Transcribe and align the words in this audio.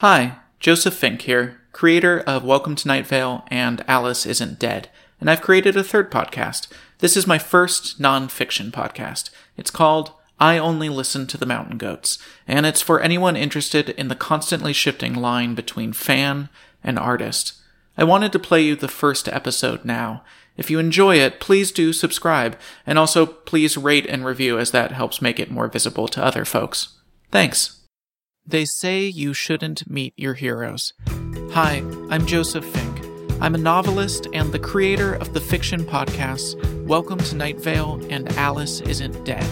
Hi, 0.00 0.36
Joseph 0.60 0.94
Fink 0.94 1.20
here, 1.20 1.60
creator 1.72 2.20
of 2.20 2.42
Welcome 2.42 2.74
to 2.74 2.88
Night 2.88 3.06
Vale 3.06 3.44
and 3.48 3.84
Alice 3.86 4.24
Isn't 4.24 4.58
Dead, 4.58 4.88
and 5.20 5.28
I've 5.28 5.42
created 5.42 5.76
a 5.76 5.84
third 5.84 6.10
podcast. 6.10 6.68
This 7.00 7.18
is 7.18 7.26
my 7.26 7.36
first 7.36 8.00
non-fiction 8.00 8.72
podcast. 8.72 9.28
It's 9.58 9.70
called 9.70 10.12
I 10.38 10.56
Only 10.56 10.88
Listen 10.88 11.26
to 11.26 11.36
the 11.36 11.44
Mountain 11.44 11.76
Goats, 11.76 12.18
and 12.48 12.64
it's 12.64 12.80
for 12.80 12.98
anyone 13.00 13.36
interested 13.36 13.90
in 13.90 14.08
the 14.08 14.14
constantly 14.14 14.72
shifting 14.72 15.12
line 15.12 15.54
between 15.54 15.92
fan 15.92 16.48
and 16.82 16.98
artist. 16.98 17.60
I 17.98 18.04
wanted 18.04 18.32
to 18.32 18.38
play 18.38 18.62
you 18.62 18.76
the 18.76 18.88
first 18.88 19.28
episode 19.28 19.84
now. 19.84 20.24
If 20.56 20.70
you 20.70 20.78
enjoy 20.78 21.16
it, 21.16 21.40
please 21.40 21.70
do 21.70 21.92
subscribe, 21.92 22.58
and 22.86 22.98
also 22.98 23.26
please 23.26 23.76
rate 23.76 24.06
and 24.06 24.24
review 24.24 24.58
as 24.58 24.70
that 24.70 24.92
helps 24.92 25.20
make 25.20 25.38
it 25.38 25.50
more 25.50 25.68
visible 25.68 26.08
to 26.08 26.24
other 26.24 26.46
folks. 26.46 26.96
Thanks. 27.30 27.79
They 28.46 28.64
say 28.64 29.04
you 29.04 29.32
shouldn't 29.34 29.88
meet 29.88 30.14
your 30.16 30.34
heroes. 30.34 30.92
Hi, 31.52 31.84
I'm 32.10 32.26
Joseph 32.26 32.64
Fink. 32.64 33.04
I'm 33.40 33.54
a 33.54 33.58
novelist 33.58 34.26
and 34.32 34.50
the 34.50 34.58
creator 34.58 35.14
of 35.14 35.34
the 35.34 35.40
fiction 35.40 35.84
podcasts 35.84 36.56
Welcome 36.86 37.18
to 37.18 37.36
Night 37.36 37.60
Vale 37.60 38.04
and 38.10 38.28
Alice 38.32 38.80
Isn't 38.80 39.24
Dead. 39.24 39.44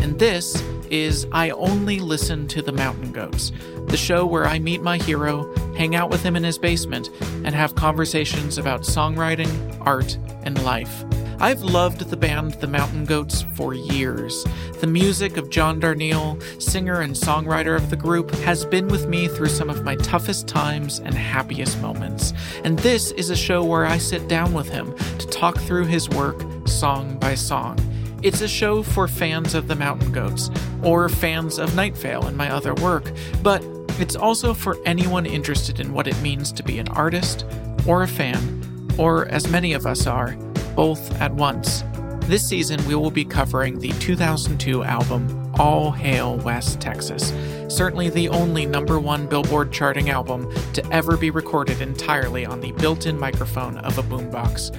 And 0.00 0.18
this 0.18 0.62
is 0.90 1.26
I 1.32 1.50
Only 1.50 1.98
Listen 1.98 2.46
to 2.48 2.62
the 2.62 2.72
Mountain 2.72 3.12
Goats, 3.12 3.50
the 3.86 3.96
show 3.96 4.24
where 4.26 4.46
I 4.46 4.58
meet 4.58 4.82
my 4.82 4.98
hero, 4.98 5.52
hang 5.74 5.96
out 5.96 6.10
with 6.10 6.22
him 6.22 6.36
in 6.36 6.44
his 6.44 6.58
basement, 6.58 7.10
and 7.44 7.54
have 7.54 7.74
conversations 7.74 8.58
about 8.58 8.82
songwriting, 8.82 9.76
art, 9.80 10.16
and 10.42 10.62
life. 10.62 11.04
I've 11.40 11.62
loved 11.62 12.08
the 12.08 12.16
band 12.16 12.54
The 12.54 12.66
Mountain 12.66 13.06
Goats 13.06 13.42
for 13.54 13.74
years. 13.74 14.44
The 14.80 14.86
music 14.86 15.36
of 15.36 15.50
John 15.50 15.80
Darnielle, 15.80 16.40
singer 16.62 17.00
and 17.00 17.14
songwriter 17.14 17.76
of 17.76 17.90
the 17.90 17.96
group, 17.96 18.30
has 18.36 18.64
been 18.64 18.88
with 18.88 19.08
me 19.08 19.28
through 19.28 19.48
some 19.48 19.68
of 19.68 19.84
my 19.84 19.96
toughest 19.96 20.46
times 20.46 21.00
and 21.00 21.14
happiest 21.14 21.80
moments. 21.80 22.32
And 22.62 22.78
this 22.78 23.10
is 23.12 23.30
a 23.30 23.36
show 23.36 23.64
where 23.64 23.84
I 23.84 23.98
sit 23.98 24.28
down 24.28 24.52
with 24.54 24.68
him 24.68 24.94
to 25.18 25.26
talk 25.26 25.58
through 25.58 25.86
his 25.86 26.08
work 26.10 26.40
song 26.66 27.18
by 27.18 27.34
song. 27.34 27.78
It's 28.22 28.40
a 28.40 28.48
show 28.48 28.82
for 28.82 29.08
fans 29.08 29.54
of 29.54 29.68
the 29.68 29.76
Mountain 29.76 30.12
Goats, 30.12 30.50
or 30.82 31.08
fans 31.08 31.58
of 31.58 31.74
Night 31.74 31.96
Vale 31.96 32.26
and 32.26 32.36
my 32.36 32.50
other 32.50 32.74
work, 32.74 33.10
but 33.42 33.62
it's 34.00 34.16
also 34.16 34.54
for 34.54 34.78
anyone 34.86 35.26
interested 35.26 35.78
in 35.80 35.92
what 35.92 36.06
it 36.06 36.20
means 36.22 36.52
to 36.52 36.62
be 36.62 36.78
an 36.78 36.88
artist, 36.88 37.44
or 37.86 38.02
a 38.02 38.08
fan, 38.08 38.62
or 38.98 39.26
as 39.26 39.48
many 39.50 39.72
of 39.72 39.84
us 39.84 40.06
are, 40.06 40.36
both 40.74 41.20
at 41.20 41.32
once. 41.34 41.84
This 42.26 42.48
season, 42.48 42.84
we 42.86 42.94
will 42.94 43.10
be 43.10 43.24
covering 43.24 43.78
the 43.78 43.90
2002 44.00 44.82
album 44.82 45.52
All 45.58 45.90
Hail 45.90 46.38
West 46.38 46.80
Texas, 46.80 47.34
certainly 47.68 48.08
the 48.08 48.30
only 48.30 48.64
number 48.64 48.98
one 48.98 49.26
Billboard 49.26 49.72
charting 49.72 50.08
album 50.08 50.50
to 50.72 50.86
ever 50.90 51.18
be 51.18 51.30
recorded 51.30 51.82
entirely 51.82 52.46
on 52.46 52.60
the 52.60 52.72
built 52.72 53.04
in 53.04 53.18
microphone 53.18 53.76
of 53.78 53.98
a 53.98 54.02
boombox. 54.02 54.74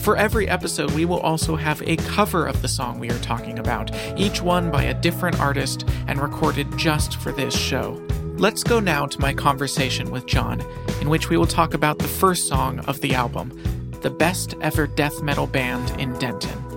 For 0.00 0.16
every 0.16 0.48
episode, 0.48 0.90
we 0.92 1.04
will 1.04 1.20
also 1.20 1.56
have 1.56 1.82
a 1.82 1.96
cover 1.96 2.46
of 2.46 2.62
the 2.62 2.68
song 2.68 2.98
we 2.98 3.10
are 3.10 3.18
talking 3.20 3.58
about, 3.58 3.90
each 4.18 4.42
one 4.42 4.70
by 4.70 4.84
a 4.84 4.94
different 4.94 5.40
artist 5.40 5.88
and 6.06 6.20
recorded 6.20 6.66
just 6.76 7.16
for 7.16 7.32
this 7.32 7.54
show. 7.54 8.02
Let's 8.36 8.64
go 8.64 8.80
now 8.80 9.04
to 9.04 9.20
my 9.20 9.34
conversation 9.34 10.10
with 10.10 10.26
John, 10.26 10.62
in 11.00 11.10
which 11.10 11.28
we 11.28 11.36
will 11.36 11.46
talk 11.46 11.74
about 11.74 11.98
the 11.98 12.08
first 12.08 12.48
song 12.48 12.78
of 12.80 13.00
the 13.02 13.14
album, 13.14 13.58
the 14.02 14.10
best 14.10 14.54
ever 14.60 14.86
death 14.86 15.22
metal 15.22 15.46
band 15.46 15.90
in 16.00 16.12
Denton. 16.18 16.70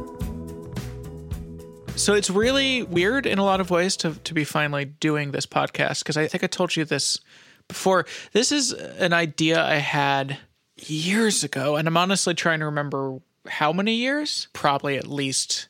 So 1.95 2.13
it's 2.13 2.29
really 2.29 2.83
weird 2.83 3.25
in 3.25 3.37
a 3.37 3.45
lot 3.45 3.61
of 3.61 3.69
ways 3.69 3.95
to, 3.97 4.15
to 4.15 4.33
be 4.33 4.43
finally 4.43 4.85
doing 4.85 5.31
this 5.31 5.45
podcast 5.45 5.99
because 5.99 6.17
I 6.17 6.27
think 6.27 6.43
I 6.43 6.47
told 6.47 6.75
you 6.75 6.85
this 6.85 7.19
before. 7.67 8.05
This 8.31 8.51
is 8.51 8.71
an 8.71 9.13
idea 9.13 9.63
I 9.63 9.75
had 9.75 10.37
years 10.75 11.43
ago, 11.43 11.75
and 11.75 11.87
I'm 11.87 11.97
honestly 11.97 12.33
trying 12.33 12.59
to 12.59 12.65
remember 12.65 13.19
how 13.47 13.71
many 13.71 13.95
years? 13.95 14.47
Probably 14.53 14.97
at 14.97 15.07
least 15.07 15.69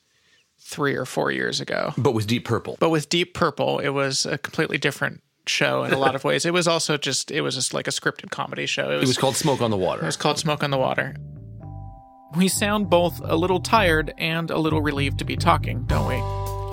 three 0.58 0.94
or 0.94 1.04
four 1.04 1.30
years 1.30 1.60
ago. 1.60 1.92
But 1.98 2.12
with 2.12 2.26
Deep 2.26 2.44
Purple. 2.44 2.78
But 2.80 2.90
with 2.90 3.08
Deep 3.08 3.34
Purple, 3.34 3.80
it 3.80 3.90
was 3.90 4.24
a 4.24 4.38
completely 4.38 4.78
different 4.78 5.22
show 5.46 5.84
in 5.84 5.92
a 5.92 5.98
lot 5.98 6.14
of 6.14 6.24
ways. 6.24 6.46
It 6.46 6.54
was 6.54 6.66
also 6.66 6.96
just 6.96 7.30
it 7.30 7.42
was 7.42 7.54
just 7.54 7.74
like 7.74 7.86
a 7.86 7.90
scripted 7.90 8.30
comedy 8.30 8.64
show. 8.66 8.90
It 8.90 8.94
was, 8.94 9.02
it 9.02 9.08
was 9.08 9.18
called 9.18 9.36
Smoke 9.36 9.60
on 9.60 9.70
the 9.70 9.76
Water. 9.76 10.02
It 10.02 10.06
was 10.06 10.16
called 10.16 10.38
Smoke 10.38 10.62
on 10.64 10.70
the 10.70 10.78
Water. 10.78 11.14
We 12.36 12.48
sound 12.48 12.90
both 12.90 13.20
a 13.22 13.36
little 13.36 13.60
tired 13.60 14.12
and 14.18 14.50
a 14.50 14.58
little 14.58 14.82
relieved 14.82 15.18
to 15.18 15.24
be 15.24 15.36
talking, 15.36 15.84
don't 15.84 16.08
we? 16.08 16.16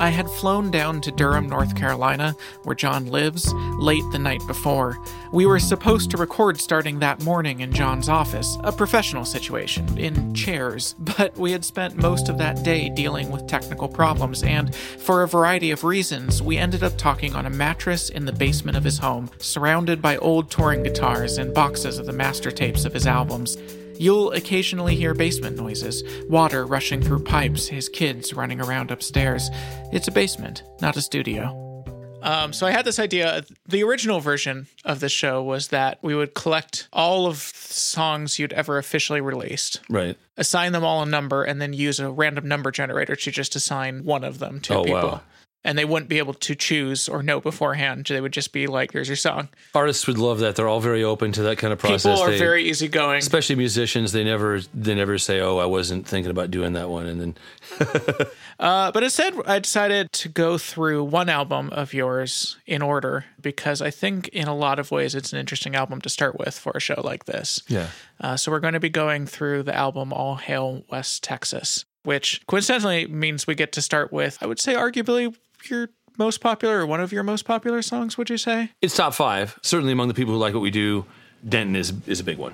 I 0.02 0.10
had 0.10 0.28
flown 0.28 0.72
down 0.72 1.02
to 1.02 1.12
Durham, 1.12 1.48
North 1.48 1.76
Carolina, 1.76 2.36
where 2.64 2.76
John 2.76 3.06
lives, 3.06 3.54
late 3.54 4.04
the 4.12 4.18
night 4.18 4.42
before. 4.48 4.98
We 5.32 5.46
were 5.46 5.60
supposed 5.60 6.10
to 6.10 6.18
record 6.18 6.60
starting 6.60 6.98
that 7.00 7.22
morning 7.22 7.60
in 7.60 7.72
John's 7.72 8.10
office, 8.10 8.58
a 8.64 8.72
professional 8.72 9.26
situation, 9.26 10.00
in 10.00 10.34
chairs, 10.34 10.96
but 11.18 11.38
we 11.38 11.52
had 11.52 11.64
spent 11.64 11.96
most 11.96 12.30
of 12.30 12.40
that 12.40 12.64
day 12.64 12.90
dealing 12.90 13.30
with 13.30 13.46
technical 13.46 13.88
problems, 13.88 14.42
and 14.42 14.74
for 14.74 15.22
a 15.22 15.28
variety 15.28 15.70
of 15.70 15.84
reasons, 15.84 16.42
we 16.42 16.58
ended 16.58 16.82
up 16.82 16.98
talking 16.98 17.36
on 17.36 17.46
a 17.46 17.52
mattress 17.52 18.10
in 18.10 18.26
the 18.26 18.34
basement 18.34 18.78
of 18.78 18.84
his 18.84 18.98
home, 18.98 19.30
surrounded 19.38 20.02
by 20.02 20.18
old 20.18 20.50
touring 20.50 20.82
guitars 20.82 21.38
and 21.38 21.54
boxes 21.54 22.00
of 22.00 22.08
the 22.08 22.12
master 22.12 22.50
tapes 22.50 22.86
of 22.86 22.94
his 22.94 23.06
albums. 23.06 23.56
You'll 24.02 24.32
occasionally 24.32 24.96
hear 24.96 25.14
basement 25.14 25.58
noises, 25.58 26.04
water 26.28 26.66
rushing 26.66 27.04
through 27.04 27.24
pipes, 27.24 27.68
his 27.68 27.88
kids 27.88 28.34
running 28.34 28.60
around 28.60 28.90
upstairs. 28.90 29.52
It's 29.94 30.08
a 30.08 30.12
basement, 30.12 30.64
not 30.82 30.98
a 30.98 31.04
studio. 31.04 31.84
Um, 32.24 32.52
so 32.52 32.66
I 32.66 32.72
had 32.72 32.84
this 32.84 32.98
idea. 32.98 33.44
The 33.68 33.84
original 33.84 34.20
version 34.20 34.66
of 34.86 35.02
the 35.02 35.10
show 35.10 35.44
was 35.44 35.68
that 35.68 36.00
we 36.02 36.16
would 36.16 36.34
collect 36.34 36.88
all 36.92 37.28
of 37.28 37.38
songs 37.38 38.40
you'd 38.40 38.54
ever 38.54 38.80
officially 38.80 39.22
released, 39.22 39.82
Right. 39.88 40.18
assign 40.36 40.72
them 40.72 40.84
all 40.84 41.04
a 41.04 41.06
number, 41.06 41.44
and 41.44 41.62
then 41.62 41.72
use 41.72 42.00
a 42.00 42.10
random 42.10 42.48
number 42.48 42.72
generator 42.72 43.16
to 43.16 43.30
just 43.30 43.56
assign 43.56 44.04
one 44.04 44.24
of 44.24 44.40
them 44.40 44.62
to 44.62 44.78
Oh, 44.78 44.84
people. 44.84 45.00
wow. 45.00 45.22
And 45.64 45.78
they 45.78 45.86
wouldn't 45.86 46.10
be 46.10 46.18
able 46.18 46.34
to 46.34 46.56
choose 46.56 47.08
or 47.08 47.22
know 47.22 47.40
beforehand. 47.40 48.08
They 48.10 48.20
would 48.20 48.34
just 48.34 48.52
be 48.52 48.66
like, 48.66 48.94
"Here's 48.94 49.08
your 49.08 49.16
song." 49.16 49.50
Artists 49.76 50.08
would 50.08 50.18
love 50.18 50.40
that. 50.40 50.56
They're 50.56 50.68
all 50.68 50.80
very 50.80 51.04
open 51.04 51.32
to 51.34 51.44
that 51.44 51.60
kind 51.60 51.72
of 51.72 51.78
process. 51.78 52.04
People 52.04 52.22
are 52.24 52.32
They- 52.32 52.40
very 52.40 52.68
easygoing. 52.68 53.20
especially 53.20 53.56
musicians, 53.56 54.12
they 54.12 54.24
never 54.24 54.62
they 54.74 54.96
never 54.96 55.20
say, 55.20 55.40
"Oh, 55.40 55.58
I 55.60 55.66
wasn't 55.66 56.08
thinking 56.08 56.32
about 56.32 56.50
doing 56.50 56.74
that 56.74 56.90
one." 56.90 57.06
And 57.06 57.22
then 57.22 57.36
Uh, 58.60 58.92
but 58.92 59.02
instead, 59.04 59.34
I 59.48 59.58
decided 59.60 60.12
to 60.12 60.30
go 60.30 60.58
through 60.60 61.04
one 61.06 61.30
album 61.30 61.70
of 61.72 61.94
yours 61.96 62.58
in 62.68 62.82
order 62.84 63.26
because 63.42 63.82
I 63.82 63.90
think, 63.90 64.28
in 64.30 64.48
a 64.48 64.56
lot 64.56 64.78
of 64.78 64.92
ways, 64.92 65.16
it's 65.16 65.34
an 65.34 65.40
interesting 65.40 65.76
album 65.76 66.00
to 66.02 66.10
start 66.10 66.38
with 66.38 66.58
for 66.60 66.72
a 66.76 66.80
show 66.80 67.02
like 67.04 67.26
this. 67.26 67.64
yeah. 67.68 67.88
Uh, 68.20 68.38
so 68.38 68.52
we're 68.52 68.60
going 68.60 68.76
to 68.76 68.80
be 68.80 68.90
going 68.90 69.26
through 69.26 69.64
the 69.64 69.76
album 69.76 70.14
All 70.14 70.36
Hail 70.36 70.84
West 70.92 71.24
Texas, 71.24 71.86
which 72.04 72.42
coincidentally 72.46 73.08
means 73.08 73.48
we 73.48 73.56
get 73.56 73.72
to 73.72 73.82
start 73.82 74.14
with, 74.14 74.38
I 74.42 74.46
would 74.46 74.60
say, 74.60 74.76
arguably 74.76 75.36
your 75.70 75.90
most 76.18 76.42
popular 76.42 76.80
or 76.80 76.86
one 76.86 77.00
of 77.02 77.12
your 77.12 77.24
most 77.24 77.46
popular 77.46 77.82
songs. 77.82 78.18
Would 78.18 78.30
you 78.30 78.38
say? 78.38 78.72
It's 78.82 78.96
top 78.96 79.14
5. 79.14 79.60
Certainly 79.62 79.94
among 79.94 80.08
the 80.08 80.14
people 80.14 80.34
who 80.34 80.40
like 80.40 80.54
what 80.54 80.62
we 80.62 80.72
do, 80.72 81.06
Denton 81.48 81.76
is 81.76 81.94
is 82.08 82.20
a 82.20 82.24
big 82.24 82.38
one. 82.38 82.54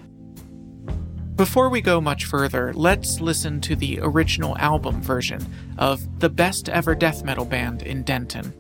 Before 1.36 1.70
we 1.70 1.82
go 1.82 2.02
much 2.02 2.26
further, 2.26 2.74
let's 2.74 3.22
listen 3.22 3.62
to 3.62 3.76
the 3.76 4.00
original 4.02 4.58
album 4.58 5.04
version 5.04 5.46
of 5.78 6.20
the 6.20 6.30
best 6.30 6.68
ever 6.68 6.96
death 6.96 7.24
metal 7.24 7.46
band 7.46 7.84
in 7.84 8.02
Denton. 8.02 8.54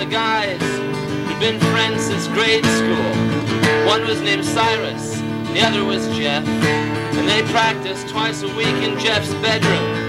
Of 0.00 0.10
guys 0.10 0.60
who'd 0.60 1.40
been 1.40 1.60
friends 1.72 2.04
since 2.04 2.26
grade 2.28 2.64
school. 2.64 3.12
One 3.86 4.06
was 4.06 4.20
named 4.22 4.44
Cyrus, 4.44 5.20
the 5.52 5.60
other 5.60 5.84
was 5.84 6.06
Jeff, 6.16 6.46
and 6.46 7.28
they 7.28 7.42
practiced 7.52 8.08
twice 8.08 8.42
a 8.42 8.48
week 8.48 8.76
in 8.82 8.98
Jeff's 8.98 9.34
bedroom. 9.34 10.08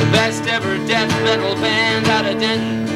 The 0.00 0.08
best 0.10 0.44
ever 0.46 0.76
death 0.88 1.10
metal 1.22 1.54
band 1.56 2.06
out 2.06 2.26
of 2.26 2.40
Denton 2.40 2.86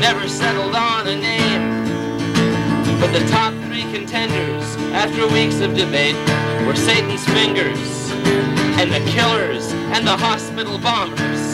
never 0.00 0.26
settled 0.28 0.74
on 0.74 1.06
a 1.06 1.16
name. 1.16 1.84
But 3.00 3.12
the 3.12 3.26
top 3.28 3.52
three 3.64 3.82
contenders, 3.92 4.76
after 4.94 5.28
weeks 5.28 5.60
of 5.60 5.74
debate, 5.74 6.16
were 6.66 6.76
Satan's 6.76 7.24
Fingers, 7.26 8.10
and 8.80 8.90
the 8.90 9.00
Killers, 9.10 9.72
and 9.92 10.06
the 10.06 10.16
Hospital 10.16 10.78
Bombers. 10.78 11.49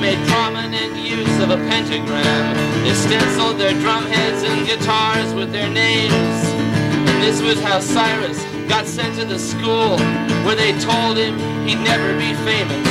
Made 0.00 0.18
prominent 0.28 0.96
use 0.96 1.42
of 1.42 1.50
a 1.50 1.56
pentagram, 1.68 2.56
they 2.84 2.94
stenciled 2.94 3.58
their 3.58 3.72
drumheads 3.72 4.42
and 4.48 4.66
guitars 4.66 5.34
with 5.34 5.52
their 5.52 5.68
names. 5.68 6.14
And 6.14 7.22
this 7.22 7.42
was 7.42 7.60
how 7.60 7.80
Cyrus 7.80 8.42
got 8.66 8.86
sent 8.86 9.18
to 9.18 9.26
the 9.26 9.38
school 9.38 9.98
where 10.46 10.56
they 10.56 10.72
told 10.80 11.18
him 11.18 11.36
he'd 11.68 11.84
never 11.84 12.16
be 12.16 12.32
famous. 12.48 12.88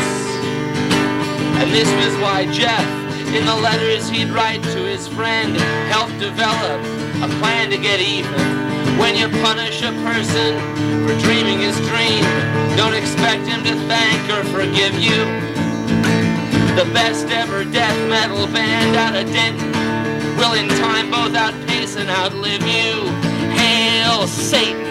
And 1.58 1.72
this 1.74 1.90
was 2.06 2.16
why 2.22 2.46
Jeff, 2.52 2.86
in 3.34 3.44
the 3.46 3.56
letters 3.56 4.08
he'd 4.08 4.30
write 4.30 4.62
to 4.62 4.84
his 4.86 5.08
friend, 5.08 5.58
helped 5.90 6.18
develop 6.20 6.80
a 7.24 7.28
plan 7.40 7.72
to 7.72 7.78
get 7.78 8.00
even. 8.00 8.40
When 9.00 9.16
you 9.16 9.30
punish 9.42 9.82
a 9.82 9.92
person 10.06 10.60
for 11.08 11.18
dreaming 11.26 11.60
his 11.60 11.78
dream, 11.90 12.24
don't 12.78 12.94
expect 12.94 13.48
him 13.48 13.64
to 13.64 13.74
thank 13.88 14.30
or 14.30 14.44
forgive 14.54 14.94
you. 15.00 15.49
The 16.80 16.86
best 16.94 17.28
ever 17.28 17.66
death 17.66 18.10
metal 18.10 18.48
band 18.48 18.96
out 18.96 19.14
of 19.14 19.30
Denton 19.34 19.70
will 20.38 20.54
in 20.54 20.70
time 20.80 21.12
both 21.12 21.36
outpace 21.36 21.98
and 21.98 22.10
outlive 22.10 22.62
you. 22.62 23.06
Hail 23.52 24.26
Satan! 24.28 24.89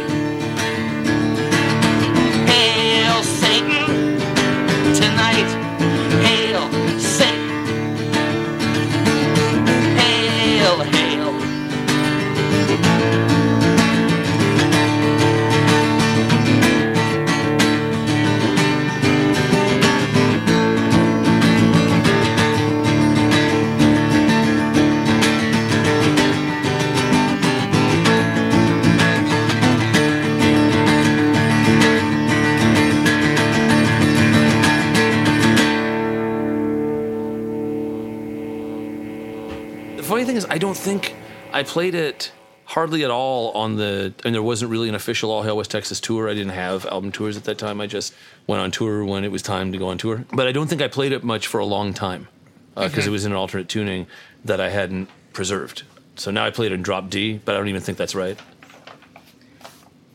I 41.59 41.65
played 41.65 41.97
it 41.97 42.31
hardly 42.67 43.03
at 43.03 43.11
all 43.11 43.51
on 43.51 43.75
the. 43.75 44.15
And 44.25 44.33
there 44.33 44.43
wasn't 44.43 44.71
really 44.71 44.89
an 44.89 44.95
official 44.95 45.33
All 45.33 45.43
Hail 45.43 45.57
West 45.57 45.73
Texas 45.73 46.01
tour. 46.01 46.29
I 46.29 46.35
didn't 46.35 46.53
have 46.53 46.87
album 46.87 47.11
tours 47.11 47.37
at 47.37 47.45
that 47.45 47.59
time. 47.59 47.81
I 47.81 47.89
just 47.89 48.15
went 48.47 48.63
on 48.63 48.71
tour 48.71 49.05
when 49.05 49.25
it 49.25 49.33
was 49.33 49.43
time 49.43 49.73
to 49.73 49.79
go 49.79 49.89
on 49.89 49.99
tour. 49.99 50.25
But 50.33 50.47
I 50.47 50.53
don't 50.53 50.69
think 50.69 50.83
I 50.83 50.89
played 50.89 51.11
it 51.11 51.25
much 51.25 51.49
for 51.49 51.59
a 51.59 51.65
long 51.65 51.93
time 51.95 52.29
because 52.77 53.09
it 53.09 53.11
was 53.11 53.25
in 53.25 53.33
an 53.33 53.39
alternate 53.39 53.69
tuning 53.69 54.07
that 54.45 54.61
I 54.61 54.71
hadn't 54.71 55.09
preserved. 55.33 55.83
So 56.15 56.31
now 56.31 56.45
I 56.45 56.51
play 56.51 56.67
it 56.67 56.73
in 56.73 56.83
drop 56.83 57.11
D, 57.11 57.41
but 57.45 57.57
I 57.57 57.59
don't 57.59 57.69
even 57.69 57.81
think 57.81 57.99
that's 57.99 58.15
right. 58.15 58.39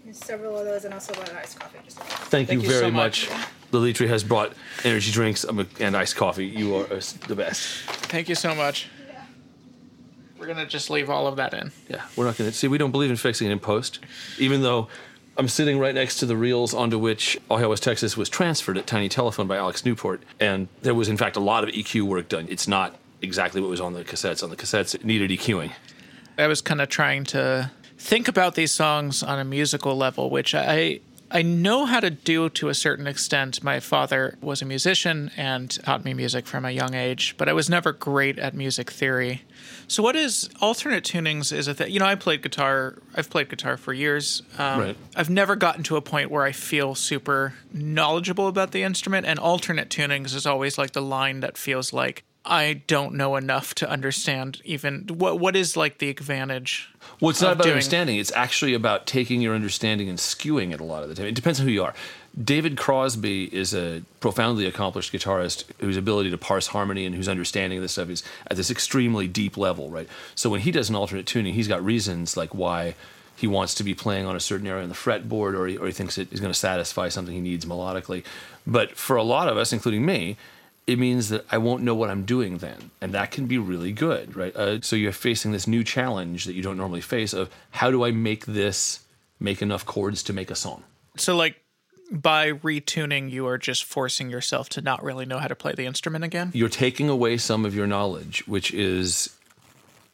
There's 0.05 0.17
several 0.17 0.57
of 0.57 0.65
those 0.65 0.85
and 0.85 0.93
also 0.93 1.13
one 1.13 1.29
iced 1.35 1.59
coffee. 1.59 1.79
Just 1.83 1.99
a 1.99 2.03
Thank, 2.03 2.47
Thank 2.47 2.61
you 2.61 2.67
you 2.67 2.73
so 2.73 2.79
very 2.79 2.91
much. 2.91 3.29
much. 3.29 3.47
Lilitri 3.71 4.07
has 4.07 4.23
brought 4.23 4.53
energy 4.85 5.11
drinks 5.11 5.43
um, 5.43 5.67
and 5.79 5.97
iced 5.97 6.15
coffee. 6.15 6.45
You 6.45 6.75
are 6.75 6.85
uh, 6.85 7.01
the 7.27 7.35
best. 7.35 7.65
Thank 8.07 8.29
you 8.29 8.35
so 8.35 8.55
much. 8.55 8.87
We're 10.43 10.47
gonna 10.47 10.65
just 10.65 10.89
leave 10.89 11.09
all 11.09 11.25
of 11.25 11.37
that 11.37 11.53
in. 11.53 11.71
Yeah, 11.87 12.01
we're 12.17 12.25
not 12.25 12.35
going 12.35 12.51
to 12.51 12.55
see. 12.55 12.67
We 12.67 12.77
don't 12.77 12.91
believe 12.91 13.09
in 13.09 13.15
fixing 13.15 13.47
it 13.47 13.51
in 13.53 13.59
post, 13.59 13.99
even 14.37 14.61
though 14.61 14.89
I'm 15.37 15.47
sitting 15.47 15.79
right 15.79 15.95
next 15.95 16.17
to 16.17 16.25
the 16.25 16.35
reels 16.35 16.73
onto 16.73 16.99
which 16.99 17.39
Hail 17.47 17.69
West 17.69 17.81
Texas 17.81 18.17
was 18.17 18.27
transferred 18.27 18.77
at 18.77 18.85
Tiny 18.85 19.07
Telephone 19.07 19.47
by 19.47 19.55
Alex 19.55 19.85
Newport, 19.85 20.21
and 20.41 20.67
there 20.81 20.93
was 20.93 21.07
in 21.07 21.15
fact 21.15 21.37
a 21.37 21.39
lot 21.39 21.63
of 21.63 21.69
EQ 21.69 22.01
work 22.01 22.27
done. 22.27 22.47
It's 22.49 22.67
not 22.67 22.99
exactly 23.21 23.61
what 23.61 23.69
was 23.69 23.79
on 23.79 23.93
the 23.93 24.03
cassettes. 24.03 24.43
On 24.43 24.49
the 24.49 24.57
cassettes, 24.57 24.93
it 24.93 25.05
needed 25.05 25.31
EQing. 25.31 25.71
I 26.37 26.47
was 26.47 26.59
kind 26.59 26.81
of 26.81 26.89
trying 26.89 27.23
to 27.25 27.71
think 27.97 28.27
about 28.27 28.55
these 28.55 28.73
songs 28.73 29.23
on 29.23 29.39
a 29.39 29.45
musical 29.45 29.95
level, 29.95 30.29
which 30.29 30.53
I 30.53 30.99
I 31.33 31.41
know 31.41 31.85
how 31.85 31.99
to 31.99 32.11
do 32.11 32.47
to 32.49 32.69
a 32.69 32.75
certain 32.75 33.07
extent. 33.07 33.63
My 33.63 33.79
father 33.79 34.37
was 34.39 34.61
a 34.61 34.65
musician 34.65 35.31
and 35.35 35.71
taught 35.83 36.05
me 36.05 36.13
music 36.13 36.45
from 36.45 36.63
a 36.63 36.69
young 36.69 36.93
age, 36.93 37.33
but 37.39 37.49
I 37.49 37.53
was 37.53 37.71
never 37.71 37.91
great 37.91 38.37
at 38.37 38.53
music 38.53 38.91
theory. 38.91 39.41
So, 39.87 40.03
what 40.03 40.15
is 40.15 40.47
alternate 40.61 41.03
tunings? 41.03 41.51
Is 41.51 41.67
a 41.67 41.73
thing? 41.73 41.91
You 41.91 41.99
know, 41.99 42.05
I 42.05 42.13
played 42.13 42.43
guitar. 42.43 42.99
I've 43.15 43.31
played 43.31 43.49
guitar 43.49 43.77
for 43.77 43.93
years. 43.93 44.43
Um, 44.59 44.79
Right. 44.79 44.97
I've 45.15 45.29
never 45.29 45.55
gotten 45.55 45.83
to 45.83 45.95
a 45.95 46.01
point 46.01 46.29
where 46.29 46.43
I 46.43 46.51
feel 46.51 46.93
super 46.93 47.55
knowledgeable 47.73 48.47
about 48.47 48.71
the 48.71 48.83
instrument, 48.83 49.25
and 49.25 49.39
alternate 49.39 49.89
tunings 49.89 50.35
is 50.35 50.45
always 50.45 50.77
like 50.77 50.91
the 50.91 51.01
line 51.01 51.39
that 51.39 51.57
feels 51.57 51.93
like 51.93 52.23
I 52.45 52.81
don't 52.87 53.15
know 53.15 53.37
enough 53.37 53.73
to 53.75 53.89
understand 53.89 54.61
even 54.65 55.07
what 55.07 55.39
what 55.39 55.55
is 55.55 55.77
like 55.77 55.99
the 55.99 56.09
advantage. 56.09 56.89
Well, 57.23 57.29
it's 57.29 57.41
not 57.41 57.53
about 57.53 57.63
doing- 57.63 57.75
understanding. 57.75 58.17
It's 58.17 58.33
actually 58.33 58.73
about 58.73 59.07
taking 59.07 59.39
your 59.39 59.55
understanding 59.55 60.09
and 60.09 60.17
skewing 60.17 60.73
it 60.73 60.81
a 60.81 60.83
lot 60.83 61.03
of 61.03 61.09
the 61.09 61.15
time. 61.15 61.25
It 61.25 61.35
depends 61.35 61.57
on 61.57 61.65
who 61.65 61.71
you 61.71 61.81
are. 61.81 61.93
David 62.43 62.75
Crosby 62.75 63.45
is 63.55 63.73
a 63.73 64.01
profoundly 64.19 64.65
accomplished 64.65 65.13
guitarist 65.13 65.63
whose 65.79 65.95
ability 65.95 66.31
to 66.31 66.37
parse 66.37 66.67
harmony 66.67 67.05
and 67.05 67.15
whose 67.15 67.29
understanding 67.29 67.77
of 67.77 67.81
this 67.81 67.93
stuff 67.93 68.09
is 68.09 68.23
at 68.47 68.57
this 68.57 68.69
extremely 68.69 69.29
deep 69.29 69.55
level, 69.55 69.89
right? 69.89 70.09
So 70.35 70.49
when 70.49 70.59
he 70.61 70.71
does 70.71 70.89
an 70.89 70.95
alternate 70.95 71.25
tuning, 71.25 71.53
he's 71.53 71.69
got 71.69 71.81
reasons 71.81 72.35
like 72.35 72.53
why 72.53 72.95
he 73.37 73.47
wants 73.47 73.73
to 73.75 73.85
be 73.85 73.93
playing 73.93 74.25
on 74.25 74.35
a 74.35 74.41
certain 74.41 74.67
area 74.67 74.83
on 74.83 74.89
the 74.89 74.95
fretboard 74.95 75.57
or 75.57 75.65
he, 75.67 75.77
or 75.77 75.87
he 75.87 75.93
thinks 75.93 76.17
it 76.17 76.27
is 76.33 76.41
going 76.41 76.51
to 76.51 76.59
satisfy 76.59 77.07
something 77.07 77.33
he 77.33 77.39
needs 77.39 77.63
melodically. 77.63 78.25
But 78.67 78.97
for 78.97 79.15
a 79.15 79.23
lot 79.23 79.47
of 79.47 79.57
us, 79.57 79.71
including 79.71 80.05
me, 80.05 80.35
it 80.85 80.99
means 80.99 81.29
that 81.29 81.45
I 81.51 81.57
won't 81.57 81.83
know 81.83 81.95
what 81.95 82.09
I'm 82.09 82.25
doing 82.25 82.57
then. 82.57 82.91
And 82.99 83.13
that 83.13 83.31
can 83.31 83.45
be 83.45 83.57
really 83.57 83.91
good, 83.91 84.35
right? 84.35 84.55
Uh, 84.55 84.81
so 84.81 84.95
you're 84.95 85.11
facing 85.11 85.51
this 85.51 85.67
new 85.67 85.83
challenge 85.83 86.45
that 86.45 86.53
you 86.53 86.61
don't 86.61 86.77
normally 86.77 87.01
face 87.01 87.33
of 87.33 87.49
how 87.71 87.89
do 87.89 88.03
I 88.03 88.11
make 88.11 88.45
this 88.45 88.99
make 89.39 89.61
enough 89.61 89.85
chords 89.85 90.23
to 90.23 90.33
make 90.33 90.51
a 90.51 90.55
song? 90.55 90.83
So 91.17 91.35
like 91.35 91.61
by 92.11 92.51
retuning, 92.51 93.31
you 93.31 93.47
are 93.47 93.57
just 93.57 93.85
forcing 93.85 94.29
yourself 94.29 94.69
to 94.69 94.81
not 94.81 95.03
really 95.03 95.25
know 95.25 95.39
how 95.39 95.47
to 95.47 95.55
play 95.55 95.73
the 95.73 95.85
instrument 95.85 96.23
again. 96.23 96.51
You're 96.53 96.69
taking 96.69 97.09
away 97.09 97.37
some 97.37 97.65
of 97.65 97.73
your 97.73 97.87
knowledge, 97.87 98.45
which 98.47 98.73
is, 98.73 99.35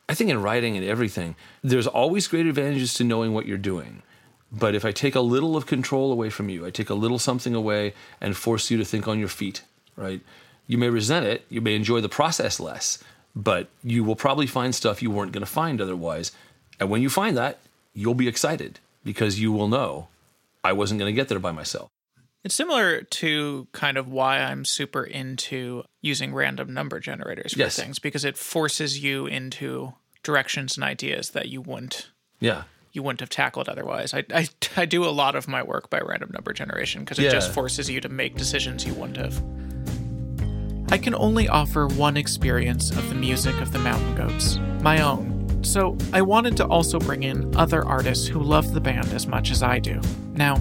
I 0.08 0.14
think, 0.14 0.30
in 0.30 0.42
writing 0.42 0.78
and 0.78 0.86
everything, 0.86 1.36
there's 1.64 1.88
always 1.88 2.28
great 2.28 2.46
advantages 2.46 2.94
to 2.96 3.04
knowing 3.04 3.34
what 3.34 3.48
you're 3.48 3.58
doing. 3.58 4.04
But 4.52 4.76
if 4.76 4.86
I 4.86 4.92
take 4.92 5.16
a 5.16 5.22
little 5.22 5.56
of 5.58 5.66
control 5.66 6.12
away 6.12 6.30
from 6.30 6.50
you, 6.50 6.66
I 6.66 6.70
take 6.70 6.90
a 6.90 6.96
little 6.96 7.20
something 7.20 7.54
away 7.54 7.94
and 8.22 8.36
force 8.36 8.72
you 8.72 8.78
to 8.78 8.86
think 8.86 9.08
on 9.08 9.20
your 9.20 9.28
feet, 9.28 9.62
right? 9.96 10.22
You 10.70 10.78
may 10.78 10.88
resent 10.90 11.26
it, 11.26 11.46
you 11.50 11.60
may 11.62 11.76
enjoy 11.76 12.00
the 12.00 12.08
process 12.10 12.60
less, 12.60 13.04
but 13.36 13.68
you 13.84 14.04
will 14.04 14.16
probably 14.16 14.46
find 14.48 14.74
stuff 14.74 15.02
you 15.02 15.10
weren't 15.12 15.32
going 15.34 15.42
to 15.46 15.52
find 15.52 15.82
otherwise. 15.82 16.32
And 16.80 16.90
when 16.92 17.02
you 17.02 17.10
find 17.10 17.36
that, 17.36 17.58
you'll 17.94 18.14
be 18.14 18.28
excited 18.28 18.80
because 19.04 19.40
you 19.40 19.52
will 19.52 19.68
know 19.68 20.08
I 20.64 20.74
wasn't 20.74 21.00
going 21.00 21.12
to 21.12 21.16
get 21.16 21.28
there 21.28 21.40
by 21.40 21.52
myself. 21.52 21.90
It's 22.44 22.54
similar 22.56 23.02
to 23.02 23.68
kind 23.74 23.98
of 23.98 24.08
why 24.10 24.40
I'm 24.40 24.64
super 24.64 25.04
into 25.04 25.84
using 26.02 26.34
random 26.34 26.74
number 26.74 27.00
generators 27.00 27.54
for 27.54 27.60
Yes. 27.60 27.76
things 27.76 27.98
because 28.00 28.24
it 28.24 28.38
forces 28.38 29.00
you 29.04 29.26
into 29.26 29.94
directions 30.24 30.78
and 30.78 30.84
ideas 30.84 31.32
that 31.32 31.50
you 31.50 31.62
wouldn't 31.62 32.10
Yeah. 32.40 32.64
you 32.94 33.02
wouldn't 33.04 33.20
have 33.22 33.30
tackled 33.30 33.68
otherwise. 33.68 34.14
I, 34.14 34.24
I, 34.34 34.48
I 34.78 34.86
do 34.86 35.04
a 35.04 35.10
lot 35.10 35.36
of 35.36 35.48
my 35.48 35.64
work 35.64 35.90
by 35.90 36.00
random 36.00 36.30
number 36.32 36.54
generation 36.54 37.02
because 37.04 37.18
it 37.20 37.24
Yeah. 37.24 37.32
just 37.32 37.52
forces 37.52 37.90
you 37.90 38.00
to 38.02 38.10
make 38.10 38.36
decisions 38.38 38.86
you 38.86 38.94
wouldn't 38.94 39.18
have. 39.18 39.42
I 40.92 40.98
can 40.98 41.14
only 41.14 41.48
offer 41.48 41.86
one 41.86 42.18
experience 42.18 42.90
of 42.90 43.10
the 43.10 43.16
music 43.16 43.62
of 43.62 43.72
the 43.72 43.78
Mountain 43.78 44.16
Goats, 44.16 44.58
my 44.82 45.02
own. 45.02 45.64
So 45.64 45.96
I 46.14 46.24
wanted 46.24 46.58
to 46.58 46.66
also 46.66 46.98
bring 46.98 47.22
in 47.22 47.56
other 47.56 47.86
artists 47.86 48.28
who 48.28 48.40
love 48.40 48.74
the 48.74 48.82
band 48.82 49.14
as 49.14 49.28
much 49.28 49.52
as 49.52 49.62
I 49.62 49.78
do. 49.78 50.02
Now, 50.34 50.56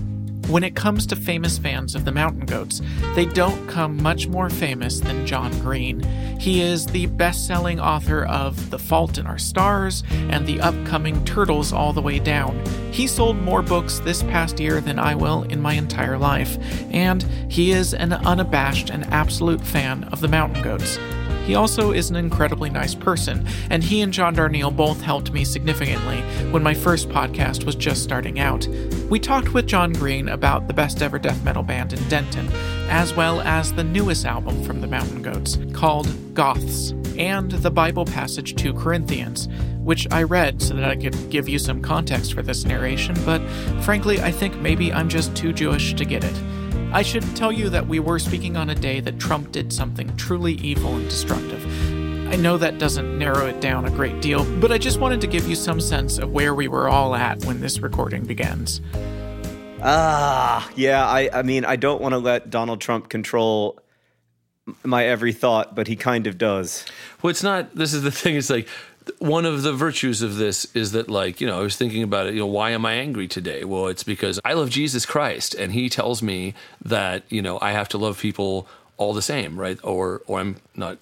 when 0.49 0.65
it 0.65 0.75
comes 0.75 1.07
to 1.07 1.15
famous 1.17 1.59
fans 1.59 1.95
of 1.95 2.07
the 2.07 2.13
Mountain 2.13 2.47
Goats, 2.47 2.81
they 3.15 3.27
don't 3.27 3.67
come 3.69 4.03
much 4.03 4.27
more 4.27 4.49
famous 4.49 4.99
than 4.99 5.27
John 5.27 5.51
Green. 5.61 6.01
He 6.41 6.63
is 6.63 6.87
the 6.87 7.07
best 7.07 7.47
selling 7.47 7.79
author 7.79 8.25
of 8.25 8.71
The 8.71 8.79
Fault 8.79 9.19
in 9.19 9.27
Our 9.27 9.39
Stars 9.39 10.03
and 10.11 10.47
the 10.47 10.61
upcoming 10.61 11.23
Turtles 11.27 11.73
All 11.73 11.93
the 11.93 12.01
Way 12.01 12.19
Down. 12.19 12.59
He 12.93 13.07
sold 13.07 13.37
more 13.37 13.61
books 13.63 13.99
this 13.99 14.23
past 14.23 14.59
year 14.59 14.81
than 14.81 14.99
I 14.99 15.15
will 15.15 15.43
in 15.45 15.61
my 15.61 15.75
entire 15.75 16.17
life, 16.17 16.59
and 16.91 17.23
he 17.51 17.73
is 17.73 17.93
an 17.93 18.15
unabashed 18.15 18.89
and 18.89 19.05
absolute 19.13 19.61
fan 19.61 20.05
of 20.05 20.21
the 20.21 20.29
Mountain 20.29 20.63
Goats. 20.63 20.99
He 21.49 21.55
also 21.55 21.93
is 21.93 22.11
an 22.11 22.17
incredibly 22.17 22.69
nice 22.69 22.95
person, 22.95 23.49
and 23.71 23.83
he 23.83 24.03
and 24.03 24.13
John 24.13 24.37
Darnielle 24.37 24.77
both 24.77 25.01
helped 25.01 25.33
me 25.33 25.47
significantly 25.47 26.21
when 26.51 26.63
my 26.63 26.75
first 26.75 27.09
podcast 27.09 27.65
was 27.65 27.75
just 27.75 28.03
starting 28.03 28.39
out. 28.39 28.69
We 29.09 29.19
talked 29.19 29.55
with 29.55 29.67
John 29.67 29.95
Green 29.95 30.29
about 30.29 30.69
the 30.69 30.75
best 30.75 31.01
ever 31.01 31.19
death 31.19 31.43
metal 31.43 31.63
band 31.63 31.95
in 31.95 32.09
Denton, 32.11 32.51
as 32.91 33.15
well 33.15 33.41
as 33.41 33.73
the 33.73 33.83
newest 33.83 34.27
album 34.27 34.63
from 34.63 34.83
the 34.83 34.87
Mountain 34.89 35.23
Goats 35.23 35.57
called 35.73 36.35
Goths. 36.35 36.93
and 37.17 37.51
the 37.51 37.71
Bible 37.71 38.05
passage 38.05 38.55
2 38.55 38.75
Corinthians, 38.75 39.49
which 39.79 40.07
I 40.11 40.25
read 40.25 40.61
so 40.61 40.75
that 40.75 40.91
I 40.91 40.97
could 40.97 41.31
give 41.31 41.49
you 41.49 41.59
some 41.59 41.81
context 41.81 42.35
for 42.35 42.43
this 42.43 42.67
narration, 42.67 43.17
but 43.25 43.41
frankly, 43.83 44.21
I 44.21 44.31
think 44.31 44.55
maybe 44.57 44.93
I'm 44.93 45.09
just 45.09 45.35
too 45.35 45.55
Jewish 45.55 45.95
to 45.95 46.05
get 46.05 46.25
it. 46.25 46.43
I 46.91 47.03
should 47.03 47.37
tell 47.37 47.53
you 47.53 47.69
that 47.69 47.87
we 47.87 48.01
were 48.01 48.19
speaking 48.19 48.57
on 48.57 48.71
a 48.71 48.75
day 48.75 49.01
that 49.01 49.21
Trump 49.21 49.53
did 49.53 49.73
something 49.73 50.17
truly 50.17 50.55
evil 50.55 50.97
and 50.97 51.09
destructive. 51.09 51.63
I 52.33 52.37
know 52.37 52.57
that 52.57 52.79
doesn't 52.79 53.19
narrow 53.19 53.47
it 53.47 53.61
down 53.61 53.85
a 53.85 53.91
great 53.91 54.23
deal, 54.23 54.45
but 54.59 54.73
I 54.73 54.79
just 54.79 54.99
wanted 54.99 55.21
to 55.21 55.27
give 55.27 55.47
you 55.47 55.55
some 55.55 55.83
sense 55.83 56.19
of 56.19 56.31
where 56.31 56.55
we 56.55 56.67
were 56.67 56.89
all 56.89 57.15
at 57.15 57.45
when 57.45 57.61
this 57.61 57.81
recording 57.81 58.25
begins. 58.25 58.81
Ah, 59.83 60.69
yeah. 60.77 61.07
I, 61.07 61.29
I 61.33 61.43
mean, 61.43 61.67
I 61.67 61.77
don't 61.77 62.01
want 62.01 62.13
to 62.13 62.19
let 62.19 62.49
Donald 62.49 62.81
Trump 62.81 63.11
control 63.11 63.79
my 64.83 65.05
every 65.07 65.33
thought, 65.33 65.75
but 65.75 65.89
he 65.89 65.97
kind 65.97 66.27
of 66.27 66.39
does. 66.39 66.85
Well, 67.23 67.31
it's 67.31 67.43
not. 67.43 67.75
This 67.75 67.93
is 67.93 68.03
the 68.03 68.11
thing. 68.13 68.37
It's 68.37 68.51
like 68.51 68.69
one 69.19 69.45
of 69.45 69.63
the 69.63 69.73
virtues 69.73 70.23
of 70.23 70.37
this 70.37 70.67
is 70.75 70.93
that, 70.93 71.09
like, 71.09 71.41
you 71.41 71.47
know, 71.47 71.59
I 71.59 71.63
was 71.63 71.77
thinking 71.77 72.03
about 72.03 72.27
it. 72.27 72.35
You 72.35 72.41
know, 72.41 72.47
why 72.47 72.71
am 72.71 72.87
I 72.87 72.95
angry 72.95 73.29
today? 73.29 73.65
Well, 73.65 73.87
it's 73.89 74.05
because 74.05 74.41
I 74.45 74.55
love 74.55 74.71
Jesus 74.71 75.07
Christ, 75.07 75.55
and 75.55 75.73
He 75.73 75.89
tells 75.89 76.23
me 76.23 76.55
that 76.85 77.25
you 77.29 77.43
know 77.43 77.59
I 77.61 77.73
have 77.73 77.89
to 77.91 77.99
love 77.99 78.21
people 78.21 78.67
all 78.97 79.15
the 79.15 79.23
same, 79.23 79.59
right? 79.59 79.79
Or, 79.83 80.23
or 80.27 80.41
I'm 80.41 80.57
not 80.75 80.99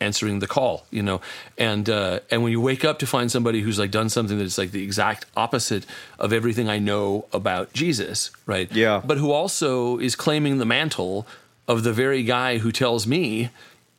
answering 0.00 0.40
the 0.40 0.46
call, 0.46 0.86
you 0.90 1.02
know. 1.02 1.20
And 1.56 1.88
uh, 1.88 2.20
and 2.30 2.42
when 2.42 2.52
you 2.52 2.60
wake 2.60 2.84
up 2.84 2.98
to 3.00 3.06
find 3.06 3.30
somebody 3.30 3.60
who's 3.60 3.78
like 3.78 3.90
done 3.90 4.08
something 4.08 4.38
that's 4.38 4.58
like 4.58 4.72
the 4.72 4.82
exact 4.82 5.26
opposite 5.36 5.86
of 6.18 6.32
everything 6.32 6.68
I 6.68 6.78
know 6.78 7.26
about 7.32 7.72
Jesus, 7.72 8.30
right? 8.46 8.70
Yeah. 8.72 9.00
But 9.04 9.18
who 9.18 9.30
also 9.30 9.98
is 9.98 10.16
claiming 10.16 10.58
the 10.58 10.64
mantle 10.64 11.26
of 11.68 11.84
the 11.84 11.92
very 11.92 12.22
guy 12.22 12.58
who 12.58 12.72
tells 12.72 13.06
me 13.06 13.50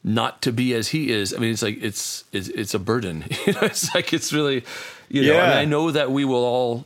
not 0.04 0.42
to 0.42 0.52
be 0.52 0.74
as 0.74 0.90
he 0.90 1.12
is. 1.12 1.34
I 1.34 1.38
mean, 1.38 1.52
it's 1.52 1.62
like 1.62 1.82
it's 1.82 2.26
it's, 2.32 2.50
it's 2.50 2.74
a 2.74 2.80
burden. 2.80 3.26
you 3.48 3.54
know, 3.54 3.62
it's 3.62 3.94
like 3.96 4.14
it's 4.14 4.34
really, 4.34 4.64
you 5.10 5.26
know. 5.26 5.40
I, 5.40 5.48
mean, 5.48 5.58
I 5.58 5.66
know 5.66 5.92
that 5.92 6.12
we 6.12 6.26
will 6.26 6.44
all. 6.44 6.86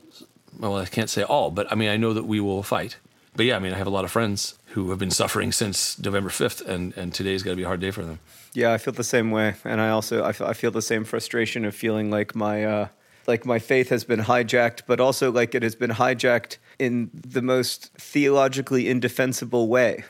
Well, 0.59 0.77
I 0.77 0.85
can't 0.85 1.09
say 1.09 1.23
all, 1.23 1.51
but 1.51 1.71
I 1.71 1.75
mean, 1.75 1.89
I 1.89 1.97
know 1.97 2.13
that 2.13 2.25
we 2.25 2.39
will 2.39 2.63
fight. 2.63 2.97
But 3.35 3.45
yeah, 3.45 3.55
I 3.55 3.59
mean, 3.59 3.73
I 3.73 3.77
have 3.77 3.85
a 3.85 3.91
lot 3.91 4.05
of 4.05 4.11
friends 4.11 4.57
who 4.69 4.89
have 4.89 4.99
been 4.99 5.11
suffering 5.11 5.51
since 5.51 5.99
November 5.99 6.29
fifth, 6.29 6.61
and 6.61 6.95
and 6.97 7.13
today's 7.13 7.43
got 7.43 7.51
to 7.51 7.55
be 7.55 7.63
a 7.63 7.67
hard 7.67 7.79
day 7.79 7.91
for 7.91 8.03
them. 8.03 8.19
Yeah, 8.53 8.73
I 8.73 8.77
feel 8.77 8.93
the 8.93 9.03
same 9.03 9.31
way, 9.31 9.55
and 9.63 9.79
I 9.81 9.89
also 9.89 10.23
I 10.23 10.31
feel, 10.31 10.47
I 10.47 10.53
feel 10.53 10.71
the 10.71 10.81
same 10.81 11.03
frustration 11.03 11.65
of 11.65 11.75
feeling 11.75 12.09
like 12.09 12.35
my 12.35 12.65
uh, 12.65 12.87
like 13.27 13.45
my 13.45 13.59
faith 13.59 13.89
has 13.89 14.03
been 14.03 14.21
hijacked, 14.21 14.81
but 14.87 14.99
also 14.99 15.31
like 15.31 15.53
it 15.53 15.63
has 15.63 15.75
been 15.75 15.91
hijacked 15.91 16.57
in 16.79 17.11
the 17.13 17.41
most 17.41 17.91
theologically 17.97 18.89
indefensible 18.89 19.67
way. 19.67 20.05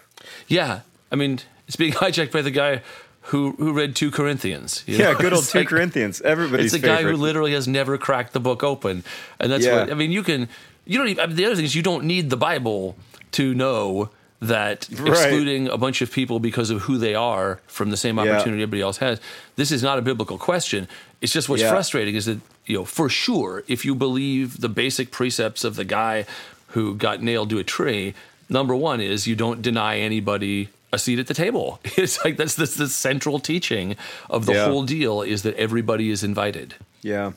Yeah, 0.47 0.81
I 1.11 1.15
mean, 1.15 1.39
it's 1.67 1.75
being 1.75 1.93
hijacked 1.93 2.31
by 2.31 2.41
the 2.41 2.51
guy 2.51 2.81
who 3.23 3.51
who 3.57 3.73
read 3.73 3.95
two 3.95 4.09
Corinthians. 4.11 4.83
you 4.87 4.97
Yeah, 4.97 5.11
know? 5.11 5.19
good 5.19 5.33
old 5.33 5.43
It's 5.43 5.51
two 5.51 5.59
like- 5.59 5.67
Corinthians. 5.67 6.21
Everybody's 6.21 6.73
It's 6.73 6.83
a 6.83 6.85
guy 6.87 7.03
who 7.03 7.13
literally 7.15 7.53
has 7.53 7.67
never 7.67 7.97
cracked 7.97 8.33
the 8.33 8.39
book 8.39 8.63
open, 8.63 9.03
and 9.39 9.51
that's 9.51 9.65
Yeah. 9.65 9.81
what 9.81 9.91
I 9.91 9.93
mean. 9.95 10.11
You 10.11 10.23
can 10.23 10.47
you 10.85 10.97
don't 10.97 11.09
even. 11.09 11.23
I 11.23 11.27
mean, 11.27 11.35
the 11.35 11.45
other 11.45 11.55
thing 11.55 11.65
is 11.65 11.75
you 11.75 11.81
don't 11.83 12.05
need 12.05 12.29
the 12.29 12.37
Bible 12.37 12.95
to 13.33 13.53
know 13.53 14.09
that 14.39 14.87
Right. 14.93 15.09
excluding 15.09 15.67
a 15.67 15.77
bunch 15.77 16.01
of 16.01 16.11
people 16.11 16.39
because 16.39 16.69
of 16.69 16.83
who 16.83 16.97
they 16.99 17.15
are 17.15 17.59
from 17.67 17.89
the 17.89 17.97
same 17.97 18.17
Yeah. 18.17 18.23
opportunity 18.35 18.61
everybody 18.63 18.81
else 18.83 18.97
has. 18.97 19.19
This 19.55 19.71
is 19.71 19.81
not 19.83 19.97
a 19.97 20.01
biblical 20.01 20.37
question. 20.37 20.87
It's 21.21 21.33
just 21.33 21.49
what's 21.49 21.63
Yeah. 21.63 21.71
frustrating 21.71 22.15
is 22.15 22.25
that 22.27 22.39
you 22.67 22.77
know 22.77 22.85
for 22.85 23.09
sure 23.09 23.63
if 23.67 23.83
you 23.83 23.95
believe 23.95 24.61
the 24.61 24.69
basic 24.69 25.11
precepts 25.11 25.63
of 25.65 25.75
the 25.75 25.83
guy 25.83 26.25
who 26.67 26.93
got 26.95 27.21
nailed 27.23 27.49
to 27.49 27.57
a 27.57 27.63
tree, 27.63 28.13
number 28.47 28.75
one 28.75 29.01
is 29.01 29.25
you 29.27 29.35
don't 29.35 29.61
deny 29.61 29.97
anybody 29.97 30.69
a 30.93 30.97
seat 30.99 31.19
at 31.19 31.27
the 31.27 31.33
table. 31.33 31.79
It's 31.97 32.23
like 32.23 32.37
that's 32.37 32.55
that's 32.55 32.75
the 32.75 32.87
central 32.87 33.39
teaching 33.39 33.95
of 34.29 34.45
the 34.45 34.53
Yeah. 34.53 34.65
whole 34.65 34.83
deal 34.83 35.21
is 35.21 35.41
that 35.43 35.55
everybody 35.55 36.09
is 36.09 36.23
invited. 36.23 36.75
yeah. 37.01 37.31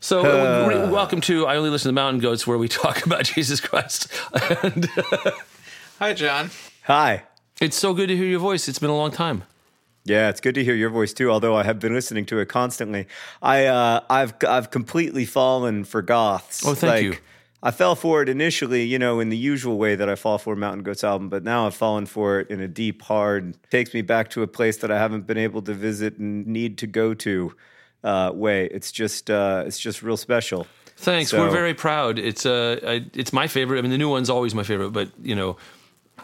So, 0.00 0.20
uh, 0.20 0.68
re- 0.68 0.90
welcome 0.92 1.22
to 1.22 1.46
I 1.46 1.56
Only 1.56 1.70
Listen 1.70 1.88
to 1.88 1.94
Mountain 1.94 2.20
Goats, 2.20 2.46
where 2.46 2.58
we 2.58 2.68
talk 2.82 3.06
about 3.06 3.24
Jesus 3.24 3.58
Christ. 3.58 4.08
and 4.62 4.86
Hi, 5.98 6.12
John. 6.12 6.50
Hi. 6.82 7.22
it's 7.58 7.76
so 7.76 7.94
good 7.94 8.08
to 8.08 8.16
hear 8.16 8.26
your 8.26 8.40
voice. 8.40 8.68
It's 8.68 8.78
been 8.78 8.90
a 8.90 8.96
long 8.96 9.10
time. 9.12 9.44
Yeah, 10.04 10.28
it's 10.28 10.42
good 10.42 10.54
to 10.56 10.62
hear 10.64 10.74
your 10.74 10.90
voice 10.90 11.14
too. 11.14 11.30
Although 11.30 11.56
I 11.56 11.62
have 11.62 11.80
been 11.80 11.94
listening 11.94 12.26
to 12.26 12.38
it 12.40 12.50
constantly, 12.50 13.06
I 13.40 13.64
uh, 13.64 14.00
I've 14.10 14.34
I've 14.46 14.70
completely 14.70 15.24
fallen 15.24 15.84
for 15.84 16.02
goths. 16.02 16.66
Oh, 16.66 16.74
thank 16.74 16.92
Like, 16.92 17.02
you. 17.04 17.16
I 17.66 17.70
fell 17.70 17.94
for 17.96 18.20
it 18.22 18.28
initially, 18.28 18.84
you 18.84 18.98
know, 18.98 19.20
in 19.20 19.30
the 19.30 19.36
usual 19.38 19.78
way 19.78 19.94
that 19.96 20.06
I 20.08 20.16
fall 20.16 20.36
for 20.36 20.52
a 20.52 20.56
Mountain 20.56 20.82
Goats 20.82 21.02
album, 21.02 21.30
but 21.30 21.42
now 21.42 21.66
I've 21.66 21.74
fallen 21.74 22.04
for 22.04 22.38
it 22.40 22.50
in 22.50 22.60
a 22.60 22.68
deep, 22.68 23.00
hard, 23.00 23.56
takes 23.70 23.94
me 23.94 24.02
back 24.02 24.28
to 24.30 24.42
a 24.42 24.46
place 24.46 24.76
that 24.78 24.90
I 24.90 24.98
haven't 24.98 25.26
been 25.26 25.38
able 25.38 25.62
to 25.62 25.72
visit 25.72 26.18
and 26.18 26.46
need 26.46 26.76
to 26.78 26.86
go 26.86 27.14
to 27.14 27.54
uh, 28.04 28.30
way. 28.34 28.66
It's 28.66 28.92
just 28.92 29.30
uh, 29.30 29.64
it's 29.66 29.78
just 29.78 30.02
real 30.02 30.18
special. 30.18 30.66
Thanks. 30.98 31.30
So- 31.30 31.40
We're 31.40 31.50
very 31.50 31.72
proud. 31.74 32.18
It's 32.18 32.44
uh, 32.44 32.80
I, 32.86 33.06
it's 33.14 33.32
my 33.32 33.48
favorite. 33.48 33.78
I 33.78 33.82
mean, 33.82 33.90
the 33.90 33.98
new 33.98 34.10
one's 34.10 34.28
always 34.28 34.54
my 34.54 34.62
favorite, 34.62 34.90
but 34.90 35.08
you 35.22 35.34
know, 35.34 35.56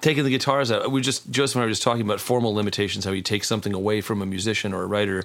taking 0.03 0.25
the 0.25 0.31
guitars 0.31 0.71
out, 0.71 0.91
we 0.93 1.01
just 1.01 1.31
Joseph 1.31 1.57
and 1.57 1.63
I 1.63 1.65
were 1.65 1.71
just 1.71 1.83
talking 1.83 2.03
about 2.03 2.21
formal 2.21 2.53
limitations. 2.55 3.07
How 3.07 3.13
you 3.13 3.23
take 3.23 3.45
something 3.45 3.73
away 3.73 4.03
from 4.03 4.21
a 4.21 4.27
musician 4.27 4.75
or 4.75 4.83
a 4.83 4.87
writer, 4.87 5.25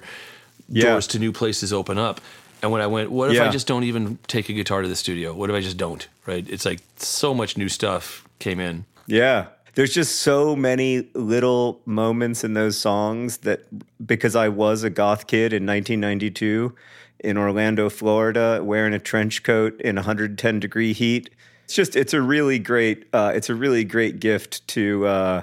Yeah. 0.70 0.84
doors 0.92 1.06
to 1.08 1.18
new 1.18 1.30
places 1.30 1.74
open 1.74 1.98
up. 1.98 2.22
And 2.62 2.72
when 2.72 2.80
I 2.80 2.86
went, 2.86 3.10
what 3.10 3.34
if 3.34 3.40
I 3.40 3.48
just 3.50 3.66
don't 3.66 3.84
even 3.84 4.18
take 4.26 4.48
a 4.48 4.52
guitar 4.52 4.82
to 4.82 4.88
the 4.88 4.96
studio? 4.96 5.34
What 5.34 5.50
if 5.50 5.56
I 5.56 5.60
just 5.60 5.76
don't? 5.76 6.06
Right? 6.26 6.48
It's 6.48 6.64
like 6.64 6.80
so 6.96 7.34
much 7.34 7.56
new 7.56 7.68
stuff 7.68 8.26
came 8.38 8.60
in. 8.60 8.84
Yeah. 9.06 9.46
There's 9.74 9.92
just 9.92 10.20
so 10.20 10.56
many 10.56 11.06
little 11.12 11.82
moments 11.84 12.44
in 12.44 12.54
those 12.54 12.78
songs 12.78 13.38
that 13.38 13.66
because 14.04 14.34
I 14.34 14.48
was 14.48 14.82
a 14.82 14.90
goth 14.90 15.26
kid 15.26 15.52
in 15.52 15.66
1992 15.66 16.74
in 17.20 17.36
Orlando, 17.36 17.90
Florida, 17.90 18.60
wearing 18.62 18.94
a 18.94 18.98
trench 18.98 19.42
coat 19.42 19.78
in 19.80 19.96
110 19.96 20.60
degree 20.60 20.94
heat. 20.94 21.30
It's 21.64 21.74
just 21.74 21.94
it's 21.94 22.14
a 22.14 22.22
really 22.22 22.58
great 22.58 23.06
uh, 23.12 23.32
it's 23.34 23.50
a 23.50 23.54
really 23.54 23.84
great 23.84 24.20
gift 24.20 24.66
to 24.68 25.06
uh, 25.06 25.42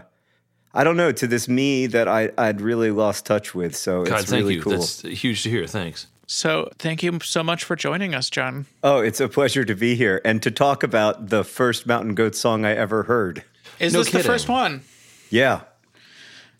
I 0.73 0.83
don't 0.83 0.97
know 0.97 1.11
to 1.11 1.27
this 1.27 1.47
me 1.47 1.85
that 1.87 2.07
I 2.07 2.31
I'd 2.37 2.61
really 2.61 2.89
lost 2.89 3.25
touch 3.25 3.53
with. 3.53 3.75
So 3.75 4.03
God, 4.03 4.21
it's 4.21 4.29
thank 4.29 4.41
really 4.41 4.55
you. 4.55 4.61
cool. 4.61 4.71
That's 4.71 5.01
huge 5.01 5.43
to 5.43 5.49
hear. 5.49 5.67
Thanks. 5.67 6.07
So, 6.35 6.71
thank 6.79 7.03
you 7.03 7.19
so 7.21 7.43
much 7.43 7.63
for 7.63 7.75
joining 7.75 8.15
us, 8.15 8.27
John. 8.27 8.65
oh, 8.83 9.01
it's 9.01 9.19
a 9.19 9.29
pleasure 9.29 9.63
to 9.65 9.75
be 9.75 9.93
here 9.93 10.19
and 10.25 10.41
to 10.41 10.49
talk 10.49 10.81
about 10.81 11.29
the 11.29 11.43
first 11.43 11.85
Mountain 11.85 12.15
Goat 12.15 12.33
song 12.33 12.65
I 12.65 12.71
ever 12.75 13.03
heard. 13.03 13.43
Is 13.79 13.93
No 13.93 13.99
this 13.99 14.07
kidding. 14.07 14.23
the 14.23 14.27
first 14.29 14.49
one? 14.49 14.81
Yeah. 15.29 15.61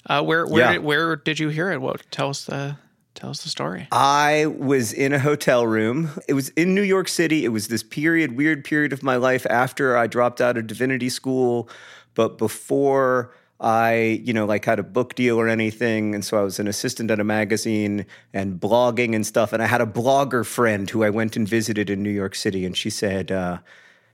Uh, 0.06 0.22
where 0.22 0.46
where 0.46 0.62
Yeah. 0.62 0.72
did, 0.74 0.84
where 0.84 1.16
did 1.16 1.40
you 1.40 1.50
hear 1.50 1.72
it? 1.72 1.82
What 1.82 2.04
tell 2.12 2.30
us 2.30 2.46
the 2.46 2.78
tell 3.16 3.32
us 3.32 3.42
the 3.42 3.50
story. 3.50 3.88
I 3.92 4.46
was 4.46 4.94
in 4.94 5.12
a 5.12 5.18
hotel 5.18 5.66
room. 5.66 6.12
It 6.28 6.34
was 6.34 6.50
in 6.50 6.76
New 6.76 6.84
York 6.84 7.08
City. 7.08 7.44
It 7.44 7.50
was 7.50 7.68
this 7.70 7.82
period, 7.82 8.38
weird 8.38 8.64
period 8.64 8.94
of 8.94 9.02
my 9.02 9.16
life 9.16 9.48
after 9.50 9.98
I 9.98 10.06
dropped 10.06 10.40
out 10.40 10.56
of 10.56 10.68
divinity 10.68 11.10
school, 11.10 11.68
but 12.14 12.38
before 12.38 13.34
I, 13.64 14.22
you 14.24 14.34
know, 14.34 14.46
like 14.46 14.66
had 14.66 14.78
a 14.78 14.84
book 14.84 15.16
deal 15.16 15.40
or 15.40 15.48
anything. 15.48 16.14
And 16.14 16.24
so 16.24 16.38
I 16.38 16.42
was 16.42 16.60
an 16.60 16.68
assistant 16.68 17.10
at 17.10 17.20
a 17.20 17.24
magazine 17.24 18.06
and 18.34 18.60
blogging 18.60 19.16
and 19.16 19.26
stuff. 19.26 19.54
And 19.54 19.64
I 19.64 19.68
had 19.68 19.80
a 19.80 19.86
blogger 19.86 20.46
friend 20.46 20.90
who 20.90 21.04
I 21.04 21.10
went 21.10 21.38
and 21.38 21.48
visited 21.48 21.90
in 21.90 22.04
New 22.04 22.12
York 22.12 22.36
City. 22.36 22.66
And 22.66 22.76
she 22.76 22.90
said, 22.90 23.32
uh, 23.32 23.60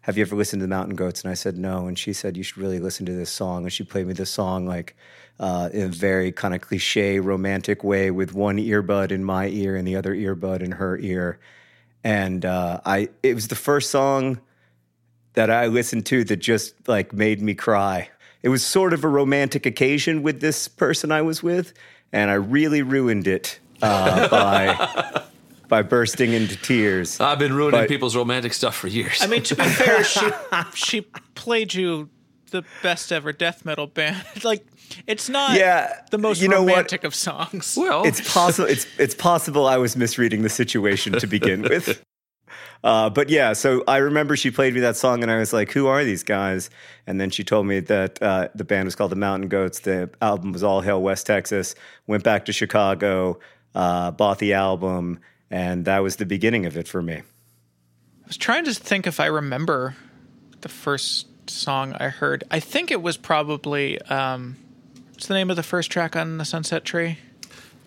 have 0.01 0.17
you 0.17 0.21
ever 0.21 0.35
listened 0.35 0.59
to 0.59 0.65
the 0.65 0.69
Mountain 0.69 0.95
Goats? 0.95 1.23
And 1.23 1.31
I 1.31 1.33
said, 1.33 1.57
no. 1.57 1.87
And 1.87 1.97
she 1.97 2.13
said, 2.13 2.37
you 2.37 2.43
should 2.43 2.59
really 2.59 2.79
listen 2.79 3.05
to 3.07 3.11
this 3.11 3.31
song. 3.31 3.63
And 3.63 3.73
she 3.73 3.83
played 3.83 4.05
me 4.05 4.13
this 4.13 4.29
song 4.29 4.67
like 4.67 4.95
uh, 5.39 5.69
in 5.73 5.83
a 5.83 5.87
very 5.87 6.31
kind 6.31 6.53
of 6.53 6.61
cliche 6.61 7.19
romantic 7.19 7.83
way 7.83 8.11
with 8.11 8.33
one 8.33 8.57
earbud 8.57 9.11
in 9.11 9.23
my 9.23 9.47
ear 9.47 9.75
and 9.75 9.87
the 9.87 9.95
other 9.95 10.13
earbud 10.13 10.61
in 10.61 10.73
her 10.73 10.97
ear. 10.99 11.39
And 12.03 12.45
uh, 12.45 12.81
I, 12.85 13.09
it 13.23 13.33
was 13.33 13.47
the 13.47 13.55
first 13.55 13.89
song 13.89 14.39
that 15.33 15.49
I 15.49 15.67
listened 15.67 16.05
to 16.07 16.23
that 16.25 16.37
just 16.37 16.87
like 16.87 17.13
made 17.13 17.41
me 17.41 17.55
cry. 17.55 18.09
It 18.41 18.49
was 18.49 18.65
sort 18.65 18.93
of 18.93 19.03
a 19.03 19.07
romantic 19.07 19.65
occasion 19.65 20.23
with 20.23 20.39
this 20.41 20.67
person 20.67 21.11
I 21.11 21.21
was 21.21 21.43
with, 21.43 21.73
and 22.13 22.31
I 22.31 22.35
really 22.35 22.81
ruined 22.81 23.27
it 23.27 23.59
uh, 23.81 24.27
by 24.29 25.23
by 25.67 25.81
bursting 25.83 26.33
into 26.33 26.55
tears. 26.55 27.19
I've 27.19 27.37
been 27.39 27.53
ruining 27.53 27.81
But- 27.81 27.89
people's 27.89 28.15
romantic 28.15 28.53
stuff 28.53 28.75
for 28.75 28.87
years. 28.87 29.19
I 29.21 29.27
mean, 29.27 29.43
to 29.43 29.55
be 29.55 29.63
fair, 29.81 30.03
she 30.03 30.29
she 30.73 31.01
played 31.35 31.73
you 31.73 32.09
the 32.51 32.63
best 32.81 33.11
ever 33.11 33.31
death 33.31 33.63
metal 33.65 33.85
band. 33.85 34.23
like, 34.43 34.65
it's 35.05 35.29
not 35.29 35.55
Yeah, 35.55 35.93
the 36.09 36.17
most 36.17 36.41
you 36.41 36.47
know 36.47 36.63
what? 36.63 36.69
romantic 36.71 37.03
of 37.03 37.13
songs. 37.13 37.75
well, 37.77 38.03
it's 38.05 38.21
possible. 38.33 38.67
It's 38.69 38.87
it's 38.97 39.13
possible 39.15 39.67
I 39.67 39.77
was 39.77 39.95
misreading 39.95 40.41
the 40.43 40.49
situation 40.49 41.13
to 41.19 41.27
begin 41.27 41.61
with. 41.63 42.01
Uh, 42.83 43.09
but 43.09 43.29
yeah, 43.29 43.53
so 43.53 43.83
I 43.87 43.97
remember 43.97 44.35
she 44.35 44.51
played 44.51 44.73
me 44.73 44.79
that 44.81 44.95
song, 44.95 45.21
and 45.21 45.31
I 45.31 45.37
was 45.37 45.53
like, 45.53 45.71
"Who 45.71 45.87
are 45.87 46.03
these 46.03 46.23
guys?" 46.23 46.69
And 47.05 47.19
then 47.19 47.29
she 47.29 47.43
told 47.43 47.65
me 47.65 47.79
that 47.81 48.21
uh, 48.21 48.49
the 48.55 48.63
band 48.63 48.85
was 48.85 48.95
called 48.95 49.11
the 49.11 49.17
Mountain 49.17 49.49
Goats. 49.49 49.79
The 49.79 50.09
album 50.21 50.51
was 50.51 50.63
All 50.63 50.81
Hail 50.81 51.01
West 51.01 51.25
Texas. 51.25 51.75
Went 52.07 52.23
back 52.23 52.45
to 52.45 52.53
Chicago, 52.53 53.39
uh, 53.75 54.11
bought 54.11 54.39
the 54.39 54.53
album, 54.53 55.19
and 55.51 55.85
that 55.85 55.99
was 55.99 56.15
the 56.15 56.25
beginning 56.25 56.65
of 56.65 56.77
it 56.77 56.87
for 56.87 57.01
me. 57.01 57.15
I 57.15 58.27
was 58.27 58.37
trying 58.37 58.65
to 58.65 58.73
think 58.73 59.07
if 59.07 59.19
I 59.19 59.25
remember 59.25 59.95
the 60.61 60.69
first 60.69 61.27
song 61.49 61.95
I 61.99 62.09
heard. 62.09 62.43
I 62.51 62.59
think 62.59 62.91
it 62.91 63.01
was 63.01 63.17
probably 63.17 63.99
um, 64.03 64.57
what's 65.11 65.27
the 65.27 65.33
name 65.33 65.49
of 65.49 65.55
the 65.55 65.63
first 65.63 65.91
track 65.91 66.15
on 66.15 66.37
the 66.37 66.45
Sunset 66.45 66.85
Tree? 66.85 67.17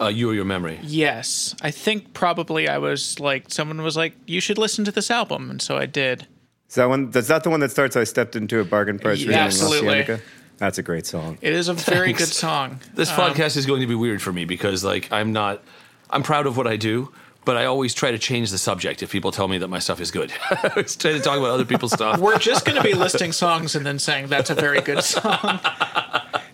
Uh, 0.04 0.08
you 0.08 0.30
or 0.30 0.34
your 0.34 0.44
memory. 0.44 0.78
Yes, 0.82 1.54
I 1.62 1.70
think 1.70 2.12
probably 2.14 2.68
I 2.68 2.78
was 2.78 3.18
like 3.20 3.46
someone 3.48 3.82
was 3.82 3.96
like 3.96 4.14
you 4.26 4.40
should 4.40 4.58
listen 4.58 4.84
to 4.84 4.92
this 4.92 5.10
album, 5.10 5.50
and 5.50 5.60
so 5.62 5.76
I 5.76 5.86
did. 5.86 6.26
Is 6.68 6.76
that 6.76 6.88
one? 6.88 7.10
Is 7.14 7.28
that 7.28 7.44
the 7.44 7.50
one 7.50 7.60
that 7.60 7.70
starts? 7.70 7.96
I 7.96 8.04
stepped 8.04 8.34
into 8.36 8.60
a 8.60 8.64
bargain 8.64 8.98
price. 8.98 9.18
Yeah, 9.20 9.26
for 9.26 9.32
Young 9.32 9.40
absolutely. 9.46 9.88
Oceanica"? 9.88 10.20
That's 10.58 10.78
a 10.78 10.82
great 10.82 11.06
song. 11.06 11.38
It 11.40 11.52
is 11.54 11.68
a 11.68 11.74
very 11.74 12.08
Thanks. 12.08 12.20
good 12.26 12.32
song. 12.34 12.80
This 12.94 13.10
Um, 13.10 13.16
podcast 13.18 13.56
is 13.56 13.66
going 13.66 13.80
to 13.80 13.86
be 13.86 13.94
weird 13.96 14.22
for 14.22 14.32
me 14.32 14.44
because 14.44 14.84
like 14.84 15.10
I'm 15.12 15.32
not 15.32 15.62
I'm 16.10 16.22
proud 16.22 16.46
of 16.46 16.56
what 16.56 16.66
I 16.66 16.76
do, 16.76 17.12
but 17.44 17.56
I 17.56 17.64
always 17.64 17.94
try 17.94 18.10
to 18.12 18.18
change 18.18 18.50
the 18.50 18.58
subject 18.58 19.02
if 19.02 19.10
people 19.10 19.32
tell 19.32 19.48
me 19.48 19.58
that 19.58 19.68
my 19.68 19.80
stuff 19.80 20.00
is 20.00 20.10
good. 20.10 20.32
I 20.50 20.68
always 20.76 20.94
try 20.94 21.12
to 21.12 21.20
talk 21.20 21.36
about 21.38 21.50
other 21.50 21.64
people's 21.64 21.92
stuff. 22.00 22.18
We're 22.20 22.38
just 22.38 22.64
going 22.64 22.76
to 22.76 22.82
be 22.84 22.94
listing 22.94 23.32
songs 23.32 23.74
and 23.74 23.84
then 23.84 23.98
saying 23.98 24.28
that's 24.28 24.50
a 24.50 24.54
very 24.54 24.80
good 24.82 25.02
song. 25.14 25.58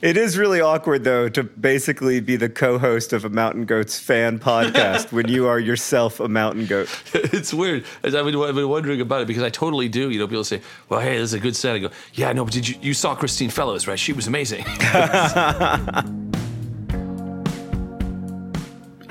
It 0.00 0.16
is 0.16 0.38
really 0.38 0.60
awkward 0.60 1.02
though 1.02 1.28
to 1.30 1.42
basically 1.42 2.20
be 2.20 2.36
the 2.36 2.48
co-host 2.48 3.12
of 3.12 3.24
a 3.24 3.28
Mountain 3.28 3.64
Goats 3.64 3.98
fan 3.98 4.38
podcast 4.48 5.10
when 5.10 5.26
you 5.28 5.48
are 5.48 5.58
yourself 5.58 6.20
a 6.20 6.28
mountain 6.28 6.66
goat. 6.66 6.88
it's 7.14 7.52
weird. 7.52 7.84
I've 8.04 8.12
been, 8.12 8.36
I've 8.36 8.54
been 8.54 8.68
wondering 8.68 9.00
about 9.00 9.22
it 9.22 9.26
because 9.26 9.42
I 9.42 9.50
totally 9.50 9.88
do. 9.88 10.10
You 10.10 10.20
know, 10.20 10.28
people 10.28 10.44
say, 10.44 10.60
"Well, 10.88 11.00
hey, 11.00 11.14
this 11.18 11.24
is 11.24 11.34
a 11.34 11.40
good 11.40 11.56
set." 11.56 11.74
I 11.74 11.78
go, 11.80 11.90
"Yeah, 12.14 12.32
no, 12.32 12.44
but 12.44 12.54
did 12.54 12.68
you 12.68 12.76
you 12.80 12.94
saw 12.94 13.14
Christine 13.14 13.50
Fellows, 13.50 13.88
right? 13.88 13.98
She 13.98 14.12
was 14.12 14.26
amazing." 14.26 14.64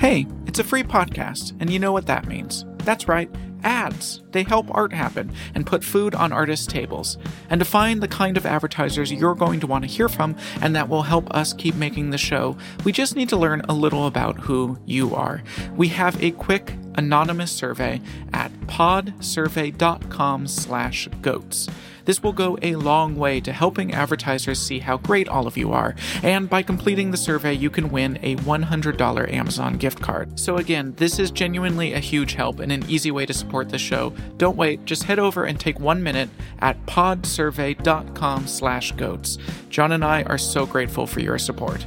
Hey, 0.00 0.28
it's 0.46 0.60
a 0.60 0.64
free 0.64 0.84
podcast, 0.84 1.56
and 1.58 1.68
you 1.70 1.80
know 1.80 1.90
what 1.90 2.06
that 2.06 2.28
means. 2.28 2.64
That's 2.84 3.08
right, 3.08 3.28
ads. 3.62 4.22
They 4.32 4.42
help 4.42 4.66
art 4.74 4.92
happen 4.92 5.32
and 5.54 5.66
put 5.66 5.84
food 5.84 6.14
on 6.14 6.32
artists' 6.32 6.66
tables. 6.66 7.18
And 7.50 7.58
to 7.58 7.64
find 7.64 8.02
the 8.02 8.08
kind 8.08 8.36
of 8.36 8.46
advertisers 8.46 9.12
you're 9.12 9.34
going 9.34 9.60
to 9.60 9.66
want 9.66 9.84
to 9.84 9.90
hear 9.90 10.08
from 10.08 10.36
and 10.60 10.74
that 10.76 10.88
will 10.88 11.02
help 11.02 11.30
us 11.34 11.52
keep 11.52 11.74
making 11.74 12.10
the 12.10 12.18
show, 12.18 12.56
we 12.84 12.92
just 12.92 13.16
need 13.16 13.28
to 13.30 13.36
learn 13.36 13.62
a 13.68 13.72
little 13.72 14.06
about 14.06 14.38
who 14.38 14.78
you 14.86 15.14
are. 15.14 15.42
We 15.76 15.88
have 15.88 16.22
a 16.22 16.32
quick 16.32 16.74
anonymous 16.96 17.52
survey 17.52 18.00
at 18.32 18.52
podsurvey.com 18.62 20.46
slash 20.46 21.08
goats. 21.22 21.68
This 22.08 22.22
will 22.22 22.32
go 22.32 22.56
a 22.62 22.74
long 22.74 23.16
way 23.16 23.38
to 23.42 23.52
helping 23.52 23.92
advertisers 23.92 24.58
see 24.58 24.78
how 24.78 24.96
great 24.96 25.28
all 25.28 25.46
of 25.46 25.58
you 25.58 25.74
are, 25.74 25.94
and 26.22 26.48
by 26.48 26.62
completing 26.62 27.10
the 27.10 27.18
survey, 27.18 27.52
you 27.52 27.68
can 27.68 27.90
win 27.90 28.18
a 28.22 28.36
$100 28.36 29.30
Amazon 29.30 29.76
gift 29.76 30.00
card. 30.00 30.40
So 30.40 30.56
again, 30.56 30.94
this 30.96 31.18
is 31.18 31.30
genuinely 31.30 31.92
a 31.92 31.98
huge 31.98 32.32
help 32.32 32.60
and 32.60 32.72
an 32.72 32.88
easy 32.88 33.10
way 33.10 33.26
to 33.26 33.34
support 33.34 33.68
the 33.68 33.76
show. 33.76 34.14
Don't 34.38 34.56
wait, 34.56 34.86
just 34.86 35.02
head 35.02 35.18
over 35.18 35.44
and 35.44 35.60
take 35.60 35.78
one 35.80 36.02
minute 36.02 36.30
at 36.60 36.82
podsurvey.com 36.86 38.46
slash 38.46 38.92
goats. 38.92 39.36
John 39.68 39.92
and 39.92 40.02
I 40.02 40.22
are 40.22 40.38
so 40.38 40.64
grateful 40.64 41.06
for 41.06 41.20
your 41.20 41.36
support. 41.36 41.86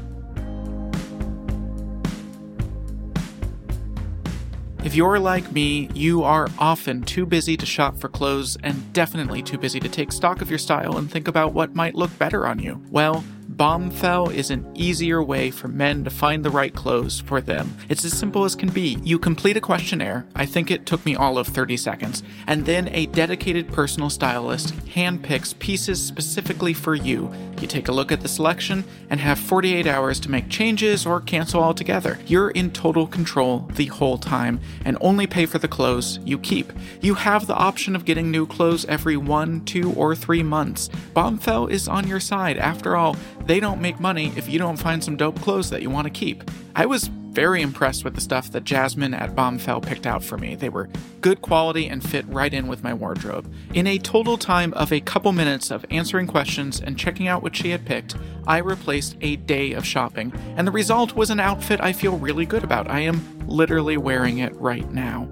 If 4.84 4.96
you're 4.96 5.20
like 5.20 5.52
me, 5.52 5.90
you 5.94 6.24
are 6.24 6.50
often 6.58 7.04
too 7.04 7.28
busy 7.28 7.56
to 7.56 7.68
shop 7.68 7.98
for 7.98 8.10
clothes 8.10 8.58
and 8.64 8.92
definitely 8.94 9.44
too 9.44 9.60
busy 9.60 9.80
to 9.80 9.88
take 9.88 10.12
stock 10.12 10.42
of 10.42 10.50
your 10.50 10.58
style 10.58 10.98
and 10.98 11.10
think 11.10 11.28
about 11.28 11.54
what 11.54 11.76
might 11.76 11.94
look 11.94 12.18
better 12.18 12.48
on 12.48 12.58
you. 12.58 12.82
Well, 12.90 13.24
Bombfell 13.56 14.34
is 14.34 14.50
an 14.50 14.66
easier 14.76 15.22
way 15.22 15.52
for 15.52 15.68
men 15.68 16.06
to 16.06 16.10
find 16.10 16.44
the 16.44 16.50
right 16.50 16.74
clothes 16.74 17.20
for 17.20 17.42
them. 17.42 17.76
It's 17.90 18.06
as 18.06 18.18
simple 18.18 18.46
as 18.46 18.56
can 18.56 18.70
be. 18.70 18.98
You 19.04 19.20
complete 19.20 19.58
a 19.58 19.62
questionnaire, 19.62 20.26
I 20.36 20.46
think 20.46 20.72
it 20.72 20.86
took 20.86 21.06
me 21.06 21.16
all 21.16 21.38
of 21.38 21.48
30 21.48 21.76
seconds, 21.76 22.24
and 22.48 22.66
then 22.66 22.88
a 22.94 23.08
dedicated 23.08 23.72
personal 23.72 24.10
stylist 24.10 24.74
handpicks 24.86 25.58
pieces 25.60 26.02
specifically 26.02 26.74
for 26.74 26.96
you. 26.96 27.32
You 27.60 27.68
take 27.68 27.90
a 27.90 27.92
look 27.92 28.12
at 28.12 28.22
the 28.22 28.28
selection 28.28 28.84
and 29.10 29.20
have 29.20 29.38
48 29.38 29.86
hours 29.86 30.20
to 30.22 30.32
make 30.32 30.50
changes 30.50 31.06
or 31.06 31.20
cancel 31.22 31.62
altogether. 31.62 32.18
You're 32.26 32.52
in 32.52 32.72
total 32.72 33.06
control 33.06 33.70
the 33.76 33.86
whole 33.88 34.18
time 34.18 34.60
and 34.86 34.98
only 35.02 35.28
pay 35.28 35.46
for 35.46 35.60
the 35.60 35.68
clothes 35.68 36.20
you 36.26 36.40
keep. 36.40 36.72
You 37.02 37.14
have 37.16 37.46
the 37.46 37.56
option 37.56 37.96
of 37.96 38.06
getting 38.06 38.32
new 38.32 38.48
clothes 38.48 38.86
every 38.86 39.18
one, 39.18 39.64
two, 39.66 39.92
or 39.94 40.16
three 40.16 40.42
months. 40.42 40.90
Bombfell 41.16 41.70
is 41.70 41.88
on 41.88 42.08
your 42.08 42.20
side. 42.20 42.58
After 42.58 42.96
all, 42.96 43.16
they 43.46 43.60
don't 43.60 43.82
make 43.82 44.00
money 44.00 44.32
if 44.36 44.48
you 44.50 44.60
don't 44.60 44.78
find 44.78 45.04
some 45.04 45.18
dope 45.18 45.40
clothes 45.42 45.70
that 45.70 45.82
you 45.82 45.90
want 45.90 46.06
to 46.06 46.12
keep. 46.12 46.50
I 46.76 46.86
was 46.86 47.10
very 47.32 47.62
impressed 47.62 48.04
with 48.04 48.14
the 48.14 48.22
stuff 48.22 48.52
that 48.52 48.66
Jasmine 48.66 49.14
at 49.14 49.36
Bombfell 49.36 49.82
picked 49.82 50.06
out 50.06 50.22
for 50.22 50.38
me. 50.38 50.56
They 50.56 50.68
were 50.68 50.90
good 51.22 51.42
quality 51.42 51.88
and 51.88 52.04
fit 52.04 52.26
right 52.28 52.54
in 52.54 52.68
with 52.68 52.84
my 52.84 52.94
wardrobe. 52.94 53.52
In 53.74 53.88
a 53.88 53.98
total 53.98 54.38
time 54.38 54.74
of 54.74 54.92
a 54.92 55.00
couple 55.00 55.32
minutes 55.32 55.72
of 55.72 55.86
answering 55.90 56.28
questions 56.28 56.82
and 56.82 57.00
checking 57.00 57.30
out 57.30 57.42
what 57.42 57.56
she 57.56 57.70
had 57.70 57.86
picked, 57.86 58.16
I 58.48 58.58
replaced 58.58 59.16
a 59.22 59.38
day 59.38 59.72
of 59.72 59.86
shopping, 59.86 60.34
and 60.58 60.68
the 60.68 60.72
result 60.72 61.16
was 61.16 61.30
an 61.30 61.40
outfit 61.40 61.80
I 61.80 61.94
feel 61.94 62.18
really 62.18 62.46
good 62.46 62.66
about. 62.66 62.90
I 62.90 63.00
am 63.00 63.22
literally 63.48 63.96
wearing 63.96 64.40
it 64.40 64.54
right 64.56 64.92
now. 64.92 65.30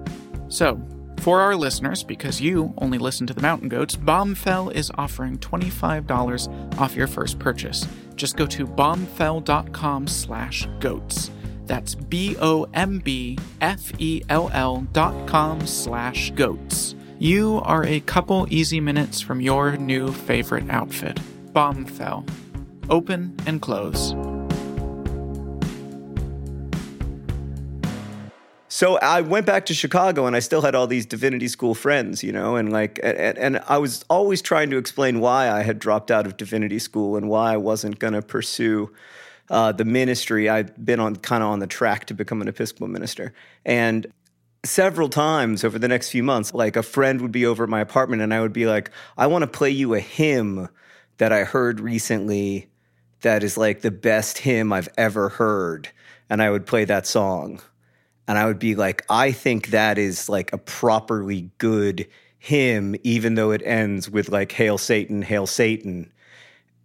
So, 0.48 0.80
for 1.20 1.40
our 1.40 1.54
listeners, 1.56 2.02
because 2.02 2.40
you 2.40 2.74
only 2.78 2.98
listen 2.98 3.26
to 3.26 3.34
the 3.34 3.42
Mountain 3.42 3.68
Goats, 3.68 3.96
Bombfell 3.96 4.72
is 4.74 4.90
offering 4.96 5.38
$25 5.38 6.78
off 6.78 6.96
your 6.96 7.06
first 7.06 7.38
purchase. 7.38 7.86
Just 8.16 8.36
go 8.36 8.46
to 8.46 8.66
bombfell.com 8.66 10.06
slash 10.06 10.68
goats. 10.78 11.30
That's 11.66 11.94
B-O-M-B-F-E-L-L 11.94 12.46
dot 14.92 15.28
com 15.28 15.66
slash 15.66 16.30
goats. 16.32 16.94
You 17.18 17.60
are 17.64 17.84
a 17.84 18.00
couple 18.00 18.46
easy 18.50 18.80
minutes 18.80 19.20
from 19.20 19.40
your 19.40 19.76
new 19.76 20.10
favorite 20.10 20.68
outfit. 20.70 21.20
Bombfell. 21.52 22.28
Open 22.88 23.36
and 23.46 23.62
close. 23.62 24.14
So 28.72 28.98
I 28.98 29.20
went 29.20 29.46
back 29.46 29.66
to 29.66 29.74
Chicago 29.74 30.26
and 30.26 30.36
I 30.36 30.38
still 30.38 30.62
had 30.62 30.76
all 30.76 30.86
these 30.86 31.04
divinity 31.04 31.48
school 31.48 31.74
friends, 31.74 32.22
you 32.22 32.30
know, 32.30 32.54
and 32.54 32.72
like, 32.72 33.00
and, 33.02 33.36
and 33.36 33.60
I 33.66 33.78
was 33.78 34.04
always 34.08 34.40
trying 34.40 34.70
to 34.70 34.76
explain 34.76 35.18
why 35.18 35.50
I 35.50 35.62
had 35.62 35.80
dropped 35.80 36.12
out 36.12 36.24
of 36.24 36.36
divinity 36.36 36.78
school 36.78 37.16
and 37.16 37.28
why 37.28 37.52
I 37.52 37.56
wasn't 37.56 37.98
going 37.98 38.12
to 38.12 38.22
pursue 38.22 38.92
uh, 39.50 39.72
the 39.72 39.84
ministry. 39.84 40.48
I'd 40.48 40.84
been 40.84 41.00
on 41.00 41.16
kind 41.16 41.42
of 41.42 41.50
on 41.50 41.58
the 41.58 41.66
track 41.66 42.04
to 42.06 42.14
become 42.14 42.40
an 42.42 42.46
Episcopal 42.46 42.86
minister. 42.86 43.34
And 43.64 44.06
several 44.64 45.08
times 45.08 45.64
over 45.64 45.76
the 45.76 45.88
next 45.88 46.10
few 46.10 46.22
months, 46.22 46.54
like 46.54 46.76
a 46.76 46.84
friend 46.84 47.20
would 47.22 47.32
be 47.32 47.46
over 47.46 47.64
at 47.64 47.70
my 47.70 47.80
apartment 47.80 48.22
and 48.22 48.32
I 48.32 48.40
would 48.40 48.52
be 48.52 48.66
like, 48.66 48.92
I 49.18 49.26
want 49.26 49.42
to 49.42 49.48
play 49.48 49.70
you 49.70 49.94
a 49.94 50.00
hymn 50.00 50.68
that 51.18 51.32
I 51.32 51.42
heard 51.42 51.80
recently 51.80 52.68
that 53.22 53.42
is 53.42 53.56
like 53.56 53.80
the 53.80 53.90
best 53.90 54.38
hymn 54.38 54.72
I've 54.72 54.88
ever 54.96 55.28
heard. 55.28 55.88
And 56.28 56.40
I 56.40 56.50
would 56.50 56.66
play 56.66 56.84
that 56.84 57.08
song. 57.08 57.60
And 58.30 58.38
I 58.38 58.46
would 58.46 58.60
be 58.60 58.76
like, 58.76 59.04
I 59.10 59.32
think 59.32 59.70
that 59.70 59.98
is 59.98 60.28
like 60.28 60.52
a 60.52 60.58
properly 60.58 61.50
good 61.58 62.06
hymn, 62.38 62.94
even 63.02 63.34
though 63.34 63.50
it 63.50 63.60
ends 63.64 64.08
with 64.08 64.28
like, 64.28 64.52
Hail 64.52 64.78
Satan, 64.78 65.22
Hail 65.22 65.48
Satan. 65.48 66.12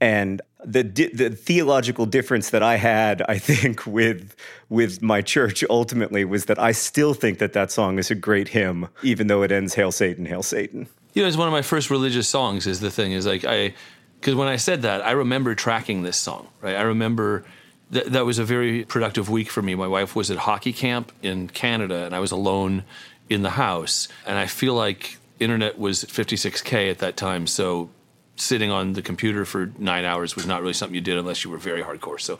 And 0.02 0.42
the 0.66 0.82
the 0.82 1.30
theological 1.30 2.08
difference 2.08 2.50
that 2.50 2.64
I 2.64 2.78
had, 2.78 3.22
I 3.30 3.38
think, 3.38 3.86
with 3.86 4.36
with 4.70 5.04
my 5.04 5.22
church 5.22 5.64
ultimately 5.70 6.26
was 6.26 6.46
that 6.46 6.58
I 6.58 6.72
still 6.72 7.14
think 7.14 7.38
that 7.38 7.54
that 7.54 7.72
song 7.72 8.00
is 8.00 8.10
a 8.10 8.16
great 8.16 8.48
hymn, 8.48 8.88
even 9.04 9.28
though 9.28 9.44
it 9.44 9.52
ends 9.52 9.76
"Hail 9.76 9.92
Satan, 9.92 10.26
Hail 10.26 10.42
Satan." 10.42 10.88
You 11.14 11.22
know, 11.22 11.28
it's 11.28 11.38
one 11.38 11.48
of 11.48 11.52
my 11.52 11.62
first 11.62 11.92
religious 11.92 12.28
songs. 12.28 12.66
Is 12.66 12.80
the 12.80 12.90
thing 12.90 13.12
is 13.12 13.28
like 13.28 13.46
I, 13.46 13.76
because 14.20 14.34
when 14.34 14.48
I 14.48 14.56
said 14.56 14.82
that, 14.82 15.06
I 15.06 15.12
remember 15.12 15.54
tracking 15.54 16.02
this 16.02 16.18
song. 16.18 16.48
Right, 16.60 16.76
I 16.76 16.82
remember 16.82 17.46
that 17.92 18.12
that 18.12 18.26
was 18.26 18.40
a 18.40 18.46
very 18.46 18.84
productive 18.86 19.30
week 19.30 19.50
for 19.50 19.62
me. 19.62 19.76
My 19.76 19.88
wife 19.88 20.16
was 20.16 20.32
at 20.32 20.38
hockey 20.38 20.74
camp 20.74 21.12
in 21.22 21.48
Canada, 21.50 22.06
and 22.06 22.16
I 22.16 22.20
was 22.20 22.32
alone 22.32 22.84
in 23.30 23.42
the 23.42 23.52
house. 23.52 24.08
And 24.26 24.38
I 24.38 24.48
feel 24.48 24.74
like 24.74 25.18
internet 25.40 25.78
was 25.78 26.04
56k 26.06 26.90
at 26.90 27.00
that 27.00 27.18
time, 27.18 27.48
so 27.48 27.90
sitting 28.38 28.70
on 28.70 28.94
the 28.94 29.02
computer 29.02 29.46
for 29.46 29.72
nine 29.78 30.04
hours 30.04 30.36
was 30.36 30.46
not 30.46 30.62
really 30.62 30.74
something 30.74 30.96
you 30.96 31.02
did 31.02 31.18
unless 31.18 31.44
you 31.44 31.50
were 31.50 31.58
very 31.58 31.82
hardcore. 31.82 32.20
So, 32.20 32.40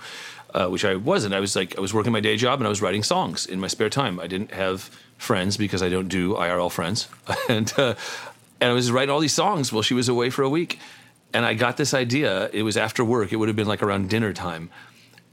uh, 0.54 0.68
which 0.68 0.86
I 0.86 0.96
wasn't. 0.96 1.34
I 1.34 1.40
was 1.40 1.56
like 1.56 1.78
I 1.78 1.82
was 1.82 1.94
working 1.94 2.12
my 2.12 2.20
day 2.20 2.38
job 2.38 2.60
and 2.60 2.68
I 2.68 2.70
was 2.70 2.82
writing 2.82 3.04
songs 3.04 3.46
in 3.46 3.60
my 3.60 3.68
spare 3.68 3.90
time. 3.90 4.20
I 4.20 4.28
didn't 4.28 4.52
have 4.52 4.90
friends 5.18 5.58
because 5.58 5.82
I 5.82 5.90
don't 5.90 6.08
do 6.08 6.34
IRL 6.34 6.72
friends, 6.72 7.08
and 7.50 7.72
uh, 7.78 7.96
and 8.60 8.72
I 8.72 8.74
was 8.74 8.92
writing 8.92 9.14
all 9.14 9.20
these 9.20 9.34
songs 9.34 9.72
while 9.72 9.84
she 9.84 9.94
was 9.94 10.10
away 10.10 10.30
for 10.30 10.44
a 10.44 10.50
week. 10.50 10.80
And 11.34 11.46
I 11.46 11.54
got 11.54 11.76
this 11.76 11.94
idea. 11.94 12.50
It 12.54 12.64
was 12.64 12.78
after 12.78 13.04
work. 13.04 13.34
It 13.34 13.36
would 13.36 13.50
have 13.50 13.58
been 13.58 13.68
like 13.68 13.84
around 13.84 14.10
dinner 14.10 14.32
time, 14.32 14.70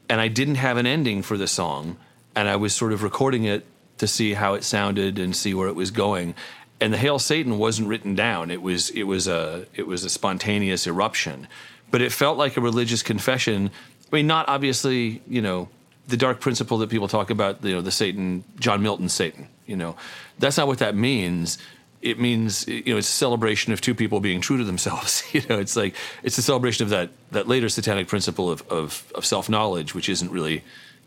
and 0.08 0.20
I 0.20 0.28
didn't 0.28 0.56
have 0.56 0.76
an 0.76 0.86
ending 0.86 1.22
for 1.22 1.36
the 1.36 1.46
song. 1.46 1.96
And 2.34 2.48
I 2.48 2.56
was 2.56 2.74
sort 2.74 2.92
of 2.92 3.02
recording 3.02 3.44
it 3.44 3.66
to 3.98 4.06
see 4.06 4.34
how 4.34 4.54
it 4.54 4.64
sounded 4.64 5.18
and 5.18 5.36
see 5.36 5.54
where 5.54 5.68
it 5.68 5.74
was 5.74 5.90
going. 5.90 6.34
And 6.80 6.92
the 6.92 6.98
Hail 6.98 7.18
Satan 7.18 7.58
wasn't 7.58 7.88
written 7.88 8.14
down. 8.14 8.50
It 8.50 8.62
was 8.62 8.90
it 8.90 9.04
was 9.04 9.28
a 9.28 9.66
it 9.74 9.86
was 9.86 10.04
a 10.04 10.10
spontaneous 10.10 10.86
eruption, 10.86 11.46
but 11.90 12.02
it 12.02 12.10
felt 12.10 12.38
like 12.38 12.56
a 12.56 12.60
religious 12.60 13.02
confession. 13.02 13.70
I 14.10 14.16
mean, 14.16 14.26
not 14.26 14.48
obviously, 14.48 15.22
you 15.28 15.40
know, 15.40 15.68
the 16.08 16.16
dark 16.16 16.40
principle 16.40 16.78
that 16.78 16.90
people 16.90 17.06
talk 17.06 17.30
about, 17.30 17.64
you 17.64 17.74
know, 17.74 17.80
the 17.80 17.92
Satan, 17.92 18.44
John 18.58 18.82
Milton 18.82 19.08
Satan, 19.08 19.48
you 19.66 19.76
know, 19.76 19.96
that's 20.38 20.56
not 20.56 20.66
what 20.66 20.78
that 20.78 20.96
means. 20.96 21.58
It 22.02 22.18
means, 22.18 22.66
you 22.66 22.92
know, 22.92 22.98
it's 22.98 23.08
a 23.08 23.12
celebration 23.12 23.72
of 23.72 23.80
two 23.80 23.94
people 23.94 24.18
being 24.20 24.40
true 24.40 24.58
to 24.58 24.64
themselves. 24.64 25.22
You 25.32 25.40
know, 25.48 25.58
it's 25.58 25.76
like 25.76 25.94
it's 26.22 26.36
a 26.36 26.42
celebration 26.42 26.84
of 26.84 26.90
that 26.90 27.10
that 27.30 27.48
later 27.48 27.68
satanic 27.68 28.08
principle 28.08 28.50
of 28.50 28.62
of, 28.68 29.10
of 29.14 29.24
self 29.24 29.48
knowledge, 29.48 29.94
which 29.94 30.08
isn't 30.08 30.30
really 30.30 30.62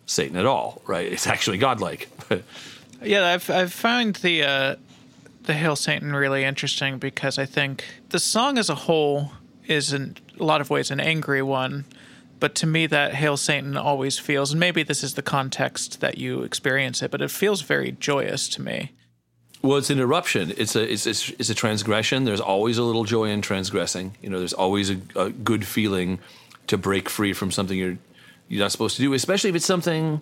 Satan 0.06 0.38
at 0.38 0.46
all, 0.46 0.82
right? 0.88 1.12
It's 1.12 1.28
actually 1.28 1.58
godlike. 1.58 2.10
Yeah, 3.02 3.34
I've 3.34 3.50
I've 3.50 3.74
found 3.74 4.16
the 4.18 4.44
uh, 4.44 4.76
the 5.44 5.54
Hail 5.54 5.76
Satan 5.76 6.16
really 6.16 6.44
interesting 6.44 6.98
because 6.98 7.38
I 7.38 7.46
think 7.46 7.84
the 8.10 8.20
song 8.20 8.58
as 8.58 8.70
a 8.70 8.76
whole 8.76 9.32
is 9.68 9.94
in 9.94 10.18
a 10.40 10.44
lot 10.44 10.62
of 10.62 10.70
ways 10.70 10.92
an 10.92 11.00
angry 11.00 11.42
one, 11.42 11.86
but 12.40 12.56
to 12.56 12.68
me 12.68 12.88
that 12.88 13.14
Hail 13.14 13.38
Satan 13.38 13.78
always 13.78 14.18
feels, 14.18 14.52
and 14.52 14.60
maybe 14.60 14.84
this 14.84 15.04
is 15.04 15.14
the 15.14 15.22
context 15.22 16.02
that 16.02 16.18
you 16.18 16.42
experience 16.42 17.02
it, 17.02 17.12
but 17.12 17.22
it 17.22 17.32
feels 17.32 17.62
very 17.62 17.92
joyous 17.92 18.50
to 18.50 18.62
me. 18.62 18.92
Well, 19.66 19.78
it's 19.80 19.90
an 19.90 20.00
eruption. 20.00 20.54
It's 20.58 20.76
a 20.76 20.92
it's, 20.94 21.08
it's, 21.08 21.30
it's 21.40 21.50
a 21.50 21.56
transgression. 21.56 22.24
There's 22.24 22.40
always 22.40 22.78
a 22.78 22.84
little 22.84 23.04
joy 23.04 23.30
in 23.30 23.42
transgressing. 23.42 24.16
You 24.22 24.30
know, 24.30 24.38
there's 24.38 24.54
always 24.54 24.92
a, 24.92 25.00
a 25.16 25.32
good 25.32 25.66
feeling 25.66 26.20
to 26.68 26.78
break 26.78 27.10
free 27.10 27.34
from 27.34 27.50
something 27.50 27.76
you're 27.76 27.98
you're 28.48 28.60
not 28.60 28.72
supposed 28.72 28.96
to 28.98 29.02
do, 29.02 29.12
especially 29.16 29.50
if 29.50 29.56
it's 29.56 29.66
something. 29.66 30.22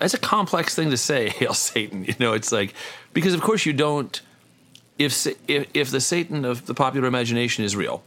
It's 0.00 0.14
a 0.14 0.18
complex 0.18 0.76
thing 0.76 0.90
to 0.90 0.96
say, 0.96 1.28
hail 1.40 1.54
Satan. 1.54 2.04
You 2.04 2.14
know, 2.20 2.34
it's 2.34 2.52
like 2.52 2.72
because 3.12 3.34
of 3.34 3.40
course 3.40 3.66
you 3.66 3.72
don't. 3.72 4.20
If 4.96 5.26
if 5.48 5.66
if 5.74 5.90
the 5.90 6.00
Satan 6.00 6.44
of 6.44 6.66
the 6.66 6.74
popular 6.74 7.08
imagination 7.08 7.64
is 7.64 7.74
real, 7.74 8.04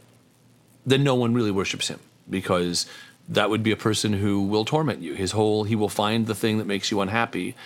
then 0.86 1.04
no 1.04 1.14
one 1.14 1.34
really 1.34 1.50
worships 1.50 1.88
him 1.88 2.00
because 2.30 2.86
that 3.28 3.50
would 3.50 3.62
be 3.62 3.72
a 3.72 3.76
person 3.76 4.14
who 4.14 4.40
will 4.40 4.64
torment 4.64 5.02
you. 5.02 5.12
His 5.12 5.32
whole 5.32 5.64
he 5.64 5.76
will 5.76 5.90
find 5.90 6.26
the 6.26 6.34
thing 6.34 6.56
that 6.56 6.66
makes 6.66 6.90
you 6.90 7.02
unhappy 7.02 7.56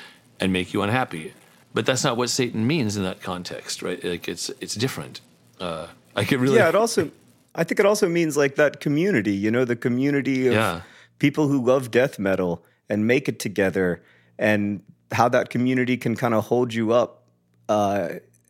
and 0.41 0.53
make 0.53 0.75
you 0.75 0.83
unhappy. 0.83 1.35
But 1.75 1.87
that's 1.87 2.05
not 2.05 2.17
what 2.17 2.29
Satan 2.31 2.67
means 2.67 2.97
in 2.97 3.03
that 3.05 3.21
context, 3.23 3.83
right? 3.83 4.03
Like 4.05 4.29
it's 4.29 4.51
it's 4.61 4.75
different. 4.75 5.21
Uh, 5.61 5.87
I 6.15 6.25
could 6.25 6.41
really 6.41 6.57
Yeah, 6.59 6.69
it 6.69 6.75
also, 6.75 7.11
I 7.55 7.65
think 7.65 7.81
it 7.81 7.87
also 7.87 8.09
means 8.09 8.37
like 8.37 8.57
that 8.57 8.81
community, 8.81 9.33
you 9.33 9.51
know, 9.51 9.65
the 9.65 9.77
community 9.77 10.47
of 10.49 10.55
Yeah. 10.55 10.81
people 11.19 11.49
who 11.49 11.65
love 11.65 11.91
death 11.91 12.19
metal 12.19 12.63
and 12.89 13.07
make 13.07 13.29
it 13.29 13.39
together, 13.39 14.03
and 14.39 14.83
how 15.13 15.29
that 15.31 15.49
community 15.51 15.97
can 15.97 16.15
kind 16.17 16.35
of 16.35 16.45
hold 16.45 16.75
you 16.75 16.93
up. 16.93 17.23
Uh, 17.69 18.09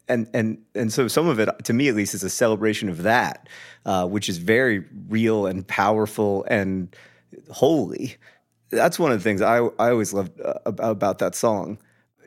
and 0.08 0.28
and 0.34 0.58
and 0.74 0.92
so 0.92 1.06
some 1.06 1.28
of 1.28 1.38
it, 1.38 1.48
to 1.64 1.72
me 1.72 1.88
at 1.88 1.94
least, 1.94 2.14
is 2.14 2.24
a 2.24 2.30
celebration 2.30 2.88
of 2.88 3.02
that, 3.04 3.48
uh, 3.86 4.06
which 4.08 4.28
is 4.28 4.38
very 4.38 4.84
real 5.08 5.46
and 5.46 5.66
powerful 5.68 6.44
and 6.48 6.94
holy. 7.50 8.16
That's 8.70 8.98
one 8.98 9.12
of 9.12 9.18
the 9.18 9.22
things 9.22 9.40
I 9.42 9.58
I 9.78 9.90
always 9.90 10.12
loved 10.12 10.40
uh, 10.40 10.54
about, 10.66 10.90
about 10.90 11.18
that 11.18 11.34
song. 11.36 11.78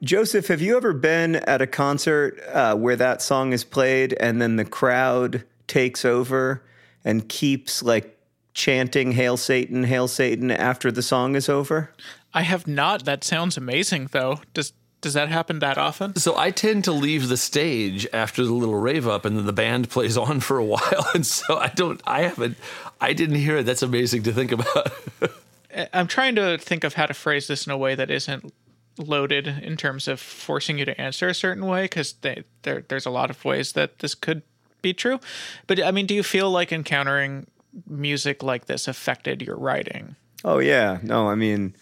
Joseph, 0.04 0.48
have 0.48 0.62
you 0.62 0.78
ever 0.78 0.94
been 0.94 1.38
at 1.38 1.62
a 1.62 1.68
concert 1.68 2.40
uh, 2.52 2.76
where 2.76 2.96
that 2.96 3.22
song 3.22 3.54
is 3.54 3.64
played 3.64 4.14
and 4.14 4.42
then 4.42 4.56
the 4.56 4.66
crowd 4.66 5.44
takes 5.68 6.04
over 6.06 6.62
and 7.04 7.28
keeps 7.30 7.82
like 7.82 8.18
chanting 8.54 9.12
"Hail 9.14 9.38
Satan, 9.38 9.84
Hail 9.84 10.08
Satan" 10.08 10.52
after 10.52 10.92
the 10.92 11.02
song 11.02 11.36
is 11.36 11.50
over? 11.50 11.92
I 12.34 12.42
have 12.42 12.68
not. 12.68 13.06
That 13.06 13.24
sounds 13.24 13.58
amazing, 13.58 14.10
though. 14.12 14.42
Does 14.54 14.74
does 15.02 15.14
that 15.14 15.30
happen 15.30 15.60
that 15.60 15.78
often? 15.78 16.16
So 16.16 16.36
I 16.36 16.52
tend 16.52 16.84
to 16.86 16.92
leave 16.92 17.30
the 17.30 17.38
stage 17.38 18.08
after 18.12 18.44
the 18.44 18.54
little 18.54 18.80
rave 18.80 19.08
up, 19.08 19.24
and 19.24 19.38
then 19.38 19.46
the 19.46 19.54
band 19.54 19.90
plays 19.92 20.18
on 20.18 20.40
for 20.40 20.58
a 20.58 20.66
while, 20.66 21.08
and 21.14 21.26
so 21.26 21.58
I 21.58 21.70
don't. 21.70 22.02
I 22.06 22.24
haven't. 22.24 22.58
I 23.00 23.14
didn't 23.14 23.36
hear 23.36 23.58
it. 23.58 23.64
That's 23.64 23.84
amazing 23.84 24.24
to 24.24 24.34
think 24.34 24.52
about. 24.52 24.94
I'm 25.94 26.08
trying 26.08 26.36
to 26.36 26.58
think 26.58 26.84
of 26.84 26.94
how 26.94 27.06
to 27.06 27.14
phrase 27.14 27.48
this 27.48 27.66
in 27.66 27.72
a 27.72 27.78
way 27.78 27.96
that 27.96 28.10
isn't 28.10 28.54
loaded 28.98 29.48
in 29.48 29.78
terms 29.78 30.08
of 30.08 30.20
forcing 30.20 30.78
you 30.78 30.86
to 30.86 31.00
answer 31.00 31.28
a 31.28 31.34
certain 31.34 31.66
way 31.66 31.84
because 31.84 32.16
there 32.22 32.84
there's 32.88 33.06
a 33.06 33.10
lot 33.10 33.30
of 33.30 33.44
ways 33.44 33.74
that 33.74 34.00
this 34.00 34.16
could 34.16 34.42
be 34.82 34.94
true. 34.94 35.20
But 35.68 35.84
I 35.84 35.92
mean, 35.92 36.06
do 36.06 36.14
you 36.14 36.24
feel 36.24 36.50
like 36.50 36.72
encountering 36.72 37.48
music 37.88 38.44
like 38.44 38.66
this 38.66 38.88
affected 38.88 39.42
your 39.42 39.58
writing? 39.58 40.16
Oh 40.44 40.60
yeah, 40.60 41.00
no, 41.04 41.28
I 41.28 41.36
mean, 41.36 41.76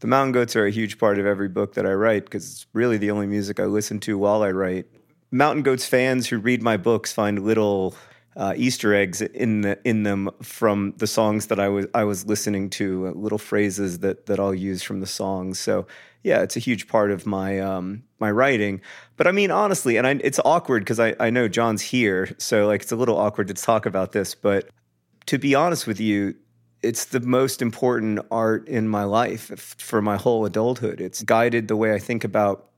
the 0.00 0.06
Mountain 0.06 0.32
Goats 0.32 0.56
are 0.56 0.66
a 0.66 0.70
huge 0.70 0.98
part 0.98 1.18
of 1.18 1.26
every 1.26 1.48
book 1.48 1.74
that 1.74 1.86
I 1.86 1.92
write 1.92 2.24
because 2.24 2.50
it's 2.50 2.66
really 2.72 2.96
the 2.96 3.10
only 3.10 3.26
music 3.26 3.60
I 3.60 3.66
listen 3.66 4.00
to 4.00 4.18
while 4.18 4.42
I 4.42 4.50
write. 4.50 4.86
Mountain 5.30 5.62
Goats 5.62 5.86
fans 5.86 6.28
who 6.28 6.38
read 6.38 6.62
my 6.62 6.76
books 6.76 7.12
find 7.12 7.44
little 7.44 7.94
uh, 8.36 8.54
Easter 8.56 8.94
eggs 8.94 9.20
in 9.20 9.60
the, 9.60 9.78
in 9.84 10.02
them 10.02 10.30
from 10.42 10.94
the 10.96 11.06
songs 11.06 11.48
that 11.48 11.60
I 11.60 11.68
was 11.68 11.86
I 11.94 12.04
was 12.04 12.26
listening 12.26 12.70
to, 12.70 13.08
uh, 13.08 13.10
little 13.10 13.38
phrases 13.38 13.98
that 14.00 14.26
that 14.26 14.40
I'll 14.40 14.54
use 14.54 14.82
from 14.82 15.00
the 15.00 15.06
songs. 15.06 15.58
So 15.58 15.86
yeah, 16.22 16.42
it's 16.42 16.56
a 16.56 16.60
huge 16.60 16.86
part 16.86 17.10
of 17.10 17.26
my 17.26 17.58
um, 17.60 18.02
my 18.18 18.30
writing. 18.30 18.80
But 19.16 19.26
I 19.26 19.32
mean, 19.32 19.50
honestly, 19.50 19.96
and 19.96 20.06
I, 20.06 20.12
it's 20.22 20.40
awkward 20.44 20.82
because 20.84 21.00
I, 21.00 21.14
I 21.18 21.30
know 21.30 21.48
John's 21.48 21.82
here, 21.82 22.34
so 22.38 22.66
like 22.66 22.82
it's 22.82 22.92
a 22.92 22.96
little 22.96 23.16
awkward 23.16 23.48
to 23.48 23.54
talk 23.54 23.86
about 23.86 24.12
this. 24.12 24.34
But 24.34 24.68
to 25.26 25.38
be 25.38 25.54
honest 25.54 25.86
with 25.86 26.00
you, 26.00 26.34
it's 26.82 27.06
the 27.06 27.20
most 27.20 27.62
important 27.62 28.20
art 28.30 28.68
in 28.68 28.88
my 28.88 29.04
life 29.04 29.50
f- 29.50 29.76
for 29.78 30.02
my 30.02 30.16
whole 30.16 30.44
adulthood. 30.44 31.00
It's 31.00 31.22
guided 31.22 31.68
the 31.68 31.76
way 31.76 31.94
I 31.94 31.98
think 31.98 32.24
about 32.24 32.70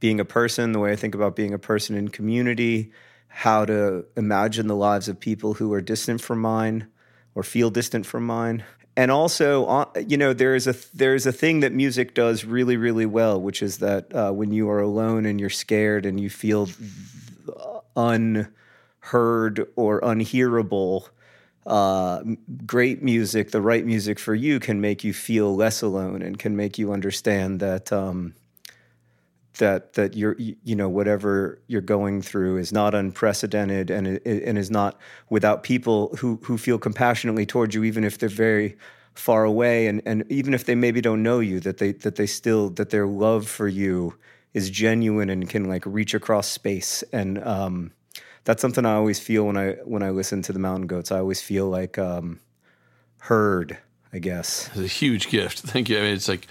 being 0.00 0.20
a 0.20 0.24
person, 0.24 0.72
the 0.72 0.78
way 0.78 0.92
I 0.92 0.96
think 0.96 1.14
about 1.14 1.36
being 1.36 1.54
a 1.54 1.58
person 1.58 1.96
in 1.96 2.08
community, 2.08 2.92
how 3.28 3.64
to 3.64 4.04
imagine 4.16 4.66
the 4.66 4.76
lives 4.76 5.08
of 5.08 5.18
people 5.18 5.54
who 5.54 5.72
are 5.72 5.80
distant 5.80 6.20
from 6.20 6.40
mine 6.40 6.88
or 7.34 7.42
feel 7.42 7.70
distant 7.70 8.04
from 8.04 8.26
mine. 8.26 8.64
And 8.98 9.12
also, 9.12 9.64
uh, 9.66 9.84
you 10.08 10.16
know, 10.16 10.32
there 10.32 10.56
is 10.56 10.66
a 10.66 10.74
there 10.92 11.14
is 11.14 11.24
a 11.24 11.30
thing 11.30 11.60
that 11.60 11.72
music 11.72 12.14
does 12.14 12.44
really, 12.44 12.76
really 12.76 13.06
well, 13.06 13.40
which 13.40 13.62
is 13.62 13.78
that 13.78 14.12
uh, 14.12 14.32
when 14.32 14.50
you 14.50 14.68
are 14.70 14.80
alone 14.80 15.24
and 15.24 15.38
you're 15.38 15.50
scared 15.50 16.04
and 16.04 16.18
you 16.18 16.28
feel 16.28 16.68
unheard 17.94 19.68
or 19.76 20.00
unhearable, 20.02 21.08
uh, 21.64 22.24
great 22.66 23.00
music, 23.00 23.52
the 23.52 23.60
right 23.60 23.86
music 23.86 24.18
for 24.18 24.34
you, 24.34 24.58
can 24.58 24.80
make 24.80 25.04
you 25.04 25.12
feel 25.12 25.54
less 25.54 25.80
alone 25.80 26.20
and 26.20 26.40
can 26.40 26.56
make 26.56 26.76
you 26.76 26.92
understand 26.92 27.60
that 27.60 27.92
um, 27.92 28.34
that 29.58 29.94
that 29.94 30.16
you're 30.16 30.36
you 30.38 30.74
know 30.74 30.88
whatever 30.88 31.60
you're 31.66 31.80
going 31.80 32.22
through 32.22 32.56
is 32.56 32.72
not 32.72 32.94
unprecedented 32.94 33.90
and 33.90 34.06
and 34.26 34.58
is 34.58 34.70
not 34.70 34.98
without 35.30 35.62
people 35.62 36.14
who 36.18 36.40
who 36.44 36.58
feel 36.58 36.78
compassionately 36.78 37.46
towards 37.46 37.74
you, 37.74 37.84
even 37.84 38.04
if 38.04 38.18
they're 38.18 38.28
very 38.28 38.76
far 39.14 39.44
away 39.44 39.86
and 39.86 40.02
and 40.06 40.24
even 40.30 40.54
if 40.54 40.64
they 40.64 40.74
maybe 40.74 41.00
don't 41.00 41.22
know 41.22 41.40
you, 41.40 41.60
that 41.60 41.78
they 41.78 41.92
that 41.92 42.16
they 42.16 42.26
still 42.26 42.70
that 42.70 42.90
their 42.90 43.06
love 43.06 43.46
for 43.46 43.68
you 43.68 44.14
is 44.54 44.70
genuine 44.70 45.30
and 45.30 45.48
can 45.48 45.68
like 45.68 45.84
reach 45.86 46.14
across 46.14 46.48
space 46.48 47.04
and 47.12 47.38
um, 47.44 47.92
that's 48.44 48.62
something 48.62 48.86
I 48.86 48.94
always 48.94 49.20
feel 49.20 49.44
when 49.44 49.56
I 49.56 49.72
when 49.84 50.02
I 50.02 50.10
listen 50.10 50.42
to 50.42 50.52
the 50.52 50.58
Mountain 50.58 50.86
Goats. 50.86 51.12
I 51.12 51.18
always 51.18 51.42
feel 51.42 51.68
like 51.68 51.98
um, 51.98 52.40
heard. 53.18 53.78
I 54.12 54.18
guess. 54.20 54.68
It's 54.68 54.78
a 54.78 54.86
huge 54.86 55.28
gift. 55.28 55.58
Thank 55.66 55.88
you. 55.88 55.98
I 55.98 56.02
mean, 56.02 56.14
it's 56.14 56.28
like, 56.28 56.46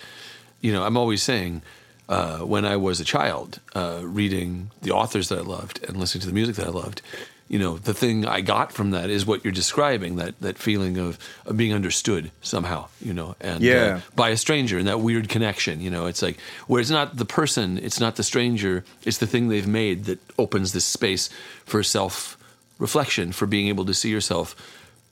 you 0.62 0.72
know, 0.72 0.84
I'm 0.84 0.98
always 0.98 1.24
saying 1.24 1.64
uh, 2.10 2.40
when 2.40 2.66
I 2.66 2.78
was 2.78 3.00
a 3.00 3.06
child, 3.06 3.60
uh, 3.76 4.00
reading 4.04 4.72
the 4.82 4.92
authors 4.92 5.30
that 5.30 5.40
I 5.40 5.42
loved 5.42 5.84
and 5.88 5.98
listening 5.98 6.22
to 6.22 6.28
the 6.28 6.34
music 6.34 6.56
that 6.56 6.68
I 6.68 6.70
loved, 6.72 7.02
you 7.50 7.60
know, 7.60 7.78
the 7.78 7.94
thing 7.94 8.26
I 8.26 8.42
got 8.42 8.74
from 8.74 8.92
that 8.92 9.10
is 9.10 9.26
what 9.26 9.44
you're 9.46 9.54
describing 9.54 10.18
that 10.18 10.38
that 10.42 10.58
feeling 10.58 10.98
of, 10.98 11.18
of 11.46 11.56
being 11.56 11.74
understood 11.74 12.30
somehow, 12.42 12.88
you 13.02 13.14
know, 13.14 13.36
and 13.40 13.62
Yeah. 13.64 13.76
uh, 13.84 14.02
by 14.16 14.30
a 14.30 14.38
stranger 14.38 14.78
and 14.78 14.88
that 14.88 15.00
weird 15.00 15.30
connection. 15.30 15.80
You 15.80 15.90
know, 15.90 16.08
it's 16.08 16.22
like 16.22 16.40
where 16.68 16.82
it's 16.82 16.90
not 16.90 17.16
the 17.16 17.24
person, 17.26 17.78
it's 17.78 18.00
not 18.02 18.16
the 18.18 18.24
stranger, 18.24 18.84
it's 19.04 19.20
the 19.20 19.28
thing 19.28 19.48
they've 19.48 19.68
made 19.68 20.06
that 20.06 20.20
opens 20.38 20.74
this 20.74 20.84
space 20.86 21.30
for 21.66 21.84
self 21.84 22.38
reflection, 22.80 23.32
for 23.32 23.46
being 23.48 23.70
able 23.70 23.86
to 23.86 23.94
see 23.94 24.10
yourself 24.10 24.56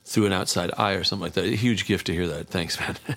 through 0.04 0.26
an 0.26 0.32
outside 0.32 0.70
eye 0.78 0.92
or 0.92 1.04
something 1.04 1.24
like 1.24 1.32
that. 1.32 1.44
A 1.46 1.56
huge 1.56 1.84
gift 1.86 2.06
to 2.06 2.12
hear 2.12 2.28
that. 2.28 2.48
Thanks, 2.48 2.78
man. 2.78 2.96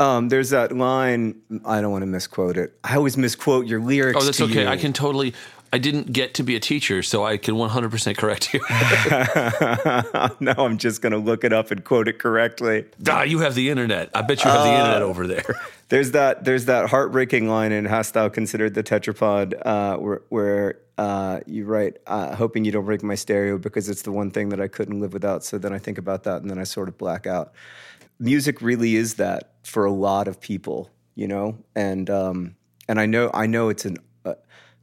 Um, 0.00 0.30
there's 0.30 0.50
that 0.50 0.72
line. 0.72 1.42
I 1.64 1.82
don't 1.82 1.92
want 1.92 2.02
to 2.02 2.06
misquote 2.06 2.56
it. 2.56 2.74
I 2.82 2.96
always 2.96 3.18
misquote 3.18 3.66
your 3.66 3.80
lyrics. 3.80 4.18
oh, 4.20 4.24
that's 4.24 4.40
okay. 4.40 4.62
you. 4.62 4.68
I 4.68 4.78
can 4.78 4.94
totally. 4.94 5.34
I 5.72 5.78
didn't 5.78 6.12
get 6.12 6.34
to 6.34 6.42
be 6.42 6.56
a 6.56 6.60
teacher, 6.60 7.00
so 7.02 7.24
I 7.24 7.36
can 7.36 7.54
100% 7.54 8.16
correct 8.16 8.52
you. 8.52 8.60
no, 10.40 10.52
I'm 10.56 10.78
just 10.78 11.00
going 11.00 11.12
to 11.12 11.18
look 11.18 11.44
it 11.44 11.52
up 11.52 11.70
and 11.70 11.84
quote 11.84 12.08
it 12.08 12.18
correctly. 12.18 12.86
ah, 13.08 13.22
you 13.22 13.38
have 13.40 13.54
the 13.54 13.70
internet. 13.70 14.10
I 14.12 14.22
bet 14.22 14.42
you 14.42 14.50
have 14.50 14.64
the 14.64 14.72
internet 14.72 15.02
over 15.02 15.28
there. 15.28 15.44
There's 15.88 16.10
that. 16.12 16.44
There's 16.44 16.64
that 16.64 16.88
heartbreaking 16.88 17.48
line 17.48 17.70
in 17.70 17.84
"Hast 17.84 18.14
Thou 18.14 18.28
Considered 18.30 18.74
the 18.74 18.82
Tetrapod," 18.82 19.54
uh, 19.64 19.98
where, 19.98 20.22
where 20.28 20.78
uh, 20.98 21.40
you 21.46 21.66
write, 21.66 21.98
uh, 22.06 22.34
"Hoping 22.34 22.64
you 22.64 22.72
don't 22.72 22.84
break 22.84 23.02
my 23.02 23.14
stereo 23.14 23.58
because 23.58 23.88
it's 23.88 24.02
the 24.02 24.12
one 24.12 24.30
thing 24.30 24.48
that 24.48 24.60
I 24.60 24.66
couldn't 24.66 25.00
live 25.00 25.12
without." 25.12 25.44
So 25.44 25.58
then 25.58 25.72
I 25.72 25.78
think 25.78 25.98
about 25.98 26.24
that, 26.24 26.42
and 26.42 26.50
then 26.50 26.58
I 26.58 26.64
sort 26.64 26.88
of 26.88 26.96
black 26.96 27.26
out. 27.26 27.52
Music 28.20 28.60
really 28.60 28.94
is 28.96 29.14
that 29.14 29.54
for 29.64 29.84
a 29.84 29.90
lot 29.90 30.28
of 30.28 30.40
people, 30.40 30.90
you 31.14 31.26
know, 31.26 31.56
and 31.74 32.08
um, 32.10 32.54
and 32.86 33.00
I 33.00 33.06
know 33.06 33.30
I 33.32 33.46
know 33.46 33.70
it's 33.70 33.84
an 33.86 33.96
uh, 34.26 34.34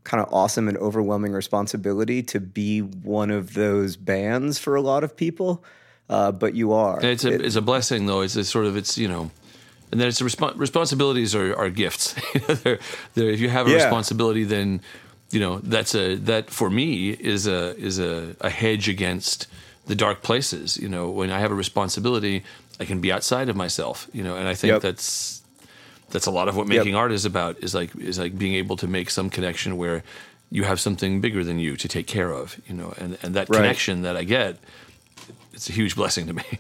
kind 0.03 0.23
of 0.23 0.33
awesome 0.33 0.67
and 0.67 0.75
overwhelming 0.77 1.33
responsibility 1.33 2.23
to 2.23 2.39
be 2.39 2.79
one 2.81 3.29
of 3.29 3.53
those 3.53 3.95
bands 3.95 4.57
for 4.57 4.75
a 4.75 4.81
lot 4.81 5.03
of 5.03 5.15
people, 5.15 5.63
uh, 6.09 6.31
but 6.31 6.55
you 6.55 6.73
are. 6.73 6.99
It's 7.05 7.25
a 7.25 7.33
It- 7.33 7.41
it's 7.41 7.55
a 7.55 7.61
blessing 7.61 8.07
though. 8.07 8.21
It's 8.21 8.35
a 8.35 8.43
sort 8.43 8.65
of 8.65 8.75
it's 8.75 8.97
you 8.97 9.07
know, 9.07 9.29
and 9.91 10.01
then 10.01 10.07
it's 10.07 10.19
a 10.19 10.23
respo- 10.23 10.57
responsibilities 10.57 11.35
are, 11.35 11.55
are 11.55 11.69
gifts. 11.69 12.15
they're, 12.63 12.79
they're, 13.13 13.29
if 13.29 13.39
you 13.39 13.49
have 13.49 13.67
a 13.67 13.69
Yeah. 13.69 13.75
responsibility, 13.75 14.45
then 14.45 14.81
you 15.29 15.39
know 15.39 15.59
that's 15.59 15.93
a 15.93 16.15
that 16.15 16.49
for 16.49 16.71
me 16.71 17.11
is 17.11 17.45
a 17.45 17.75
is 17.77 17.99
a, 17.99 18.35
a 18.41 18.49
hedge 18.49 18.89
against 18.89 19.45
the 19.85 19.95
dark 19.95 20.23
places. 20.23 20.77
You 20.77 20.89
know, 20.89 21.09
when 21.11 21.29
I 21.29 21.39
have 21.39 21.51
a 21.51 21.55
responsibility, 21.55 22.43
I 22.79 22.85
can 22.85 22.99
be 23.01 23.11
outside 23.11 23.49
of 23.49 23.55
myself. 23.55 24.07
You 24.13 24.23
know, 24.23 24.35
and 24.35 24.47
I 24.47 24.55
think 24.55 24.71
Yep. 24.71 24.81
that's 24.81 25.41
that's 26.09 26.25
a 26.27 26.31
lot 26.31 26.47
of 26.47 26.55
what 26.55 26.67
making 26.67 26.95
art 26.95 27.11
is 27.11 27.25
about. 27.25 27.57
Is 27.63 27.73
like 27.75 27.95
is 27.95 28.17
like 28.19 28.37
being 28.37 28.53
able 28.55 28.75
to 28.77 28.87
make 28.87 29.09
some 29.09 29.29
connection 29.29 29.77
where 29.77 30.03
you 30.51 30.63
have 30.63 30.79
something 30.79 31.19
bigger 31.21 31.43
than 31.43 31.59
you 31.59 31.75
to 31.75 31.87
take 31.87 32.07
care 32.07 32.31
of. 32.31 32.59
You 32.67 32.75
know, 32.75 32.93
and 32.97 33.17
and 33.23 33.33
that 33.35 33.49
Right. 33.49 33.57
connection 33.57 34.01
that 34.03 34.15
I 34.15 34.23
get, 34.23 34.57
it's 35.53 35.69
a 35.69 35.73
huge 35.73 35.95
blessing 35.95 36.27
to 36.27 36.33
me. 36.33 36.43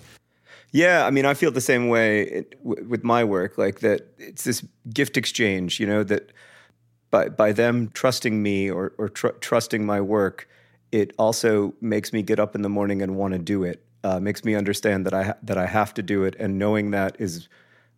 Yeah, 0.73 1.07
I 1.07 1.11
mean, 1.11 1.25
I 1.25 1.33
feel 1.33 1.49
the 1.51 1.61
same 1.61 1.87
way 1.87 2.23
it- 2.23 2.61
w- 2.61 2.85
with 2.89 3.01
my 3.03 3.23
work. 3.23 3.57
Like 3.57 3.79
that, 3.79 4.01
it's 4.19 4.43
this 4.43 4.61
gift 4.93 5.15
exchange. 5.15 5.79
You 5.79 5.87
know 5.87 6.03
that 6.03 6.33
by 7.09 7.29
by 7.29 7.53
them 7.53 7.89
trusting 7.93 8.43
me 8.43 8.69
or 8.69 8.91
or 8.97 9.07
tr- 9.07 9.37
trusting 9.39 9.85
my 9.85 10.01
work, 10.01 10.45
it 10.91 11.13
also 11.17 11.73
makes 11.79 12.11
me 12.11 12.21
get 12.21 12.37
up 12.37 12.53
in 12.53 12.63
the 12.63 12.69
morning 12.69 13.01
and 13.01 13.15
want 13.15 13.33
to 13.33 13.39
do 13.39 13.63
it. 13.63 13.81
Uh, 14.03 14.19
makes 14.19 14.45
me 14.45 14.55
understand 14.55 15.05
that 15.05 15.13
I 15.13 15.23
ha- 15.23 15.37
that 15.43 15.57
I 15.57 15.65
have 15.65 15.93
to 15.95 16.03
do 16.03 16.23
it, 16.23 16.35
and 16.39 16.57
knowing 16.57 16.91
that 16.91 17.15
is 17.19 17.49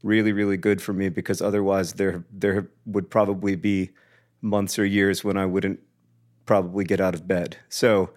really 0.02 0.32
really 0.32 0.58
good 0.58 0.82
for 0.82 0.94
me 0.94 1.10
because 1.10 1.42
otherwise 1.42 1.94
there 1.94 2.24
there 2.32 2.70
would 2.86 3.10
probably 3.10 3.56
be 3.56 3.90
months 4.42 4.80
or 4.80 4.86
years 4.86 5.24
when 5.24 5.38
I 5.38 5.46
wouldn't 5.46 5.80
probably 6.46 6.86
get 6.86 7.02
out 7.02 7.14
of 7.14 7.28
bed. 7.28 7.58
So 7.68 8.12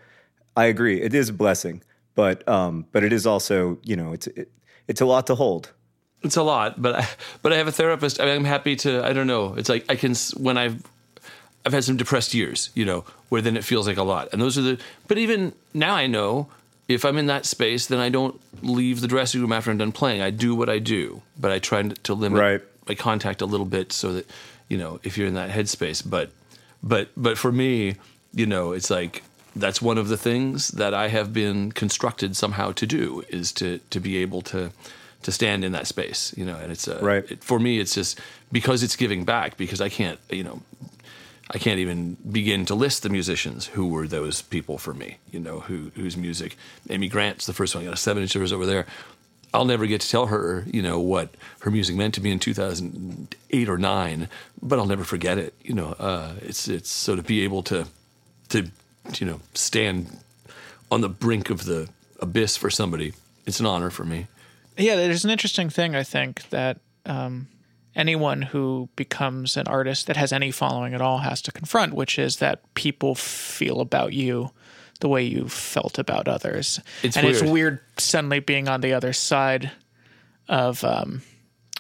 I 0.57 0.67
agree, 0.67 1.03
it 1.03 1.13
is 1.13 1.31
a 1.31 1.33
blessing, 1.33 1.83
but 2.15 2.47
um, 2.49 2.87
but 2.93 3.03
it 3.03 3.13
is 3.13 3.27
also 3.27 3.79
you 3.83 3.97
know 3.97 4.13
it's 4.13 4.27
it, 4.29 4.51
it's 4.89 5.01
a 5.01 5.07
lot 5.07 5.27
to 5.27 5.35
hold. 5.35 5.73
It's 6.23 6.37
a 6.37 6.43
lot, 6.43 6.81
but 6.81 6.95
I, 6.95 7.09
but 7.43 7.53
I 7.53 7.57
have 7.57 7.67
a 7.67 7.73
therapist. 7.73 8.21
I 8.21 8.27
mean, 8.27 8.37
I'm 8.37 8.45
happy 8.45 8.77
to. 8.77 9.05
I 9.05 9.13
don't 9.13 9.27
know. 9.27 9.55
It's 9.55 9.69
like 9.69 9.85
I 9.89 9.97
can 9.97 10.15
when 10.37 10.57
I've 10.57 10.83
I've 11.65 11.73
had 11.73 11.85
some 11.85 11.97
depressed 11.97 12.35
years, 12.35 12.71
you 12.75 12.85
know, 12.85 13.05
where 13.29 13.41
then 13.41 13.57
it 13.57 13.65
feels 13.65 13.87
like 13.87 13.97
a 13.97 14.03
lot. 14.03 14.29
And 14.33 14.41
those 14.41 14.57
are 14.59 14.63
the. 14.63 14.79
But 15.09 15.19
even 15.19 15.53
now, 15.75 15.95
I 15.95 16.07
know 16.07 16.49
if 16.89 17.05
I'm 17.05 17.17
in 17.19 17.27
that 17.27 17.47
space, 17.47 17.87
then 17.87 18.01
I 18.01 18.09
don't 18.09 18.41
leave 18.63 19.01
the 19.01 19.09
dressing 19.09 19.41
room 19.41 19.53
after 19.53 19.71
I'm 19.71 19.79
done 19.79 19.93
playing. 19.93 20.21
I 20.23 20.31
do 20.31 20.55
what 20.55 20.69
I 20.69 20.79
do, 20.79 21.23
but 21.39 21.51
I 21.53 21.59
try 21.59 21.83
to 21.83 22.15
limit 22.15 22.41
Right. 22.41 22.61
my 22.89 22.95
contact 22.95 23.41
a 23.43 23.47
little 23.47 23.67
bit 23.67 23.93
so 23.93 24.13
that 24.15 24.27
you 24.69 24.77
know 24.79 25.01
if 25.03 25.17
you're 25.17 25.29
in 25.29 25.35
that 25.35 25.51
headspace. 25.51 26.03
But 26.09 26.31
but 26.83 27.09
but 27.17 27.39
for 27.39 27.53
me, 27.53 27.97
you 28.35 28.47
know, 28.47 28.73
it's 28.73 28.91
like 28.91 29.23
that's 29.55 29.81
one 29.83 29.99
of 29.99 30.09
the 30.09 30.17
things 30.17 30.69
that 30.69 30.95
I 30.95 31.09
have 31.09 31.33
been 31.33 31.73
constructed 31.73 32.37
somehow 32.37 32.73
to 32.73 32.87
do 32.87 33.23
is 33.29 33.53
to 33.53 33.79
to 33.91 34.01
be 34.01 34.17
able 34.19 34.43
to 34.43 34.71
to 35.23 35.31
stand 35.33 35.65
in 35.65 35.71
that 35.73 35.87
space, 35.87 36.35
you 36.37 36.45
know. 36.45 36.57
And 36.57 36.73
it's 36.73 36.89
uh, 36.89 36.99
Right. 37.01 37.25
it, 37.31 37.45
for 37.45 37.59
me, 37.61 37.79
it's 37.79 37.95
just 37.95 38.19
because 38.51 38.83
it's 38.83 38.97
giving 38.97 39.25
back 39.25 39.57
because 39.57 39.81
I 39.81 39.89
can't, 39.89 40.19
you 40.31 40.43
know. 40.43 40.61
I 41.51 41.59
can't 41.59 41.81
even 41.81 42.17
begin 42.31 42.65
to 42.67 42.75
list 42.75 43.03
the 43.03 43.11
musicians 43.11 43.67
who 43.67 43.87
were 43.87 44.07
those 44.07 44.43
people 44.43 44.79
for 44.79 44.95
me, 44.95 45.19
you 45.31 45.41
know, 45.41 45.61
who 45.61 45.91
whose 45.95 46.17
music. 46.17 46.57
Amy 46.89 47.09
Grant's 47.09 47.47
the 47.47 47.53
first 47.53 47.75
one. 47.75 47.83
I 47.83 47.87
got 47.87 47.95
a 47.95 47.99
seven 47.99 48.23
inch 48.23 48.37
over 48.37 48.67
there. 48.67 48.87
I'll 49.55 49.67
never 49.67 49.87
get 49.87 50.01
to 50.01 50.09
tell 50.09 50.27
her, 50.27 50.65
you 50.67 50.81
know, 50.81 50.99
what 50.99 51.35
her 51.61 51.71
music 51.71 51.95
meant 51.95 52.15
to 52.15 52.23
me 52.23 52.31
in 52.31 52.39
2008 52.39 53.69
or 53.69 53.77
nine, 53.77 54.29
but 54.63 54.79
I'll 54.79 54.87
never 54.87 55.05
forget 55.05 55.37
it. 55.37 55.53
You 55.63 55.75
know, 55.75 55.95
uh, 55.99 56.35
it's 56.41 56.69
it's 56.69 56.91
so 56.91 57.17
to 57.17 57.23
be 57.23 57.45
able 57.45 57.63
to 57.65 57.87
to 58.51 58.71
you 59.19 59.27
know 59.27 59.41
stand 59.55 60.19
on 60.91 61.01
the 61.01 61.09
brink 61.09 61.51
of 61.51 61.65
the 61.65 61.89
abyss 62.21 62.57
for 62.57 62.71
somebody, 62.71 63.13
it's 63.47 63.61
an 63.61 63.67
honor 63.67 63.91
for 63.91 64.05
me. 64.05 64.27
Yeah, 64.77 64.97
there's 64.97 65.25
an 65.25 65.31
interesting 65.31 65.69
thing 65.69 65.95
I 65.95 66.03
think 66.03 66.49
that 66.51 66.79
um, 67.05 67.49
anyone 67.95 68.43
who 68.43 68.89
becomes 68.97 69.57
an 69.57 69.67
artist 69.69 70.07
that 70.07 70.17
has 70.17 70.33
any 70.33 70.51
following 70.51 70.95
at 70.95 71.01
all 71.01 71.19
has 71.19 71.43
to 71.43 71.53
confront, 71.53 71.95
which 71.95 72.19
is 72.19 72.37
that 72.37 72.73
people 72.75 73.15
feel 73.15 73.81
about 73.81 74.13
you 74.13 74.51
the 75.01 75.09
way 75.09 75.23
you 75.23 75.49
felt 75.49 75.99
about 75.99 76.29
others, 76.29 76.81
It's 77.03 77.17
and 77.17 77.27
it's 77.27 77.41
weird. 77.43 77.53
weird 77.53 77.81
suddenly 77.99 78.39
being 78.41 78.69
on 78.69 78.81
the 78.83 78.93
other 78.93 79.13
side 79.13 79.73
of 80.49 80.85
um, 80.85 81.23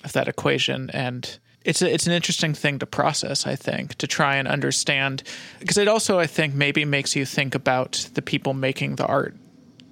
of 0.05 0.13
that 0.13 0.29
equation. 0.29 0.91
And. 0.91 1.39
It's 1.65 1.81
a, 1.81 1.89
it's 1.95 2.09
an 2.09 2.13
interesting 2.13 2.55
thing 2.55 2.81
to 2.81 2.87
process, 2.87 3.47
I 3.47 3.55
think, 3.55 3.95
to 3.99 4.09
try 4.09 4.35
and 4.35 4.49
understand, 4.49 5.23
because 5.61 5.79
it 5.79 5.87
also, 5.87 6.19
I 6.19 6.27
think, 6.27 6.55
maybe 6.55 6.85
makes 6.85 7.15
you 7.15 7.25
think 7.25 7.55
about 7.55 8.09
the 8.15 8.21
people 8.21 8.53
making 8.53 8.97
the 8.97 9.07
art 9.07 9.37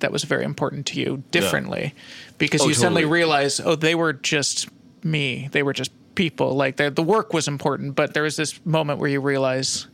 that 0.01 0.11
was 0.11 0.25
very 0.25 0.43
important 0.45 0.87
to 0.87 1.01
you 1.01 1.23
differently. 1.31 1.95
Because 2.39 2.63
Oh, 2.63 2.67
you 2.67 2.75
suddenly 2.75 3.05
realize 3.05 3.61
oh 3.61 3.77
they 3.77 3.95
were 3.95 4.13
just 4.13 4.69
me. 5.05 5.49
They 5.53 5.63
were 5.63 5.73
just 5.73 5.93
people 6.15 6.55
like 6.55 6.77
they're- 6.77 6.91
the 6.91 7.03
work 7.03 7.33
was 7.33 7.47
important 7.49 7.95
but 7.95 8.15
there 8.15 8.23
was 8.25 8.37
this 8.37 8.59
moment 8.67 8.99
where 8.99 9.09
you 9.11 9.21
realize 9.21 9.87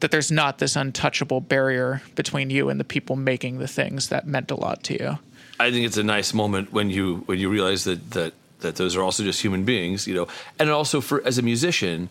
that 0.00 0.10
there's 0.10 0.30
not 0.30 0.58
this 0.58 0.76
untouchable 0.76 1.40
barrier 1.40 2.02
between 2.14 2.50
you 2.50 2.68
and 2.68 2.80
the 2.80 2.84
people 2.84 3.16
making 3.16 3.58
the 3.58 3.68
things 3.68 4.08
that 4.08 4.26
meant 4.26 4.50
a 4.50 4.54
lot 4.56 4.82
to 4.82 4.94
you 4.94 5.18
I 5.58 5.70
think 5.70 5.84
it's 5.86 5.98
a 5.98 6.02
nice 6.02 6.32
moment 6.32 6.72
when 6.72 6.88
you 6.90 7.22
when 7.26 7.38
you 7.38 7.50
realize 7.50 7.84
that 7.84 8.10
that 8.12 8.32
that 8.60 8.76
those 8.76 8.96
are 8.96 9.02
also 9.02 9.22
just 9.22 9.42
human 9.42 9.64
beings, 9.64 10.06
you 10.06 10.14
know, 10.14 10.26
and 10.58 10.70
also 10.70 11.00
for 11.02 11.22
as 11.26 11.36
a 11.38 11.42
musician, 11.42 12.08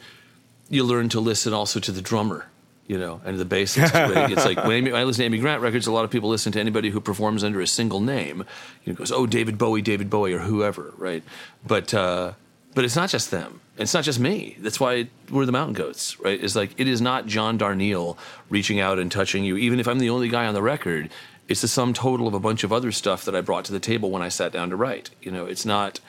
you 0.70 0.84
learn 0.84 1.10
to 1.10 1.20
listen 1.20 1.52
also 1.54 1.80
to 1.80 1.92
the 1.92 2.02
drummer, 2.02 2.46
you 2.88 2.98
know, 3.00 3.22
and 3.26 3.40
the 3.40 3.46
bassist. 3.46 3.92
It's 4.32 4.46
like 4.46 4.58
when, 4.64 4.74
Amy, 4.78 4.92
when 4.92 5.02
I 5.02 5.04
listen 5.04 5.22
to 5.22 5.26
Amy 5.26 5.40
Grant 5.40 5.62
records, 5.64 5.88
a 5.88 5.92
lot 5.92 6.06
of 6.06 6.12
people 6.12 6.30
listen 6.30 6.52
to 6.54 6.60
anybody 6.60 6.90
who 6.92 7.00
performs 7.02 7.44
under 7.44 7.60
a 7.60 7.66
single 7.68 8.02
name. 8.02 8.46
You 8.84 8.94
know, 8.94 8.98
goes, 8.98 9.12
oh, 9.12 9.26
David 9.26 9.58
Bowie, 9.58 9.82
David 9.82 10.10
Bowie, 10.12 10.34
or 10.34 10.40
whoever, 10.40 10.94
right? 10.98 11.24
But 11.66 11.92
uh, 11.94 12.34
but 12.76 12.86
it's 12.86 12.96
not 12.96 13.10
just 13.10 13.32
them. 13.32 13.62
It's 13.78 13.94
not 13.94 14.04
just 14.04 14.20
me. 14.20 14.58
That's 14.60 14.80
why 14.80 15.08
we're 15.32 15.46
the 15.46 15.52
Mountain 15.52 15.74
Goats, 15.74 16.20
right? 16.20 16.42
It's 16.42 16.56
like 16.56 16.80
it 16.80 16.88
is 16.88 17.02
not 17.02 17.26
John 17.26 17.58
Darnielle 17.58 18.18
reaching 18.50 18.80
out 18.80 19.00
and 19.00 19.12
touching 19.12 19.44
you, 19.44 19.58
even 19.58 19.80
if 19.80 19.88
I'm 19.88 20.00
the 20.00 20.10
only 20.10 20.30
guy 20.30 20.46
on 20.46 20.54
the 20.54 20.62
record. 20.62 21.10
It's 21.48 21.62
the 21.62 21.68
sum 21.68 21.94
total 21.94 22.28
of 22.28 22.34
a 22.34 22.40
bunch 22.40 22.64
of 22.64 22.72
other 22.72 22.92
stuff 22.92 23.26
that 23.26 23.36
I 23.36 23.42
brought 23.42 23.66
to 23.66 23.72
the 23.72 23.80
table 23.80 24.12
when 24.12 24.22
I 24.22 24.30
sat 24.30 24.52
down 24.52 24.70
to 24.70 24.76
write. 24.76 25.10
You 25.22 25.32
know, 25.32 25.46
it's 25.46 25.66
not. 25.66 26.00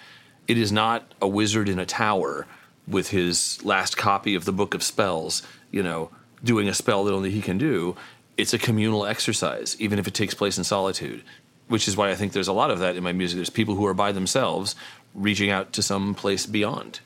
It 0.49 0.59
is 0.59 0.73
not 0.73 1.05
a 1.23 1.29
wizard 1.29 1.69
in 1.69 1.79
a 1.79 1.87
tower 1.87 2.47
with 2.89 3.11
his 3.11 3.65
last 3.65 3.97
copy 3.97 4.35
of 4.35 4.45
the 4.45 4.53
Book 4.53 4.75
of 4.75 4.83
Spells. 4.83 5.43
You 5.71 5.83
know, 5.83 6.11
doing 6.45 6.69
a 6.69 6.75
spell 6.75 7.05
that 7.05 7.15
only 7.15 7.31
he 7.31 7.41
can 7.41 7.57
do. 7.57 7.97
It's 8.37 8.53
a 8.53 8.59
communal 8.59 9.07
exercise, 9.07 9.77
even 9.79 9.99
if 9.99 10.09
it 10.09 10.15
takes 10.15 10.35
place 10.35 10.59
in 10.59 10.65
solitude. 10.65 11.23
Which 11.69 11.87
is 11.87 11.97
why 11.97 12.11
I 12.11 12.17
think 12.17 12.33
there's 12.33 12.49
a 12.49 12.53
lot 12.53 12.73
of 12.73 12.81
that 12.81 12.97
in 12.97 13.05
my 13.05 13.13
music. 13.13 13.37
There's 13.37 13.49
people 13.49 13.77
who 13.77 13.87
are 13.87 13.95
by 13.95 14.11
themselves 14.11 14.75
reaching 15.15 15.51
out 15.51 15.73
to 15.75 15.83
some 15.83 16.15
place 16.15 16.47
beyond. 16.47 17.01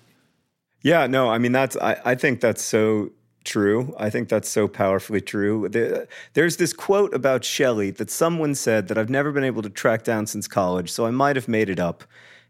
Yeah, 0.82 1.06
no, 1.06 1.30
I 1.30 1.38
mean 1.38 1.52
that's 1.52 1.76
I, 1.76 1.96
I 2.04 2.14
think 2.14 2.40
that's 2.40 2.62
so 2.62 3.10
true. 3.44 3.94
I 3.98 4.10
think 4.10 4.28
that's 4.28 4.48
so 4.48 4.68
powerfully 4.68 5.20
true. 5.20 5.68
There, 5.68 6.08
there's 6.34 6.56
this 6.56 6.72
quote 6.72 7.14
about 7.14 7.44
Shelley 7.44 7.90
that 7.92 8.10
someone 8.10 8.54
said 8.54 8.88
that 8.88 8.98
I've 8.98 9.10
never 9.10 9.32
been 9.32 9.44
able 9.44 9.62
to 9.62 9.70
track 9.70 10.04
down 10.04 10.26
since 10.26 10.48
college, 10.48 10.90
so 10.90 11.06
I 11.06 11.10
might 11.10 11.36
have 11.36 11.48
made 11.48 11.68
it 11.68 11.78
up. 11.78 12.04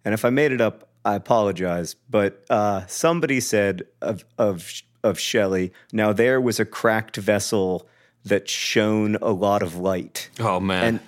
And 0.05 0.15
if 0.15 0.25
I 0.25 0.31
made 0.31 0.53
it 0.53 0.61
up, 0.61 0.89
I 1.05 1.15
apologize. 1.15 1.95
But 2.09 2.45
uh, 2.51 2.87
somebody 2.87 3.41
said 3.41 3.83
of 4.01 4.25
of 4.39 4.83
of 5.03 5.19
Shelley, 5.19 5.73
now 5.93 6.13
there 6.13 6.41
was 6.41 6.59
a 6.59 6.65
cracked 6.65 7.17
vessel 7.17 7.87
that 8.25 8.49
shone 8.49 9.17
a 9.17 9.31
lot 9.31 9.63
of 9.63 9.77
light. 9.77 10.31
Oh 10.41 10.59
man, 10.59 10.85
And 10.85 11.01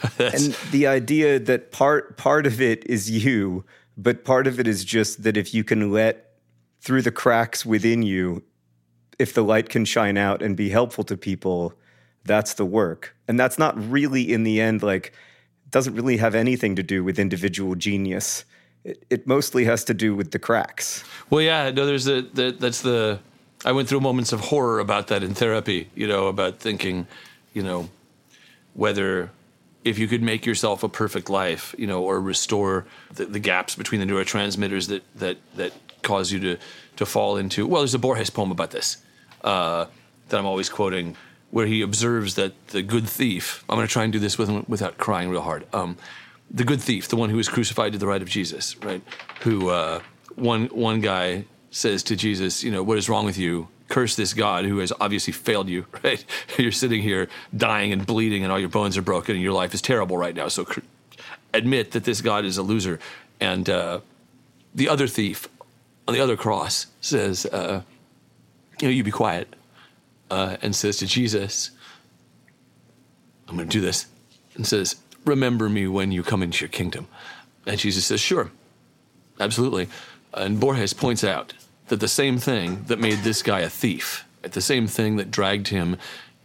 and 0.34 0.56
the 0.70 0.86
idea 0.86 1.38
that 1.38 1.72
part 1.72 2.16
part 2.16 2.46
of 2.46 2.60
it 2.60 2.86
is 2.86 3.10
you, 3.10 3.64
but 3.98 4.24
part 4.24 4.46
of 4.46 4.60
it 4.60 4.68
is 4.68 4.84
just 4.84 5.24
that 5.24 5.36
if 5.36 5.52
you 5.52 5.64
can 5.64 5.92
let 5.92 6.30
through 6.80 7.02
the 7.02 7.10
cracks 7.10 7.66
within 7.66 8.02
you, 8.02 8.44
if 9.18 9.34
the 9.34 9.42
light 9.42 9.68
can 9.68 9.84
shine 9.84 10.16
out 10.16 10.40
and 10.40 10.56
be 10.56 10.68
helpful 10.68 11.02
to 11.02 11.16
people, 11.16 11.74
that's 12.24 12.54
the 12.54 12.64
work. 12.64 13.16
And 13.26 13.38
that's 13.38 13.58
not 13.58 13.76
really 13.90 14.32
in 14.32 14.44
the 14.44 14.60
end 14.60 14.84
like 14.84 15.12
doesn't 15.70 15.94
really 15.94 16.16
have 16.16 16.34
anything 16.34 16.76
to 16.76 16.82
do 16.82 17.02
with 17.02 17.18
individual 17.18 17.74
genius. 17.74 18.44
It, 18.84 19.04
it 19.10 19.26
mostly 19.26 19.64
has 19.64 19.84
to 19.84 19.94
do 19.94 20.14
with 20.14 20.30
the 20.30 20.38
cracks. 20.38 21.02
Well, 21.28 21.42
yeah, 21.42 21.70
no, 21.70 21.84
there's 21.84 22.04
the, 22.04 22.26
the 22.32 22.52
that's 22.52 22.80
the. 22.82 23.18
I 23.64 23.72
went 23.72 23.88
through 23.88 24.00
moments 24.00 24.32
of 24.32 24.38
horror 24.38 24.78
about 24.78 25.08
that 25.08 25.24
in 25.24 25.34
therapy. 25.34 25.90
You 25.96 26.06
know, 26.06 26.28
about 26.28 26.60
thinking, 26.60 27.08
you 27.52 27.62
know, 27.62 27.88
whether 28.74 29.30
if 29.88 29.98
you 29.98 30.06
could 30.06 30.22
make 30.22 30.46
yourself 30.46 30.82
a 30.82 30.88
perfect 30.88 31.30
life, 31.30 31.74
you 31.78 31.86
know, 31.86 32.02
or 32.02 32.20
restore 32.20 32.84
the, 33.14 33.24
the 33.24 33.38
gaps 33.38 33.74
between 33.74 34.00
the 34.00 34.06
neurotransmitters 34.06 34.88
that 34.88 35.02
that 35.16 35.38
that 35.56 35.72
cause 36.02 36.30
you 36.32 36.40
to 36.40 36.56
to 36.96 37.06
fall 37.06 37.36
into. 37.36 37.66
Well, 37.66 37.82
there's 37.82 37.94
a 37.94 37.98
Borges 37.98 38.30
poem 38.30 38.50
about 38.50 38.70
this 38.70 38.98
uh, 39.42 39.86
that 40.28 40.38
I'm 40.38 40.46
always 40.46 40.68
quoting, 40.68 41.16
where 41.50 41.66
he 41.66 41.80
observes 41.82 42.34
that 42.34 42.52
the 42.68 42.82
good 42.82 43.08
thief. 43.08 43.64
I'm 43.68 43.76
going 43.76 43.86
to 43.86 43.92
try 43.92 44.04
and 44.04 44.12
do 44.12 44.18
this 44.18 44.38
with, 44.38 44.50
without 44.68 44.98
crying 44.98 45.30
real 45.30 45.42
hard. 45.42 45.66
Um, 45.72 45.96
the 46.50 46.64
good 46.64 46.80
thief, 46.80 47.08
the 47.08 47.16
one 47.16 47.30
who 47.30 47.36
was 47.36 47.48
crucified 47.48 47.92
to 47.92 47.98
the 47.98 48.06
right 48.06 48.22
of 48.22 48.28
Jesus, 48.28 48.76
right? 48.78 49.02
Who 49.40 49.68
uh, 49.70 50.00
one 50.34 50.66
one 50.66 51.00
guy 51.00 51.44
says 51.70 52.02
to 52.04 52.16
Jesus, 52.16 52.64
you 52.64 52.70
know, 52.70 52.82
what 52.82 52.98
is 52.98 53.08
wrong 53.08 53.24
with 53.24 53.38
you? 53.38 53.68
Curse 53.88 54.16
this 54.16 54.34
God 54.34 54.64
who 54.64 54.78
has 54.78 54.92
obviously 55.00 55.32
failed 55.32 55.68
you, 55.68 55.86
right? 56.04 56.24
You're 56.58 56.72
sitting 56.72 57.02
here 57.02 57.28
dying 57.56 57.92
and 57.92 58.06
bleeding, 58.06 58.42
and 58.42 58.52
all 58.52 58.58
your 58.58 58.68
bones 58.68 58.96
are 58.96 59.02
broken, 59.02 59.34
and 59.34 59.42
your 59.42 59.52
life 59.52 59.74
is 59.74 59.82
terrible 59.82 60.16
right 60.16 60.34
now. 60.34 60.48
So 60.48 60.66
admit 61.54 61.92
that 61.92 62.04
this 62.04 62.20
God 62.20 62.44
is 62.44 62.58
a 62.58 62.62
loser. 62.62 62.98
And 63.40 63.68
uh, 63.68 64.00
the 64.74 64.88
other 64.88 65.06
thief 65.06 65.48
on 66.06 66.14
the 66.14 66.20
other 66.20 66.36
cross 66.36 66.86
says, 67.00 67.46
uh, 67.46 67.82
you 68.80 68.88
know, 68.88 68.92
you 68.92 69.02
be 69.02 69.10
quiet, 69.10 69.54
uh, 70.30 70.56
and 70.62 70.74
says 70.74 70.98
to 70.98 71.06
Jesus, 71.06 71.70
I'm 73.48 73.56
going 73.56 73.68
to 73.68 73.72
do 73.72 73.80
this, 73.80 74.06
and 74.54 74.66
says, 74.66 74.96
remember 75.24 75.68
me 75.68 75.86
when 75.86 76.12
you 76.12 76.22
come 76.22 76.42
into 76.42 76.64
your 76.64 76.70
kingdom. 76.70 77.06
And 77.66 77.78
Jesus 77.78 78.06
says, 78.06 78.20
sure, 78.20 78.50
absolutely. 79.40 79.88
And 80.32 80.60
Borges 80.60 80.92
points 80.92 81.24
out 81.24 81.54
that 81.88 82.00
the 82.00 82.08
same 82.08 82.38
thing 82.38 82.84
that 82.86 82.98
made 82.98 83.18
this 83.18 83.42
guy 83.42 83.60
a 83.60 83.68
thief, 83.68 84.24
the 84.42 84.60
same 84.60 84.86
thing 84.86 85.16
that 85.16 85.30
dragged 85.30 85.68
him 85.68 85.96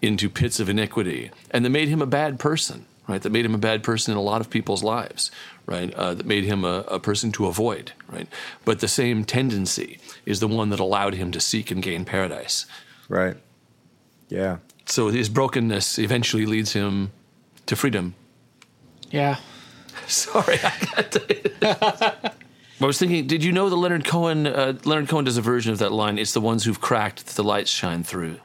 into 0.01 0.29
pits 0.29 0.59
of 0.59 0.69
iniquity, 0.69 1.31
and 1.51 1.63
that 1.63 1.69
made 1.69 1.87
him 1.87 2.01
a 2.01 2.05
bad 2.05 2.39
person, 2.39 2.85
right? 3.07 3.21
That 3.21 3.31
made 3.31 3.45
him 3.45 3.55
a 3.55 3.59
bad 3.59 3.83
person 3.83 4.11
in 4.11 4.17
a 4.17 4.21
lot 4.21 4.41
of 4.41 4.49
people's 4.49 4.83
lives, 4.83 5.31
right? 5.65 5.93
Uh, 5.93 6.13
that 6.13 6.25
made 6.25 6.43
him 6.43 6.65
a, 6.65 6.79
a 6.87 6.99
person 6.99 7.31
to 7.33 7.45
avoid, 7.47 7.93
right? 8.09 8.27
But 8.65 8.79
the 8.79 8.87
same 8.87 9.23
tendency 9.23 9.99
is 10.25 10.39
the 10.39 10.47
one 10.47 10.69
that 10.69 10.79
allowed 10.79 11.13
him 11.13 11.31
to 11.31 11.39
seek 11.39 11.71
and 11.71 11.81
gain 11.81 12.03
paradise. 12.05 12.65
Right. 13.07 13.37
Yeah. 14.29 14.57
So 14.85 15.09
his 15.09 15.29
brokenness 15.29 15.99
eventually 15.99 16.45
leads 16.45 16.73
him 16.73 17.11
to 17.67 17.75
freedom. 17.75 18.15
Yeah. 19.09 19.37
Sorry, 20.07 20.59
I 20.61 20.73
got 20.95 21.11
to. 21.11 22.33
I 22.81 22.85
was 22.85 22.97
thinking, 22.99 23.27
did 23.27 23.43
you 23.43 23.51
know 23.51 23.69
that 23.69 23.75
Leonard 23.75 24.03
Cohen? 24.05 24.47
Uh, 24.47 24.77
Leonard 24.83 25.07
Cohen 25.07 25.25
does 25.25 25.37
a 25.37 25.41
version 25.41 25.71
of 25.71 25.79
that 25.79 25.91
line. 25.91 26.17
It's 26.17 26.33
the 26.33 26.41
ones 26.41 26.65
who've 26.65 26.81
cracked 26.81 27.25
that 27.25 27.35
the 27.35 27.43
lights 27.43 27.71
shine 27.71 28.03
through. 28.03 28.39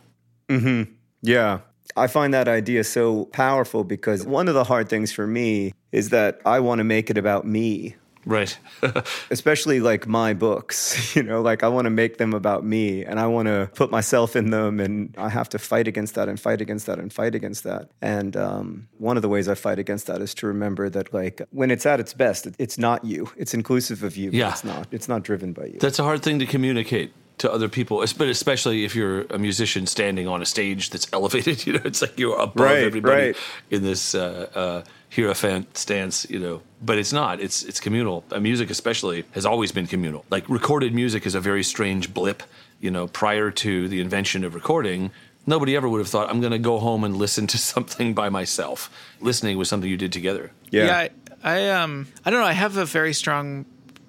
Yeah. 1.22 1.60
I 1.96 2.06
find 2.06 2.32
that 2.34 2.46
idea 2.46 2.84
so 2.84 3.24
powerful 3.26 3.82
because 3.82 4.24
one 4.24 4.46
of 4.46 4.54
the 4.54 4.64
hard 4.64 4.88
things 4.88 5.10
for 5.10 5.26
me 5.26 5.72
is 5.90 6.10
that 6.10 6.40
I 6.44 6.60
want 6.60 6.78
to 6.78 6.84
make 6.84 7.10
it 7.10 7.18
about 7.18 7.46
me, 7.46 7.96
Right. 8.28 8.58
especially 9.30 9.80
like 9.80 10.06
my 10.06 10.34
books. 10.34 10.96
You 11.18 11.22
know, 11.24 11.40
like 11.40 11.64
I 11.64 11.68
want 11.68 11.86
to 11.86 11.90
make 11.90 12.18
them 12.18 12.32
about 12.34 12.64
me 12.64 13.04
and 13.04 13.18
I 13.18 13.26
want 13.26 13.46
to 13.48 13.70
put 13.74 13.90
myself 13.90 14.36
in 14.36 14.50
them 14.50 14.78
and 14.78 15.14
I 15.16 15.30
have 15.30 15.48
to 15.48 15.58
fight 15.58 15.88
against 15.88 16.14
that 16.14 16.28
and 16.28 16.38
fight 16.38 16.60
against 16.60 16.86
that 16.86 16.98
and 16.98 17.12
fight 17.12 17.34
against 17.34 17.64
that. 17.64 17.90
And 18.02 18.36
um, 18.36 18.88
one 18.98 19.16
of 19.16 19.22
the 19.22 19.28
ways 19.28 19.48
I 19.48 19.54
fight 19.54 19.78
against 19.78 20.06
that 20.06 20.20
is 20.20 20.34
to 20.34 20.46
remember 20.46 20.90
that, 20.90 21.12
like, 21.12 21.42
when 21.50 21.70
it's 21.70 21.86
at 21.86 21.98
its 21.98 22.12
best, 22.14 22.46
it's 22.58 22.78
not 22.78 23.04
you, 23.04 23.32
it's 23.36 23.54
inclusive 23.54 24.04
of 24.04 24.16
you. 24.16 24.30
but 24.30 24.36
Yeah. 24.36 24.50
It's 24.50 24.64
not, 24.64 24.86
it's 24.92 25.08
not 25.08 25.22
driven 25.24 25.52
by 25.54 25.64
you. 25.66 25.78
That's 25.80 25.98
a 25.98 26.04
hard 26.04 26.22
thing 26.22 26.38
to 26.38 26.46
communicate 26.46 27.12
to 27.38 27.52
other 27.52 27.68
people, 27.68 27.98
but 28.16 28.28
especially 28.28 28.84
if 28.84 28.94
you're 28.94 29.22
a 29.30 29.38
musician 29.38 29.86
standing 29.86 30.26
on 30.28 30.42
a 30.42 30.46
stage 30.46 30.90
that's 30.90 31.06
elevated. 31.12 31.66
You 31.66 31.74
know, 31.74 31.80
it's 31.84 32.02
like 32.02 32.18
you're 32.18 32.38
above 32.38 32.56
Right, 32.56 32.78
everybody 32.84 33.26
right. 33.28 33.36
in 33.70 33.82
this 33.82 34.14
uh, 34.14 34.48
uh, 34.54 34.82
hierophant 35.14 35.76
stance. 35.76 36.28
You 36.30 36.38
know, 36.38 36.62
but 36.82 36.98
it's 36.98 37.12
not. 37.12 37.40
It's 37.40 37.62
it's 37.62 37.80
communal. 37.80 38.24
Uh, 38.30 38.40
music, 38.40 38.70
especially, 38.70 39.24
has 39.32 39.46
always 39.46 39.72
been 39.72 39.86
communal. 39.86 40.24
Like 40.30 40.48
recorded 40.48 40.94
music 40.94 41.26
is 41.26 41.34
a 41.34 41.40
very 41.40 41.62
strange 41.62 42.12
blip. 42.12 42.42
You 42.80 42.90
know, 42.90 43.08
prior 43.08 43.50
to 43.50 43.88
the 43.88 44.00
invention 44.00 44.44
of 44.44 44.54
recording. 44.54 45.10
Nobody 45.46 45.74
ever 45.76 45.88
would 45.88 45.98
have 45.98 46.08
thought 46.08 46.28
I'm 46.28 46.40
going 46.40 46.52
to 46.52 46.58
go 46.58 46.78
home 46.78 47.04
and 47.04 47.16
listen 47.16 47.46
to 47.46 47.58
something 47.72 48.12
by 48.14 48.28
myself. 48.28 48.90
Listening 49.20 49.56
was 49.56 49.68
something 49.68 49.88
you 49.88 49.96
did 49.96 50.12
together. 50.12 50.52
yeah. 50.70 50.94
I, 50.98 51.10
I 51.42 51.70
um 51.70 52.06
I 52.24 52.30
don't 52.30 52.40
know. 52.40 52.46
I 52.46 52.52
have 52.52 52.76
a 52.76 52.84
very 52.84 53.14
strong 53.14 53.64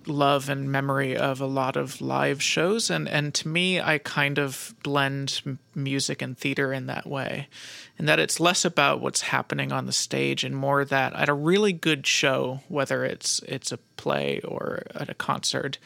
love 0.09 0.49
and 0.49 0.71
memory 0.71 1.15
of 1.15 1.39
a 1.39 1.45
lot 1.45 1.75
of 1.75 2.01
live 2.01 2.41
shows, 2.41 2.89
and 2.89 3.07
and 3.07 3.33
to 3.35 3.47
me, 3.47 3.79
I 3.79 3.97
kind 3.99 4.37
of 4.37 4.73
blend 4.83 5.57
music 5.75 6.21
and 6.21 6.37
theater 6.37 6.73
in 6.73 6.87
that 6.87 7.05
way, 7.07 7.47
in 7.97 8.05
that 8.05 8.19
it's 8.19 8.39
less 8.39 8.65
about 8.65 9.01
what's 9.01 9.21
happening 9.21 9.71
on 9.71 9.85
the 9.85 9.93
stage 9.93 10.43
and 10.43 10.55
more 10.55 10.83
that 10.83 11.13
at 11.13 11.29
a 11.29 11.33
really 11.33 11.73
good 11.73 12.05
show, 12.05 12.61
whether 12.67 13.05
it's 13.05 13.39
it's 13.47 13.71
a 13.71 13.77
play 13.97 14.41
or 14.41 14.83
at 14.95 15.09
a 15.09 15.13
concert, 15.13 15.77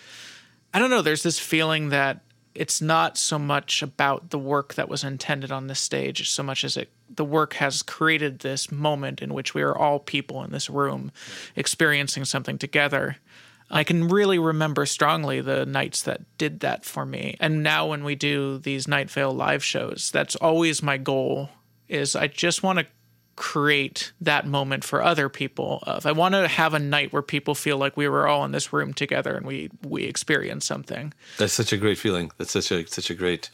I 0.74 0.80
don't 0.80 0.90
know. 0.90 1.02
There's 1.02 1.24
this 1.24 1.40
feeling 1.40 1.90
that 1.90 2.22
it's 2.56 2.82
not 2.82 3.18
so 3.18 3.40
much 3.40 3.82
about 3.82 4.30
the 4.30 4.38
work 4.38 4.76
that 4.76 4.90
was 4.90 5.04
intended 5.04 5.52
on 5.52 5.68
the 5.68 5.76
stage, 5.76 6.30
so 6.30 6.44
much 6.44 6.64
as 6.64 6.78
it 6.78 6.90
the 7.16 7.26
work 7.26 7.54
has 7.54 7.84
created 7.84 8.40
this 8.40 8.72
moment 8.72 9.22
in 9.22 9.34
which 9.34 9.54
we 9.54 9.62
are 9.62 9.78
all 9.78 10.00
people 10.00 10.44
in 10.44 10.52
this 10.52 10.70
room 10.70 11.12
experiencing 11.56 12.26
something 12.26 12.58
together. 12.58 13.18
I 13.74 13.84
can 13.84 14.08
really 14.08 14.38
remember 14.38 14.86
strongly 14.86 15.42
the 15.42 15.66
nights 15.66 16.04
that 16.04 16.22
did 16.38 16.60
that 16.60 16.86
for 16.86 17.08
me. 17.08 17.36
And 17.40 17.64
now 17.64 17.88
when 17.88 18.04
we 18.04 18.14
do 18.14 18.60
these 18.60 18.88
Night 18.88 19.10
Vale 19.10 19.34
live 19.34 19.64
shows, 19.64 20.12
that's 20.14 20.36
always 20.36 20.84
my 20.84 20.98
goal 20.98 21.50
is 21.90 22.16
I 22.16 22.28
just 22.28 22.62
want 22.62 22.80
to 22.80 22.86
create 23.36 24.14
that 24.22 24.46
moment 24.46 24.84
for 24.84 25.02
other 25.02 25.28
people 25.28 25.80
of 25.88 26.06
I 26.06 26.12
want 26.12 26.36
to 26.36 26.48
have 26.48 26.76
a 26.76 26.80
night 26.80 27.12
where 27.12 27.24
people 27.24 27.56
feel 27.56 27.80
like 27.80 27.98
we 27.98 28.08
were 28.08 28.28
all 28.28 28.46
in 28.46 28.52
this 28.52 28.72
room 28.72 28.94
together 28.94 29.36
and 29.36 29.44
we 29.44 29.72
we 29.82 30.04
experienced 30.04 30.68
something. 30.68 31.12
That's 31.40 31.54
such 31.54 31.74
a 31.74 31.78
great 31.78 31.98
feeling. 31.98 32.32
That's 32.38 32.52
such 32.52 32.72
a 32.72 32.86
such 32.86 33.10
a 33.10 33.16
great, 33.16 33.50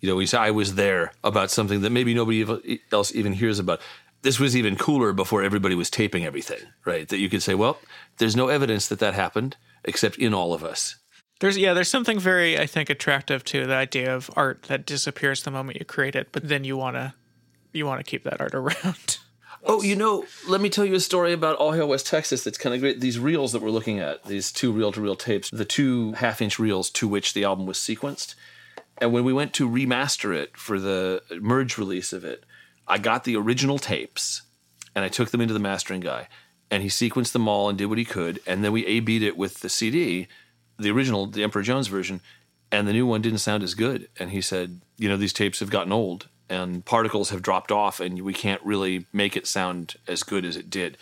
you 0.00 0.10
know, 0.10 0.16
we 0.16 0.26
say 0.26 0.36
I 0.36 0.50
was 0.50 0.74
there 0.74 1.12
about 1.24 1.50
something 1.50 1.80
that 1.80 1.90
maybe 1.90 2.12
nobody 2.12 2.80
else 2.92 3.14
even 3.14 3.32
hears 3.32 3.58
about. 3.58 3.80
This 4.22 4.40
was 4.40 4.56
even 4.56 4.76
cooler 4.76 5.12
before 5.12 5.42
everybody 5.42 5.74
was 5.74 5.90
taping 5.90 6.24
everything, 6.24 6.60
right? 6.84 7.08
That 7.08 7.18
you 7.18 7.28
could 7.28 7.42
say, 7.42 7.54
well, 7.54 7.78
there's 8.18 8.36
no 8.36 8.48
evidence 8.48 8.88
that 8.88 8.98
that 8.98 9.14
happened 9.14 9.56
except 9.84 10.18
in 10.18 10.34
all 10.34 10.52
of 10.52 10.64
us. 10.64 10.96
There's 11.40 11.56
yeah, 11.56 11.72
there's 11.72 11.88
something 11.88 12.18
very 12.18 12.58
I 12.58 12.66
think 12.66 12.90
attractive 12.90 13.44
to 13.44 13.66
the 13.66 13.74
idea 13.74 14.14
of 14.14 14.28
art 14.34 14.64
that 14.64 14.86
disappears 14.86 15.44
the 15.44 15.52
moment 15.52 15.78
you 15.78 15.84
create 15.84 16.16
it, 16.16 16.28
but 16.32 16.48
then 16.48 16.64
you 16.64 16.76
want 16.76 16.96
to 16.96 17.14
you 17.72 17.86
want 17.86 18.04
to 18.04 18.10
keep 18.10 18.24
that 18.24 18.40
art 18.40 18.54
around. 18.56 19.18
Oh, 19.64 19.82
you 19.82 19.96
know, 19.96 20.24
let 20.48 20.60
me 20.60 20.70
tell 20.70 20.84
you 20.84 20.94
a 20.94 21.00
story 21.00 21.32
about 21.32 21.56
All 21.56 21.72
Hail 21.72 21.88
West 21.88 22.06
Texas 22.06 22.44
that's 22.44 22.58
kind 22.58 22.74
of 22.74 22.80
great. 22.80 23.00
These 23.00 23.18
reels 23.18 23.52
that 23.52 23.60
we're 23.60 23.70
looking 23.70 23.98
at, 23.98 24.24
these 24.24 24.52
two 24.52 24.72
reel 24.72 24.92
to 24.92 25.00
reel 25.00 25.16
tapes, 25.16 25.50
the 25.50 25.64
two 25.64 26.12
half 26.12 26.40
inch 26.40 26.58
reels 26.58 26.90
to 26.90 27.08
which 27.08 27.34
the 27.34 27.44
album 27.44 27.66
was 27.66 27.76
sequenced. 27.76 28.34
And 29.00 29.12
when 29.12 29.24
we 29.24 29.32
went 29.32 29.52
to 29.54 29.68
remaster 29.68 30.34
it 30.34 30.56
for 30.56 30.78
the 30.78 31.22
merge 31.40 31.76
release 31.76 32.12
of 32.12 32.24
it, 32.24 32.44
I 32.88 32.98
got 32.98 33.24
the 33.24 33.36
original 33.36 33.78
tapes 33.78 34.42
and 34.94 35.04
I 35.04 35.08
took 35.08 35.30
them 35.30 35.40
into 35.40 35.54
the 35.54 35.60
mastering 35.60 36.00
guy 36.00 36.28
and 36.70 36.82
he 36.82 36.88
sequenced 36.88 37.32
them 37.32 37.48
all 37.48 37.68
and 37.68 37.78
did 37.78 37.86
what 37.86 37.98
he 37.98 38.04
could. 38.04 38.40
And 38.46 38.64
then 38.64 38.72
we 38.72 38.86
A 38.86 39.00
beat 39.00 39.22
it 39.22 39.36
with 39.36 39.60
the 39.60 39.68
CD, 39.68 40.28
the 40.78 40.90
original, 40.90 41.26
the 41.26 41.42
Emperor 41.42 41.62
Jones 41.62 41.88
version, 41.88 42.20
and 42.70 42.86
the 42.86 42.92
new 42.92 43.06
one 43.06 43.22
didn't 43.22 43.38
sound 43.38 43.62
as 43.62 43.74
good. 43.74 44.08
And 44.18 44.30
he 44.30 44.40
said, 44.40 44.80
you 44.96 45.08
know, 45.08 45.16
these 45.16 45.32
tapes 45.32 45.60
have 45.60 45.70
gotten 45.70 45.92
old 45.92 46.28
and 46.48 46.84
particles 46.84 47.30
have 47.30 47.42
dropped 47.42 47.70
off 47.70 48.00
and 48.00 48.22
we 48.22 48.32
can't 48.32 48.62
really 48.62 49.06
make 49.12 49.36
it 49.36 49.46
sound 49.46 49.96
as 50.06 50.22
good 50.22 50.44
as 50.44 50.56
it 50.56 50.70
did. 50.70 50.96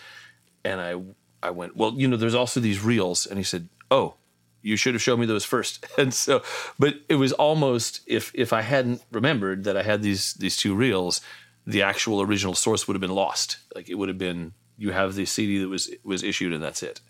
And 0.64 0.80
I, 0.80 1.00
I 1.42 1.50
went, 1.50 1.76
well, 1.76 1.94
you 1.96 2.08
know, 2.08 2.16
there's 2.16 2.34
also 2.34 2.60
these 2.60 2.82
reels. 2.82 3.26
And 3.26 3.38
he 3.38 3.44
said, 3.44 3.68
oh, 3.90 4.14
you 4.62 4.76
should 4.76 4.94
have 4.94 5.02
shown 5.02 5.20
me 5.20 5.26
those 5.26 5.44
first. 5.44 5.86
And 5.98 6.12
so, 6.12 6.42
but 6.78 6.96
it 7.08 7.14
was 7.14 7.32
almost 7.32 8.00
if 8.06 8.30
if 8.34 8.52
I 8.52 8.60
hadn't 8.60 9.02
remembered 9.10 9.64
that 9.64 9.76
I 9.76 9.82
had 9.82 10.02
these 10.02 10.34
these 10.34 10.56
two 10.56 10.74
reels, 10.74 11.20
the 11.66 11.82
actual 11.82 12.22
original 12.22 12.54
source 12.54 12.86
would 12.86 12.94
have 12.94 13.00
been 13.00 13.10
lost. 13.14 13.58
Like 13.74 13.88
it 13.88 13.94
would 13.94 14.08
have 14.08 14.18
been 14.18 14.52
you 14.78 14.92
have 14.92 15.14
the 15.14 15.26
CD 15.26 15.58
that 15.58 15.68
was 15.68 15.90
was 16.04 16.22
issued 16.22 16.52
and 16.52 16.62
that's 16.62 16.82
it. 16.82 17.00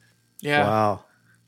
Yeah. 0.40 0.66
Wow. 0.66 1.05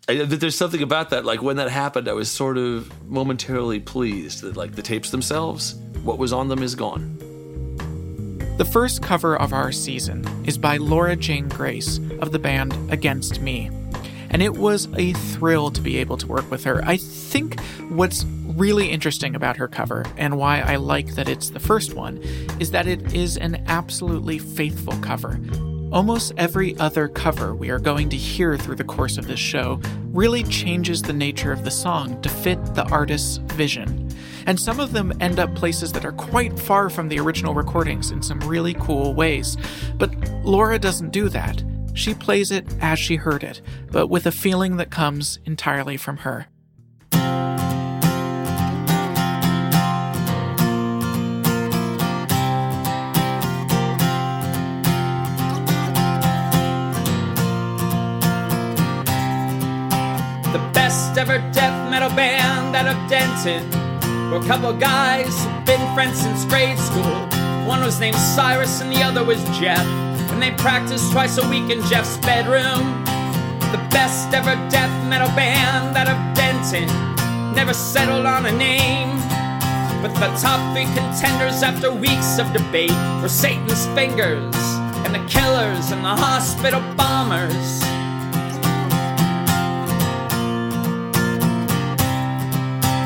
I, 0.08 0.20
uh, 0.20 0.26
but 0.26 0.40
there's 0.40 0.56
something 0.56 0.82
about 0.82 1.10
that. 1.10 1.24
Like 1.24 1.42
when 1.42 1.56
that 1.56 1.70
happened, 1.70 2.08
I 2.08 2.12
was 2.12 2.30
sort 2.30 2.58
of 2.58 2.90
momentarily 3.08 3.80
pleased 3.80 4.42
that 4.42 4.56
like 4.56 4.74
the 4.74 4.82
tapes 4.82 5.10
themselves, 5.10 5.74
what 6.02 6.18
was 6.18 6.32
on 6.32 6.48
them 6.48 6.62
is 6.62 6.74
gone. 6.74 7.16
The 8.56 8.64
first 8.64 9.02
cover 9.02 9.36
of 9.36 9.52
our 9.52 9.70
season 9.70 10.26
is 10.44 10.58
by 10.58 10.78
Laura 10.78 11.14
Jane 11.14 11.48
Grace 11.48 11.98
of 12.20 12.32
the 12.32 12.38
band 12.38 12.74
Against 12.90 13.40
Me. 13.40 13.70
And 14.30 14.42
it 14.42 14.56
was 14.56 14.88
a 14.96 15.12
thrill 15.12 15.70
to 15.70 15.80
be 15.80 15.98
able 15.98 16.16
to 16.18 16.26
work 16.26 16.50
with 16.50 16.64
her. 16.64 16.82
I 16.84 16.96
think 16.96 17.60
what's 17.88 18.24
really 18.58 18.90
interesting 18.90 19.34
about 19.34 19.56
her 19.56 19.68
cover, 19.68 20.04
and 20.16 20.36
why 20.36 20.60
I 20.60 20.76
like 20.76 21.14
that 21.14 21.28
it's 21.28 21.50
the 21.50 21.60
first 21.60 21.94
one, 21.94 22.18
is 22.60 22.72
that 22.72 22.86
it 22.86 23.14
is 23.14 23.36
an 23.36 23.64
absolutely 23.68 24.38
faithful 24.38 24.98
cover. 24.98 25.40
Almost 25.90 26.34
every 26.36 26.76
other 26.76 27.08
cover 27.08 27.54
we 27.54 27.70
are 27.70 27.78
going 27.78 28.10
to 28.10 28.16
hear 28.16 28.58
through 28.58 28.76
the 28.76 28.84
course 28.84 29.16
of 29.16 29.26
this 29.26 29.40
show 29.40 29.80
really 30.08 30.42
changes 30.42 31.00
the 31.00 31.14
nature 31.14 31.50
of 31.50 31.64
the 31.64 31.70
song 31.70 32.20
to 32.20 32.28
fit 32.28 32.62
the 32.74 32.86
artist's 32.90 33.38
vision. 33.54 34.10
And 34.46 34.60
some 34.60 34.80
of 34.80 34.92
them 34.92 35.14
end 35.20 35.38
up 35.38 35.54
places 35.54 35.92
that 35.92 36.04
are 36.04 36.12
quite 36.12 36.58
far 36.58 36.90
from 36.90 37.08
the 37.08 37.18
original 37.18 37.54
recordings 37.54 38.10
in 38.10 38.22
some 38.22 38.40
really 38.40 38.74
cool 38.74 39.14
ways. 39.14 39.56
But 39.96 40.14
Laura 40.44 40.78
doesn't 40.78 41.10
do 41.10 41.30
that. 41.30 41.62
She 41.94 42.12
plays 42.12 42.50
it 42.50 42.66
as 42.80 42.98
she 42.98 43.16
heard 43.16 43.42
it, 43.42 43.62
but 43.90 44.08
with 44.08 44.26
a 44.26 44.32
feeling 44.32 44.76
that 44.76 44.90
comes 44.90 45.38
entirely 45.46 45.96
from 45.96 46.18
her. 46.18 46.48
Ever 61.18 61.38
death 61.50 61.90
metal 61.90 62.08
band 62.10 62.76
out 62.76 62.86
of 62.86 63.10
Denton 63.10 63.68
were 64.30 64.36
a 64.38 64.46
couple 64.46 64.72
guys 64.72 65.26
who'd 65.44 65.64
been 65.66 65.92
friends 65.92 66.20
since 66.20 66.44
grade 66.44 66.78
school. 66.78 67.26
One 67.66 67.82
was 67.82 67.98
named 67.98 68.14
Cyrus 68.14 68.80
and 68.80 68.92
the 68.92 69.02
other 69.02 69.24
was 69.24 69.42
Jeff. 69.58 69.84
And 70.30 70.40
they 70.40 70.52
practiced 70.52 71.10
twice 71.10 71.36
a 71.38 71.48
week 71.48 71.70
in 71.70 71.82
Jeff's 71.86 72.18
bedroom. 72.18 73.02
The 73.72 73.84
best 73.90 74.32
ever 74.32 74.54
death 74.70 74.94
metal 75.08 75.26
band 75.34 75.96
that 75.96 76.06
of 76.06 76.18
Denton 76.36 76.86
never 77.52 77.74
settled 77.74 78.24
on 78.24 78.46
a 78.46 78.52
name. 78.52 79.18
But 80.00 80.14
the 80.14 80.30
top 80.40 80.62
three 80.72 80.86
contenders 80.94 81.64
after 81.64 81.90
weeks 81.90 82.38
of 82.38 82.52
debate 82.52 82.94
were 83.20 83.28
Satan's 83.28 83.86
Fingers 83.86 84.54
and 85.02 85.12
the 85.12 85.24
Killers 85.26 85.90
and 85.90 86.04
the 86.04 86.14
Hospital 86.14 86.80
Bombers. 86.94 87.97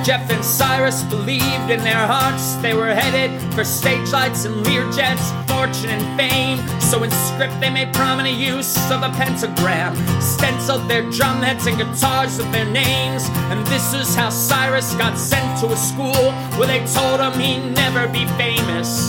Jeff 0.05 0.29
and 0.33 0.45
Cyrus 0.45 1.05
believed 1.05 1.71
in 1.71 1.79
their 1.85 1.95
hearts 1.95 2.57
they 2.57 2.75
were 2.75 2.93
headed 2.93 3.31
for 3.55 3.63
stage 3.63 4.11
lights 4.11 4.45
and 4.45 4.67
Lear 4.67 4.91
jets, 4.91 5.31
fortune 5.47 5.91
and 5.91 6.19
fame. 6.19 6.59
So 6.81 7.05
in 7.05 7.11
script 7.13 7.61
they 7.61 7.71
made 7.71 7.95
prominent 7.95 8.37
use 8.37 8.77
of 8.91 9.01
the 9.01 9.11
pentagram, 9.11 9.95
stenciled 10.21 10.91
their 10.91 11.09
drum 11.11 11.41
heads 11.41 11.67
and 11.67 11.79
guitars 11.79 12.37
with 12.39 12.51
their 12.51 12.65
names. 12.65 13.23
And 13.53 13.65
this 13.69 13.95
is 13.95 14.13
how 14.17 14.31
Cyrus 14.31 14.93
got 14.95 15.17
sent 15.17 15.61
to 15.61 15.67
a 15.69 15.77
school 15.77 16.33
where 16.59 16.67
they 16.67 16.85
told 16.87 17.21
him 17.21 17.39
he'd 17.39 17.73
never 17.73 18.09
be 18.09 18.27
famous. 18.35 19.07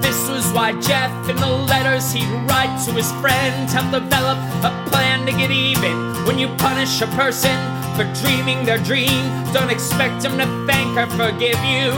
This 0.00 0.30
was 0.30 0.50
why 0.52 0.80
Jeff, 0.80 1.12
in 1.28 1.36
the 1.36 1.46
letters 1.46 2.10
he'd 2.10 2.30
write 2.48 2.80
to 2.86 2.92
his 2.92 3.12
friend, 3.20 3.68
helped 3.68 3.92
develop 3.92 4.38
a 4.64 4.72
plan 4.88 5.26
to 5.26 5.32
get 5.32 5.50
even. 5.50 6.24
When 6.24 6.38
you 6.38 6.48
punish 6.56 7.02
a 7.02 7.06
person 7.08 7.73
for 7.94 8.04
dreaming 8.22 8.64
their 8.64 8.78
dream, 8.78 9.22
don't 9.52 9.70
expect 9.70 10.24
him 10.24 10.36
to 10.38 10.46
thank 10.66 10.96
or 10.96 11.06
forgive 11.16 11.58
you. 11.64 11.92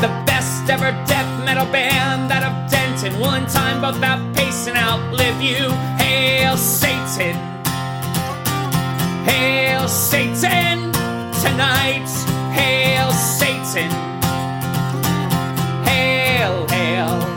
The 0.00 0.10
best 0.26 0.68
ever 0.70 0.92
death 1.06 1.44
metal 1.44 1.66
band 1.66 2.30
out 2.30 2.44
of 2.44 2.70
Denton 2.70 3.18
will 3.18 3.34
in 3.34 3.46
time 3.46 3.80
both 3.80 4.00
outpace 4.02 4.68
and 4.68 4.76
outlive 4.76 5.40
you. 5.40 5.70
Hail 5.98 6.56
Satan! 6.56 7.36
Hail 9.24 9.88
Satan! 9.88 10.92
Tonight, 11.42 12.08
hail 12.52 13.10
Satan! 13.12 13.90
Hail, 15.84 16.68
hail. 16.68 17.31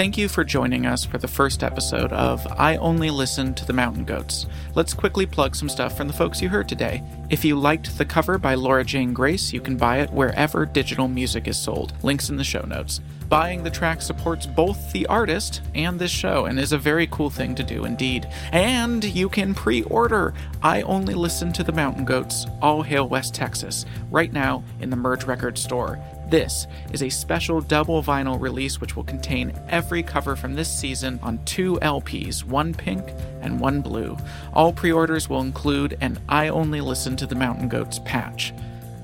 Thank 0.00 0.16
you 0.16 0.30
for 0.30 0.44
joining 0.44 0.86
us 0.86 1.04
for 1.04 1.18
the 1.18 1.28
first 1.28 1.62
episode 1.62 2.10
of 2.14 2.46
I 2.58 2.76
Only 2.76 3.10
Listen 3.10 3.52
to 3.52 3.66
the 3.66 3.74
Mountain 3.74 4.06
Goats. 4.06 4.46
Let's 4.74 4.94
quickly 4.94 5.26
plug 5.26 5.54
some 5.54 5.68
stuff 5.68 5.94
from 5.94 6.06
the 6.06 6.14
folks 6.14 6.40
you 6.40 6.48
heard 6.48 6.70
today. 6.70 7.02
If 7.28 7.44
you 7.44 7.60
liked 7.60 7.98
the 7.98 8.06
cover 8.06 8.38
by 8.38 8.54
Laura 8.54 8.82
Jane 8.82 9.12
Grace, 9.12 9.52
you 9.52 9.60
can 9.60 9.76
buy 9.76 9.98
it 9.98 10.10
wherever 10.10 10.64
digital 10.64 11.06
music 11.06 11.46
is 11.46 11.58
sold. 11.58 11.92
Links 12.02 12.30
in 12.30 12.38
the 12.38 12.44
show 12.44 12.62
notes. 12.62 13.02
Buying 13.28 13.62
the 13.62 13.68
track 13.68 14.00
supports 14.00 14.46
both 14.46 14.90
the 14.90 15.04
artist 15.06 15.60
and 15.74 15.98
this 15.98 16.10
show 16.10 16.46
and 16.46 16.58
is 16.58 16.72
a 16.72 16.78
very 16.78 17.06
cool 17.08 17.28
thing 17.28 17.54
to 17.56 17.62
do 17.62 17.84
indeed. 17.84 18.26
And 18.52 19.04
you 19.04 19.28
can 19.28 19.52
pre 19.54 19.82
order 19.82 20.32
I 20.62 20.80
Only 20.80 21.12
Listen 21.12 21.52
to 21.52 21.62
the 21.62 21.72
Mountain 21.72 22.06
Goats, 22.06 22.46
All 22.62 22.80
Hail 22.80 23.06
West 23.06 23.34
Texas, 23.34 23.84
right 24.10 24.32
now 24.32 24.64
in 24.80 24.88
the 24.88 24.96
Merge 24.96 25.24
Records 25.24 25.62
store. 25.62 26.02
This 26.30 26.68
is 26.92 27.02
a 27.02 27.08
special 27.08 27.60
double 27.60 28.04
vinyl 28.04 28.40
release 28.40 28.80
which 28.80 28.94
will 28.94 29.02
contain 29.02 29.52
every 29.68 30.00
cover 30.00 30.36
from 30.36 30.54
this 30.54 30.70
season 30.70 31.18
on 31.24 31.44
two 31.44 31.74
LPs, 31.82 32.44
one 32.44 32.72
pink 32.72 33.02
and 33.40 33.58
one 33.58 33.80
blue. 33.80 34.16
All 34.52 34.72
pre 34.72 34.92
orders 34.92 35.28
will 35.28 35.40
include 35.40 35.98
an 36.00 36.20
I 36.28 36.46
Only 36.46 36.80
Listen 36.80 37.16
to 37.16 37.26
the 37.26 37.34
Mountain 37.34 37.68
Goats 37.68 37.98
patch. 38.04 38.54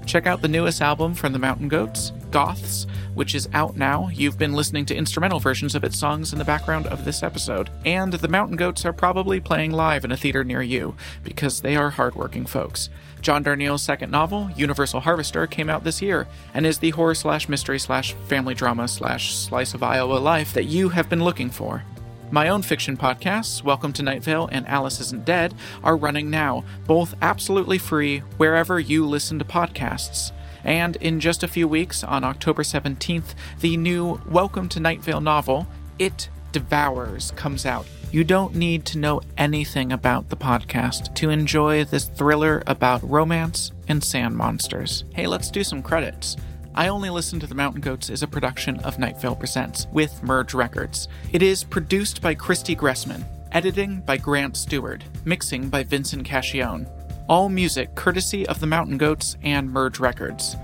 Check 0.07 0.29
out 0.29 0.41
the 0.41 0.47
newest 0.47 0.81
album 0.81 1.15
from 1.15 1.33
the 1.33 1.41
Mountain 1.41 1.67
Goats, 1.67 2.13
Goths, 2.31 2.87
which 3.15 3.35
is 3.35 3.49
out 3.53 3.77
now. 3.77 4.09
You've 4.15 4.39
been 4.39 4.53
listening 4.53 4.87
to 4.87 4.95
instrumental 4.95 5.41
versions 5.41 5.75
of 5.75 5.83
its 5.83 5.99
songs 5.99 6.33
in 6.33 6.39
the 6.39 6.45
background 6.45 6.87
of 6.87 7.05
this 7.05 7.25
episode. 7.25 7.71
And 7.85 8.13
the 8.13 8.29
Mountain 8.29 8.57
Goats 8.57 8.85
are 8.85 8.93
probably 8.93 9.41
playing 9.41 9.73
live 9.73 10.05
in 10.05 10.13
a 10.13 10.17
theater 10.17 10.45
near 10.45 10.63
you, 10.63 10.95
because 11.25 11.61
they 11.61 11.75
are 11.75 11.91
hardworking 11.91 12.47
folks. 12.47 12.89
John 13.21 13.43
Darnielle's 13.43 13.83
second 13.83 14.11
novel, 14.11 14.51
Universal 14.57 15.01
Harvester, 15.01 15.47
came 15.47 15.69
out 15.69 15.85
this 15.85 16.01
year 16.01 16.29
and 16.55 16.65
is 16.65 16.79
the 16.79 16.91
horror 16.91 17.15
slash 17.15 17.49
mystery 17.49 17.79
slash 17.79 18.13
family 18.29 18.55
drama 18.55 18.87
slash 18.87 19.35
slice 19.35 19.75
of 19.75 19.83
Iowa 19.83 20.19
life 20.19 20.53
that 20.55 20.65
you 20.65 20.91
have 20.91 21.09
been 21.09 21.25
looking 21.25 21.51
for. 21.51 21.83
My 22.31 22.49
own 22.49 22.63
fiction 22.63 22.97
podcasts, 22.97 23.63
Welcome 23.63 23.93
to 23.95 24.03
Night 24.03 24.23
Vale 24.23 24.49
and 24.51 24.67
Alice 24.67 25.01
Isn't 25.01 25.25
Dead, 25.25 25.55
are 25.85 25.97
running 25.97 26.29
now, 26.29 26.65
both 26.87 27.15
absolutely 27.23 27.79
free 27.79 28.19
wherever 28.37 28.81
you 28.81 29.07
listen 29.07 29.39
to 29.39 29.45
podcasts. 29.45 30.33
And 30.65 30.97
in 30.97 31.21
just 31.21 31.45
a 31.45 31.49
few 31.49 31.69
weeks, 31.69 32.03
on 32.03 32.25
October 32.25 32.65
17th, 32.65 33.35
the 33.61 33.77
new 33.77 34.21
Welcome 34.29 34.69
to 34.71 34.81
Night 34.81 35.01
Vale 35.01 35.21
novel, 35.21 35.69
It 35.99 36.29
Devours, 36.51 37.31
comes 37.33 37.65
out. 37.65 37.87
You 38.13 38.23
don't 38.23 38.55
need 38.55 38.85
to 38.87 38.99
know 38.99 39.21
anything 39.37 39.93
about 39.93 40.29
the 40.29 40.37
podcast 40.37 41.15
to 41.17 41.31
enjoy 41.31 41.85
this 41.85 42.05
thriller 42.05 42.63
about 42.67 43.09
romance 43.09 43.73
and 43.89 44.03
sand 44.03 44.37
monsters. 44.37 45.05
Hey, 45.13 45.27
let's 45.27 45.51
do 45.51 45.65
some 45.65 45.83
credits. 45.83 46.37
I 46.75 46.89
Only 46.89 47.11
Listen 47.11 47.41
to 47.41 47.47
the 47.47 47.55
Mountain 47.55 47.81
Goats 47.81 48.09
is 48.09 48.23
a 48.23 48.29
production 48.29 48.79
of 48.81 48.99
Night 48.99 49.21
Vale 49.21 49.35
Presents 49.35 49.89
with 49.93 50.23
Merge 50.23 50.55
Records. 50.55 51.09
It 51.33 51.43
is 51.43 51.65
produced 51.65 52.23
by 52.23 52.35
Christy 52.35 52.77
Gressman, 52.77 53.25
editing 53.53 54.01
by 54.03 54.19
Grant 54.19 54.57
Stewart, 54.57 55.03
mixing 55.25 55.69
by 55.69 55.83
Vincent 55.83 56.27
Cacchione. 56.27 56.89
All 57.29 57.49
music 57.49 57.95
courtesy 57.97 58.47
of 58.47 58.61
the 58.61 58.67
Mountain 58.69 58.99
Goats 58.99 59.37
and 59.43 59.71
Merge 59.71 59.99
Records. 59.99 60.57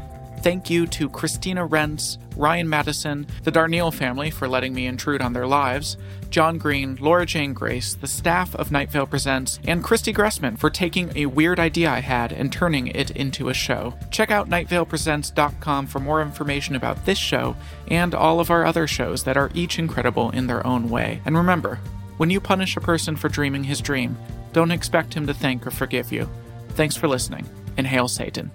Thank 0.43 0.69
you 0.69 0.89
to 0.89 1.09
Christina 1.09 1.69
Rentz, 1.69 2.19
Ryan 2.37 2.69
Madison, 2.69 3.29
the 3.45 3.53
Darnielle 3.53 3.95
family 3.95 4.29
for 4.29 4.49
letting 4.49 4.75
me 4.75 4.87
intrude 4.87 5.23
on 5.23 5.33
their 5.33 5.47
lives, 5.47 5.97
John 6.31 6.59
Green, 6.59 6.97
Laura 6.97 7.25
Jane 7.25 7.53
Grace, 7.55 7.95
the 7.95 8.09
staff 8.09 8.53
of 8.57 8.73
Night 8.73 8.91
Vale 8.91 9.07
Presents, 9.07 9.61
and 9.69 9.85
Christy 9.85 10.13
Gressman 10.13 10.59
for 10.59 10.69
taking 10.69 11.17
a 11.17 11.27
weird 11.27 11.61
idea 11.61 11.89
I 11.89 12.01
had 12.01 12.33
and 12.33 12.53
turning 12.53 12.89
it 12.89 13.13
into 13.13 13.51
a 13.51 13.55
show. 13.55 13.95
Check 14.11 14.33
out 14.33 14.51
nightvalepresents.com 14.51 15.87
for 15.87 16.01
more 16.01 16.21
information 16.21 16.75
about 16.75 17.07
this 17.07 17.19
show 17.19 17.55
and 17.87 18.13
all 18.13 18.41
of 18.41 18.51
our 18.51 18.65
other 18.65 18.89
shows 18.89 19.23
that 19.23 19.37
are 19.37 19.51
each 19.55 19.79
incredible 19.79 20.31
in 20.31 20.49
their 20.49 20.67
own 20.67 20.91
way. 20.91 21.21
And 21.25 21.37
remember, 21.37 21.79
when 22.17 22.31
you 22.31 22.41
punish 22.41 22.77
a 22.77 22.81
person 22.81 23.15
for 23.15 23.29
dreaming 23.29 23.63
his 23.63 23.81
dream, 23.81 24.17
don't 24.53 24.73
expect 24.73 25.15
him 25.15 25.29
to 25.29 25.35
thank 25.35 25.65
or 25.65 25.71
forgive 25.71 26.11
you. 26.11 26.29
Thanks 26.71 26.97
for 26.97 27.07
listening, 27.07 27.49
and 27.77 27.87
hail 27.87 28.09
Satan. 28.09 28.51